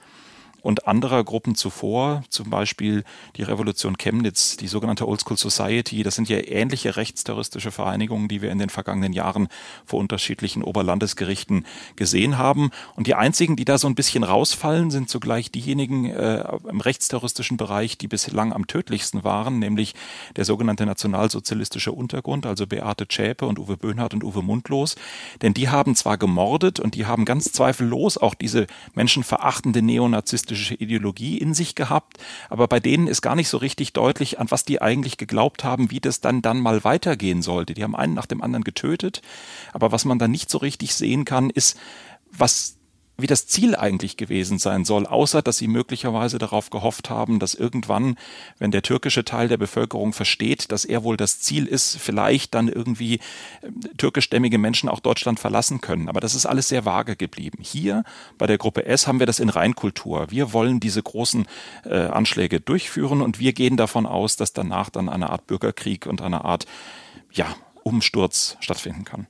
und 0.61 0.87
anderer 0.87 1.23
Gruppen 1.23 1.55
zuvor, 1.55 2.23
zum 2.29 2.49
Beispiel 2.49 3.03
die 3.35 3.43
Revolution 3.43 3.97
Chemnitz, 3.97 4.57
die 4.57 4.67
sogenannte 4.67 5.07
Old 5.07 5.21
School 5.21 5.37
Society. 5.37 6.03
Das 6.03 6.15
sind 6.15 6.29
ja 6.29 6.37
ähnliche 6.37 6.95
rechtsterroristische 6.95 7.71
Vereinigungen, 7.71 8.27
die 8.27 8.41
wir 8.41 8.51
in 8.51 8.59
den 8.59 8.69
vergangenen 8.69 9.13
Jahren 9.13 9.47
vor 9.85 9.99
unterschiedlichen 9.99 10.63
Oberlandesgerichten 10.63 11.65
gesehen 11.95 12.37
haben. 12.37 12.69
Und 12.95 13.07
die 13.07 13.15
einzigen, 13.15 13.55
die 13.55 13.65
da 13.65 13.77
so 13.77 13.87
ein 13.87 13.95
bisschen 13.95 14.23
rausfallen, 14.23 14.91
sind 14.91 15.09
zugleich 15.09 15.51
diejenigen 15.51 16.05
äh, 16.05 16.43
im 16.69 16.79
rechtsterroristischen 16.79 17.57
Bereich, 17.57 17.97
die 17.97 18.07
bislang 18.07 18.53
am 18.53 18.67
tödlichsten 18.67 19.23
waren, 19.23 19.59
nämlich 19.59 19.95
der 20.35 20.45
sogenannte 20.45 20.85
nationalsozialistische 20.85 21.91
Untergrund, 21.91 22.45
also 22.45 22.67
Beate 22.67 23.07
Zschäpe 23.07 23.47
und 23.47 23.57
Uwe 23.57 23.77
Böhnhardt 23.77 24.13
und 24.13 24.23
Uwe 24.23 24.43
Mundlos. 24.43 24.95
Denn 25.41 25.53
die 25.53 25.69
haben 25.69 25.95
zwar 25.95 26.17
gemordet 26.17 26.79
und 26.79 26.95
die 26.95 27.05
haben 27.07 27.25
ganz 27.25 27.51
zweifellos 27.51 28.17
auch 28.17 28.35
diese 28.35 28.67
menschenverachtende 28.93 29.81
neonazistische 29.81 30.50
kommunistische 30.51 30.75
Ideologie 30.75 31.37
in 31.37 31.53
sich 31.53 31.75
gehabt, 31.75 32.17
aber 32.49 32.67
bei 32.67 32.79
denen 32.79 33.07
ist 33.07 33.21
gar 33.21 33.35
nicht 33.35 33.49
so 33.49 33.57
richtig 33.57 33.93
deutlich, 33.93 34.39
an 34.39 34.51
was 34.51 34.65
die 34.65 34.81
eigentlich 34.81 35.17
geglaubt 35.17 35.63
haben, 35.63 35.91
wie 35.91 35.99
das 35.99 36.21
dann 36.21 36.41
dann 36.41 36.59
mal 36.59 36.83
weitergehen 36.83 37.41
sollte. 37.41 37.73
Die 37.73 37.83
haben 37.83 37.95
einen 37.95 38.13
nach 38.13 38.25
dem 38.25 38.41
anderen 38.41 38.63
getötet, 38.63 39.21
aber 39.73 39.91
was 39.91 40.05
man 40.05 40.19
dann 40.19 40.31
nicht 40.31 40.49
so 40.49 40.57
richtig 40.57 40.93
sehen 40.93 41.25
kann, 41.25 41.49
ist, 41.49 41.79
was 42.31 42.77
wie 43.21 43.27
das 43.27 43.47
Ziel 43.47 43.75
eigentlich 43.75 44.17
gewesen 44.17 44.59
sein 44.59 44.85
soll, 44.85 45.05
außer 45.05 45.41
dass 45.41 45.57
sie 45.57 45.67
möglicherweise 45.67 46.37
darauf 46.37 46.69
gehofft 46.69 47.09
haben, 47.09 47.39
dass 47.39 47.53
irgendwann, 47.53 48.17
wenn 48.59 48.71
der 48.71 48.81
türkische 48.81 49.25
Teil 49.25 49.47
der 49.47 49.57
Bevölkerung 49.57 50.13
versteht, 50.13 50.71
dass 50.71 50.85
er 50.85 51.03
wohl 51.03 51.17
das 51.17 51.39
Ziel 51.39 51.65
ist, 51.65 51.97
vielleicht 51.97 52.53
dann 52.53 52.67
irgendwie 52.67 53.19
ähm, 53.63 53.79
türkischstämmige 53.97 54.57
Menschen 54.57 54.89
auch 54.89 54.99
Deutschland 54.99 55.39
verlassen 55.39 55.81
können. 55.81 56.09
Aber 56.09 56.19
das 56.19 56.35
ist 56.35 56.45
alles 56.45 56.69
sehr 56.69 56.85
vage 56.85 57.15
geblieben. 57.15 57.59
Hier 57.61 58.03
bei 58.37 58.47
der 58.47 58.57
Gruppe 58.57 58.85
S 58.85 59.07
haben 59.07 59.19
wir 59.19 59.25
das 59.25 59.39
in 59.39 59.49
Reinkultur. 59.49 60.29
Wir 60.29 60.53
wollen 60.53 60.79
diese 60.79 61.01
großen 61.01 61.45
äh, 61.85 61.95
Anschläge 61.95 62.59
durchführen 62.59 63.21
und 63.21 63.39
wir 63.39 63.53
gehen 63.53 63.77
davon 63.77 64.05
aus, 64.05 64.35
dass 64.35 64.53
danach 64.53 64.89
dann 64.89 65.09
eine 65.09 65.29
Art 65.29 65.47
Bürgerkrieg 65.47 66.05
und 66.05 66.21
eine 66.21 66.45
Art 66.45 66.65
ja, 67.31 67.55
Umsturz 67.83 68.57
stattfinden 68.59 69.05
kann. 69.05 69.27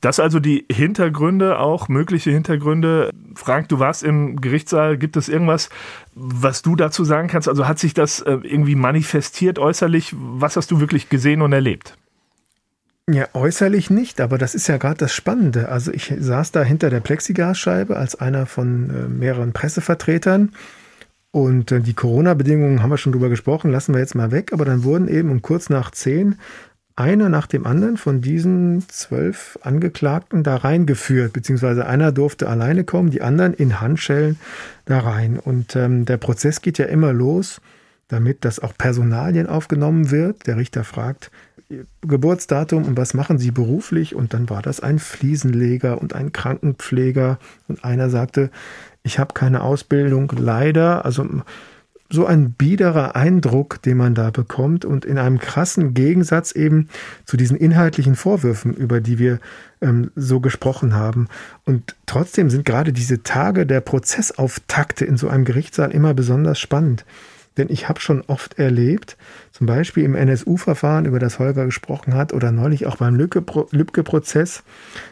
Das 0.00 0.20
also 0.20 0.40
die 0.40 0.66
Hintergründe, 0.70 1.58
auch 1.58 1.88
mögliche 1.88 2.30
Hintergründe. 2.30 3.10
Frank, 3.34 3.68
du 3.68 3.78
warst 3.78 4.02
im 4.02 4.40
Gerichtssaal. 4.40 4.98
Gibt 4.98 5.16
es 5.16 5.28
irgendwas, 5.28 5.70
was 6.14 6.62
du 6.62 6.76
dazu 6.76 7.04
sagen 7.04 7.28
kannst? 7.28 7.48
Also 7.48 7.66
hat 7.66 7.78
sich 7.78 7.94
das 7.94 8.20
äh, 8.20 8.38
irgendwie 8.42 8.74
manifestiert 8.74 9.58
äußerlich? 9.58 10.14
Was 10.16 10.56
hast 10.56 10.70
du 10.70 10.80
wirklich 10.80 11.08
gesehen 11.08 11.42
und 11.42 11.52
erlebt? 11.52 11.96
Ja, 13.08 13.28
äußerlich 13.34 13.88
nicht, 13.88 14.20
aber 14.20 14.36
das 14.36 14.56
ist 14.56 14.66
ja 14.66 14.78
gerade 14.78 14.96
das 14.96 15.14
Spannende. 15.14 15.68
Also 15.68 15.92
ich 15.92 16.12
saß 16.18 16.50
da 16.50 16.64
hinter 16.64 16.90
der 16.90 16.98
Plexiglasscheibe 16.98 17.96
als 17.96 18.16
einer 18.16 18.46
von 18.46 18.90
äh, 18.90 19.08
mehreren 19.08 19.52
Pressevertretern. 19.52 20.52
Und 21.30 21.70
äh, 21.70 21.80
die 21.80 21.94
Corona-Bedingungen 21.94 22.82
haben 22.82 22.90
wir 22.90 22.96
schon 22.96 23.12
drüber 23.12 23.28
gesprochen, 23.28 23.70
lassen 23.70 23.94
wir 23.94 24.00
jetzt 24.00 24.16
mal 24.16 24.32
weg. 24.32 24.52
Aber 24.52 24.64
dann 24.64 24.82
wurden 24.82 25.06
eben 25.06 25.30
um 25.30 25.40
kurz 25.40 25.70
nach 25.70 25.92
zehn 25.92 26.36
einer 26.96 27.28
nach 27.28 27.46
dem 27.46 27.66
anderen 27.66 27.98
von 27.98 28.22
diesen 28.22 28.88
zwölf 28.88 29.58
Angeklagten 29.62 30.42
da 30.42 30.56
reingeführt, 30.56 31.34
beziehungsweise 31.34 31.86
einer 31.86 32.10
durfte 32.10 32.48
alleine 32.48 32.84
kommen, 32.84 33.10
die 33.10 33.20
anderen 33.20 33.52
in 33.52 33.80
Handschellen 33.80 34.38
da 34.86 35.00
rein. 35.00 35.38
Und 35.38 35.76
ähm, 35.76 36.06
der 36.06 36.16
Prozess 36.16 36.62
geht 36.62 36.78
ja 36.78 36.86
immer 36.86 37.12
los, 37.12 37.60
damit 38.08 38.44
das 38.46 38.60
auch 38.60 38.72
Personalien 38.76 39.46
aufgenommen 39.46 40.10
wird. 40.10 40.46
Der 40.46 40.56
Richter 40.56 40.84
fragt 40.84 41.30
Geburtsdatum 42.00 42.84
und 42.84 42.96
was 42.96 43.12
machen 43.12 43.38
Sie 43.38 43.50
beruflich? 43.50 44.14
Und 44.14 44.32
dann 44.32 44.48
war 44.48 44.62
das 44.62 44.80
ein 44.80 44.98
Fliesenleger 44.98 46.00
und 46.00 46.14
ein 46.14 46.32
Krankenpfleger. 46.32 47.38
Und 47.68 47.84
einer 47.84 48.08
sagte, 48.08 48.50
ich 49.02 49.18
habe 49.18 49.34
keine 49.34 49.62
Ausbildung, 49.62 50.32
leider. 50.38 51.04
Also 51.04 51.26
so 52.08 52.26
ein 52.26 52.52
biederer 52.52 53.16
Eindruck, 53.16 53.82
den 53.82 53.96
man 53.96 54.14
da 54.14 54.30
bekommt 54.30 54.84
und 54.84 55.04
in 55.04 55.18
einem 55.18 55.38
krassen 55.38 55.94
Gegensatz 55.94 56.52
eben 56.52 56.88
zu 57.24 57.36
diesen 57.36 57.56
inhaltlichen 57.56 58.14
Vorwürfen, 58.14 58.74
über 58.74 59.00
die 59.00 59.18
wir 59.18 59.40
ähm, 59.80 60.10
so 60.14 60.40
gesprochen 60.40 60.94
haben. 60.94 61.28
Und 61.64 61.96
trotzdem 62.06 62.50
sind 62.50 62.64
gerade 62.64 62.92
diese 62.92 63.22
Tage 63.22 63.66
der 63.66 63.80
Prozessauftakte 63.80 65.04
in 65.04 65.16
so 65.16 65.28
einem 65.28 65.44
Gerichtssaal 65.44 65.90
immer 65.90 66.14
besonders 66.14 66.58
spannend. 66.58 67.04
Denn 67.56 67.68
ich 67.70 67.88
habe 67.88 68.00
schon 68.00 68.22
oft 68.26 68.58
erlebt, 68.58 69.16
zum 69.50 69.66
Beispiel 69.66 70.04
im 70.04 70.14
NSU-Verfahren, 70.14 71.06
über 71.06 71.18
das 71.18 71.38
Holger 71.38 71.64
gesprochen 71.64 72.14
hat, 72.14 72.32
oder 72.32 72.52
neulich 72.52 72.86
auch 72.86 72.96
beim 72.96 73.14
Lübcke-Prozess, 73.14 74.62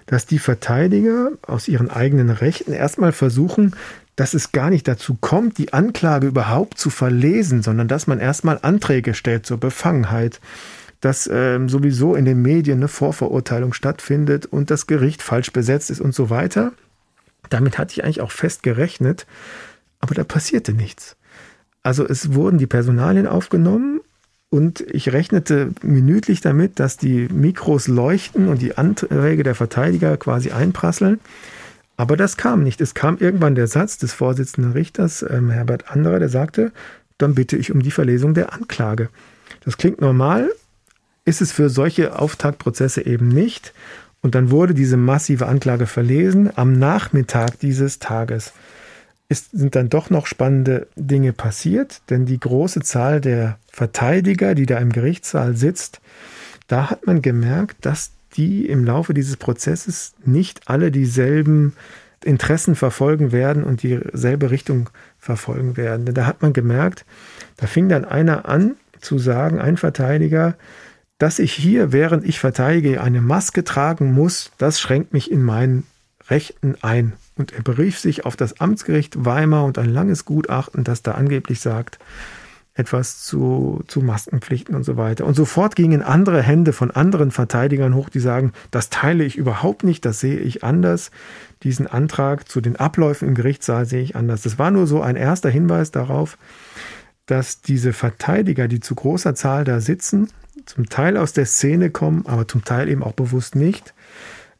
dass 0.07 0.27
die 0.27 0.39
Verteidiger 0.39 1.31
aus 1.47 1.69
ihren 1.69 1.91
eigenen 1.91 2.31
Rechten 2.31 2.73
erstmal 2.73 3.13
versuchen, 3.13 3.75
dass 4.17 4.35
es 4.35 4.53
gar 4.53 4.71
nicht 4.71 4.87
dazu 4.87 5.17
kommt, 5.21 5.59
die 5.59 5.73
Anklage 5.73 6.27
überhaupt 6.27 6.79
zu 6.79 6.91
verlesen, 6.91 7.63
sondern 7.63 7.89
dass 7.89 8.07
man 8.07 8.21
erstmal 8.21 8.59
Anträge 8.63 9.15
stellt 9.15 9.45
zur 9.47 9.59
Befangenheit, 9.59 10.41
dass 11.01 11.29
ähm, 11.31 11.69
sowieso 11.69 12.15
in 12.15 12.25
den 12.25 12.41
Medien 12.41 12.79
eine 12.79 12.89
Vorverurteilung 12.89 13.73
stattfindet 13.73 14.47
und 14.47 14.71
das 14.71 14.87
Gericht 14.87 15.21
falsch 15.21 15.53
besetzt 15.53 15.91
ist 15.91 16.01
und 16.01 16.15
so 16.15 16.31
weiter. 16.31 16.73
Damit 17.51 17.77
hatte 17.77 17.93
ich 17.93 18.05
eigentlich 18.05 18.21
auch 18.21 18.31
fest 18.31 18.63
gerechnet, 18.63 19.27
aber 20.01 20.15
da 20.15 20.25
passierte 20.25 20.73
nichts. 20.73 21.17
Also 21.85 22.05
es 22.05 22.35
wurden 22.35 22.59
die 22.59 22.67
Personalien 22.67 23.29
aufgenommen 23.29 24.01
und 24.51 24.81
ich 24.81 25.13
rechnete 25.13 25.71
minütlich 25.83 26.41
damit, 26.41 26.81
dass 26.81 26.97
die 26.97 27.29
Mikros 27.29 27.87
leuchten 27.87 28.49
und 28.49 28.63
die 28.63 28.77
Anträge 28.77 29.43
der 29.43 29.55
Verteidiger 29.55 30.17
quasi 30.17 30.51
einprasseln. 30.51 31.21
Aber 31.97 32.17
das 32.17 32.37
kam 32.37 32.63
nicht. 32.63 32.81
Es 32.81 32.95
kam 32.95 33.19
irgendwann 33.19 33.55
der 33.55 33.67
Satz 33.67 33.99
des 33.99 34.13
Vorsitzenden 34.13 34.73
Richters, 34.73 35.25
ähm, 35.29 35.51
Herbert 35.51 35.91
Anderer, 35.91 36.19
der 36.19 36.31
sagte, 36.31 36.73
dann 37.19 37.35
bitte 37.35 37.57
ich 37.57 37.71
um 37.71 37.83
die 37.83 37.91
Verlesung 37.91 38.35
der 38.35 38.53
Anklage. 38.53 39.11
Das 39.65 39.77
klingt 39.77 40.01
normal, 40.01 40.51
ist 41.25 41.43
es 41.43 41.53
für 41.53 41.69
solche 41.69 42.19
Auftaktprozesse 42.19 43.05
eben 43.05 43.29
nicht. 43.29 43.73
Und 44.23 44.35
dann 44.35 44.51
wurde 44.51 44.73
diese 44.73 44.97
massive 44.97 45.47
Anklage 45.47 45.87
verlesen. 45.87 46.51
Am 46.57 46.73
Nachmittag 46.79 47.61
dieses 47.61 47.99
Tages 47.99 48.53
ist, 49.35 49.51
sind 49.51 49.75
dann 49.75 49.89
doch 49.89 50.11
noch 50.11 50.27
spannende 50.27 50.87
Dinge 50.95 51.33
passiert, 51.33 52.03
denn 52.09 52.25
die 52.25 52.39
große 52.39 52.83
Zahl 52.83 53.21
der 53.21 53.59
Verteidiger, 53.69 54.55
die 54.55 54.67
da 54.67 54.79
im 54.79 54.93
Gerichtssaal 54.93 55.57
sitzt, 55.57 56.01
da 56.69 56.89
hat 56.89 57.07
man 57.07 57.21
gemerkt, 57.21 57.85
dass 57.85 58.13
die 58.37 58.67
im 58.67 58.85
Laufe 58.85 59.13
dieses 59.13 59.37
Prozesses 59.37 60.15
nicht 60.25 60.69
alle 60.69 60.93
dieselben 60.93 61.73
Interessen 62.23 62.77
verfolgen 62.77 63.33
werden 63.33 63.65
und 63.65 63.83
dieselbe 63.83 64.53
Richtung 64.53 64.89
verfolgen 65.19 65.77
werden. 65.77 66.07
Denn 66.07 66.15
da 66.15 66.27
hat 66.27 66.41
man 66.41 66.53
gemerkt, 66.53 67.05
da 67.57 67.67
fing 67.67 67.89
dann 67.89 68.05
einer 68.05 68.49
an 68.49 68.77
zu 69.01 69.19
sagen, 69.19 69.59
ein 69.61 69.77
Verteidiger, 69.77 70.55
dass 71.19 71.41
ich 71.41 71.53
hier, 71.53 71.93
während 71.93 72.25
ich 72.25 72.39
verteidige, 72.39 73.03
eine 73.03 73.21
Maske 73.21 73.65
tragen 73.65 74.13
muss, 74.13 74.53
das 74.59 74.81
schränkt 74.81 75.13
mich 75.13 75.31
in 75.31 75.43
meinen 75.43 75.87
Rechten 76.31 76.77
ein. 76.83 77.15
Und 77.37 77.53
er 77.53 77.63
berief 77.63 77.99
sich 77.99 78.25
auf 78.25 78.37
das 78.37 78.61
Amtsgericht 78.61 79.25
Weimar 79.25 79.65
und 79.65 79.79
ein 79.79 79.91
langes 79.91 80.25
Gutachten, 80.25 80.85
das 80.85 81.03
da 81.03 81.13
angeblich 81.13 81.61
sagt, 81.61 81.99
etwas 82.75 83.23
zu, 83.23 83.85
zu 83.87 84.01
Maskenpflichten 84.01 84.75
und 84.75 84.83
so 84.83 84.97
weiter. 84.97 85.25
Und 85.27 85.35
sofort 85.35 85.77
gingen 85.77 86.03
andere 86.03 86.43
Hände 86.43 86.73
von 86.73 86.91
anderen 86.91 87.31
Verteidigern 87.31 87.95
hoch, 87.95 88.09
die 88.09 88.19
sagen, 88.19 88.53
das 88.73 88.91
teile 88.91 89.25
ich 89.25 89.37
überhaupt 89.37 89.85
nicht, 89.85 90.05
das 90.05 90.19
sehe 90.19 90.39
ich 90.39 90.65
anders. 90.65 91.13
Diesen 91.63 91.87
Antrag 91.87 92.49
zu 92.49 92.61
den 92.61 92.77
Abläufen 92.77 93.29
im 93.29 93.35
Gerichtssaal 93.35 93.87
sehe 93.87 94.03
ich 94.03 94.17
anders. 94.17 94.43
Das 94.43 94.59
war 94.59 94.73
nur 94.73 94.89
so 94.89 95.01
ein 95.03 95.15
erster 95.15 95.51
Hinweis 95.51 95.93
darauf, 95.93 96.37
dass 97.27 97.63
diese 97.63 97.93
Verteidiger, 97.93 98.67
die 98.67 98.81
zu 98.81 98.97
großer 98.97 99.37
Zahl 99.37 99.65
da 99.65 99.81
sitzen, 99.81 100.29
zum 100.67 100.89
Teil 100.89 101.17
aus 101.17 101.33
der 101.33 101.47
Szene 101.47 101.91
kommen, 101.91 102.25
aber 102.27 102.49
zum 102.49 102.65
Teil 102.65 102.89
eben 102.89 103.05
auch 103.05 103.13
bewusst 103.13 103.55
nicht, 103.55 103.94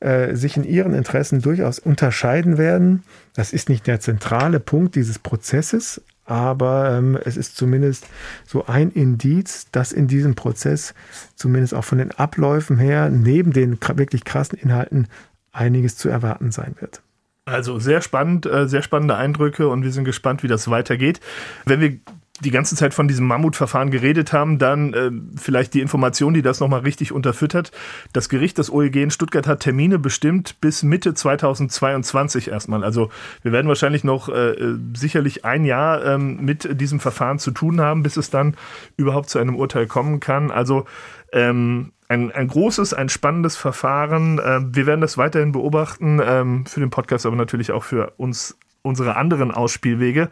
äh, 0.01 0.35
sich 0.35 0.57
in 0.57 0.65
ihren 0.65 0.95
Interessen 0.95 1.41
durchaus 1.41 1.79
unterscheiden 1.79 2.59
werden. 2.59 3.03
Das 3.35 3.53
ist 3.53 3.69
nicht 3.69 3.87
der 3.87 4.01
zentrale 4.01 4.61
Punkt 4.61 4.95
dieses 4.95 5.19
Prozesses, 5.19 6.03
aber 6.25 6.97
ähm, 6.97 7.19
es 7.25 7.37
ist 7.37 7.57
zumindest 7.57 8.07
so 8.47 8.67
ein 8.67 8.91
Indiz, 8.91 9.67
dass 9.73 9.93
in 9.93 10.09
diesem 10.09 10.35
Prozess 10.35 10.95
zumindest 11.35 11.75
auch 11.75 11.85
von 11.85 11.99
den 11.99 12.13
Abläufen 12.13 12.79
her, 12.79 13.11
neben 13.11 13.53
den 13.53 13.79
wirklich 13.81 14.25
krassen 14.25 14.59
Inhalten, 14.59 15.09
einiges 15.53 15.97
zu 15.97 16.09
erwarten 16.09 16.51
sein 16.51 16.75
wird. 16.81 17.03
Also 17.47 17.79
sehr 17.79 18.01
spannend, 18.01 18.47
äh, 18.47 18.67
sehr 18.69 18.83
spannende 18.83 19.17
Eindrücke 19.17 19.69
und 19.69 19.83
wir 19.83 19.93
sind 19.93 20.05
gespannt, 20.05 20.43
wie 20.43 20.49
das 20.49 20.71
weitergeht. 20.71 21.21
Wenn 21.67 21.81
wir 21.81 21.99
die 22.45 22.51
ganze 22.51 22.77
Zeit 22.77 22.95
von 22.95 23.09
diesem 23.09 23.27
Mammutverfahren 23.27 23.91
geredet 23.91 24.33
haben, 24.33 24.59
dann 24.59 24.93
äh, 24.95 25.11
vielleicht 25.37 25.75
die 25.75 25.81
Information, 25.81 26.35
die 26.35 26.43
das 26.43 26.61
nochmal 26.61 26.81
richtig 26.81 27.13
unterfüttert. 27.13 27.73
Das 28.13 28.29
Gericht, 28.29 28.59
das 28.59 28.71
OEG 28.71 28.97
in 28.97 29.11
Stuttgart 29.11 29.47
hat 29.47 29.61
Termine 29.61 29.99
bestimmt 29.99 30.61
bis 30.61 30.83
Mitte 30.83 31.15
2022 31.15 32.49
erstmal. 32.49 32.85
Also 32.85 33.11
wir 33.43 33.53
werden 33.53 33.69
wahrscheinlich 33.69 34.05
noch 34.05 34.29
äh, 34.29 34.55
sicherlich 34.95 35.45
ein 35.45 35.65
Jahr 35.65 36.05
ähm, 36.05 36.45
mit 36.45 36.81
diesem 36.81 37.01
Verfahren 37.01 37.39
zu 37.39 37.51
tun 37.51 37.81
haben, 37.81 38.03
bis 38.03 38.17
es 38.17 38.31
dann 38.31 38.57
überhaupt 38.97 39.31
zu 39.31 39.39
einem 39.39 39.57
Urteil 39.57 39.87
kommen 39.87 40.21
kann. 40.21 40.51
Also 40.51 40.85
ähm, 41.33 41.93
ein, 42.09 42.31
ein 42.33 42.49
großes, 42.49 42.95
ein 42.95 43.09
spannendes 43.09 43.57
Verfahren. 43.57 44.41
Ähm, 44.45 44.75
wir 44.75 44.87
werden 44.87 45.01
das 45.01 45.19
weiterhin 45.19 45.53
beobachten, 45.53 46.21
ähm, 46.25 46.67
für 46.67 46.81
den 46.81 46.91
Podcast, 46.91 47.27
aber 47.27 47.37
natürlich 47.37 47.73
auch 47.73 47.85
für 47.85 48.13
uns 48.17 48.57
unsere 48.83 49.17
anderen 49.17 49.51
Ausspielwege. 49.51 50.29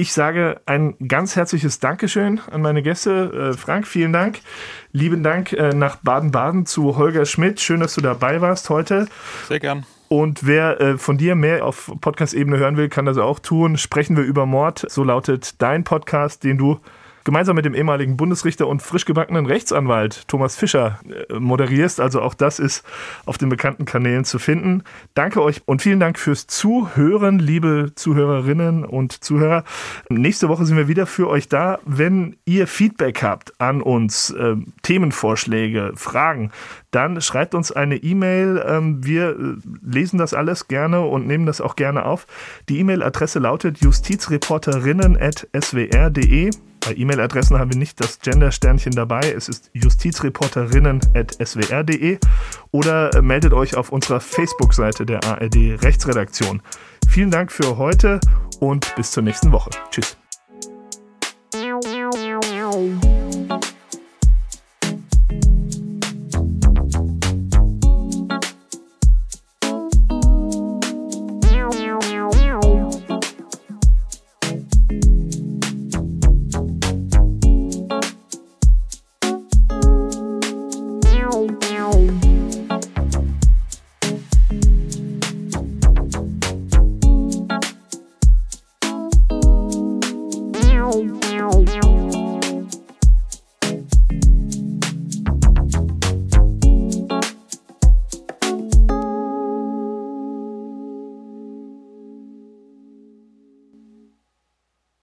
Ich 0.00 0.14
sage 0.14 0.62
ein 0.64 0.94
ganz 1.08 1.36
herzliches 1.36 1.78
Dankeschön 1.78 2.40
an 2.50 2.62
meine 2.62 2.82
Gäste. 2.82 3.50
Äh, 3.52 3.58
Frank, 3.58 3.86
vielen 3.86 4.14
Dank. 4.14 4.38
Lieben 4.92 5.22
Dank 5.22 5.52
äh, 5.52 5.74
nach 5.74 5.96
Baden-Baden 5.96 6.64
zu 6.64 6.96
Holger 6.96 7.26
Schmidt. 7.26 7.60
Schön, 7.60 7.80
dass 7.80 7.96
du 7.96 8.00
dabei 8.00 8.40
warst 8.40 8.70
heute. 8.70 9.08
Sehr 9.46 9.60
gern. 9.60 9.84
Und 10.08 10.46
wer 10.46 10.80
äh, 10.80 10.96
von 10.96 11.18
dir 11.18 11.34
mehr 11.34 11.66
auf 11.66 11.92
Podcast-Ebene 12.00 12.56
hören 12.56 12.78
will, 12.78 12.88
kann 12.88 13.04
das 13.04 13.18
auch 13.18 13.40
tun. 13.40 13.76
Sprechen 13.76 14.16
wir 14.16 14.24
über 14.24 14.46
Mord. 14.46 14.86
So 14.88 15.04
lautet 15.04 15.60
dein 15.60 15.84
Podcast, 15.84 16.44
den 16.44 16.56
du 16.56 16.80
gemeinsam 17.24 17.56
mit 17.56 17.64
dem 17.64 17.74
ehemaligen 17.74 18.16
Bundesrichter 18.16 18.66
und 18.66 18.82
frisch 18.82 19.04
gebackenen 19.04 19.46
Rechtsanwalt 19.46 20.26
Thomas 20.28 20.56
Fischer 20.56 21.00
äh, 21.28 21.38
moderierst. 21.38 22.00
Also 22.00 22.22
auch 22.22 22.34
das 22.34 22.58
ist 22.58 22.84
auf 23.26 23.38
den 23.38 23.48
bekannten 23.48 23.84
Kanälen 23.84 24.24
zu 24.24 24.38
finden. 24.38 24.82
Danke 25.14 25.42
euch 25.42 25.62
und 25.66 25.82
vielen 25.82 26.00
Dank 26.00 26.18
fürs 26.18 26.46
Zuhören, 26.46 27.38
liebe 27.38 27.92
Zuhörerinnen 27.94 28.84
und 28.84 29.24
Zuhörer. 29.24 29.64
Nächste 30.08 30.48
Woche 30.48 30.66
sind 30.66 30.76
wir 30.76 30.88
wieder 30.88 31.06
für 31.06 31.28
euch 31.28 31.48
da. 31.48 31.78
Wenn 31.84 32.36
ihr 32.44 32.66
Feedback 32.66 33.22
habt 33.22 33.60
an 33.60 33.82
uns, 33.82 34.30
äh, 34.30 34.56
Themenvorschläge, 34.82 35.92
Fragen, 35.94 36.50
dann 36.90 37.20
schreibt 37.20 37.54
uns 37.54 37.70
eine 37.72 37.96
E-Mail. 37.96 38.62
Ähm, 38.66 39.04
wir 39.04 39.30
äh, 39.30 39.56
lesen 39.82 40.18
das 40.18 40.34
alles 40.34 40.68
gerne 40.68 41.00
und 41.02 41.26
nehmen 41.26 41.46
das 41.46 41.60
auch 41.60 41.76
gerne 41.76 42.04
auf. 42.04 42.26
Die 42.68 42.78
E-Mail-Adresse 42.80 43.38
lautet 43.38 43.80
justizreporterinnen.swr.de. 43.80 46.50
Bei 46.80 46.94
E-Mail-Adressen 46.94 47.58
haben 47.58 47.72
wir 47.72 47.78
nicht 47.78 48.00
das 48.00 48.20
Gender-Sternchen 48.20 48.92
dabei. 48.92 49.34
Es 49.36 49.48
ist 49.48 49.70
justizreporterinnen.swr.de 49.74 52.18
oder 52.70 53.14
äh, 53.14 53.22
meldet 53.22 53.52
euch 53.52 53.76
auf 53.76 53.92
unserer 53.92 54.20
Facebook-Seite 54.20 55.04
der 55.06 55.24
ARD 55.24 55.82
Rechtsredaktion. 55.82 56.62
Vielen 57.08 57.30
Dank 57.30 57.52
für 57.52 57.76
heute 57.76 58.20
und 58.60 58.94
bis 58.96 59.10
zur 59.10 59.22
nächsten 59.22 59.52
Woche. 59.52 59.68
Tschüss. 59.90 60.16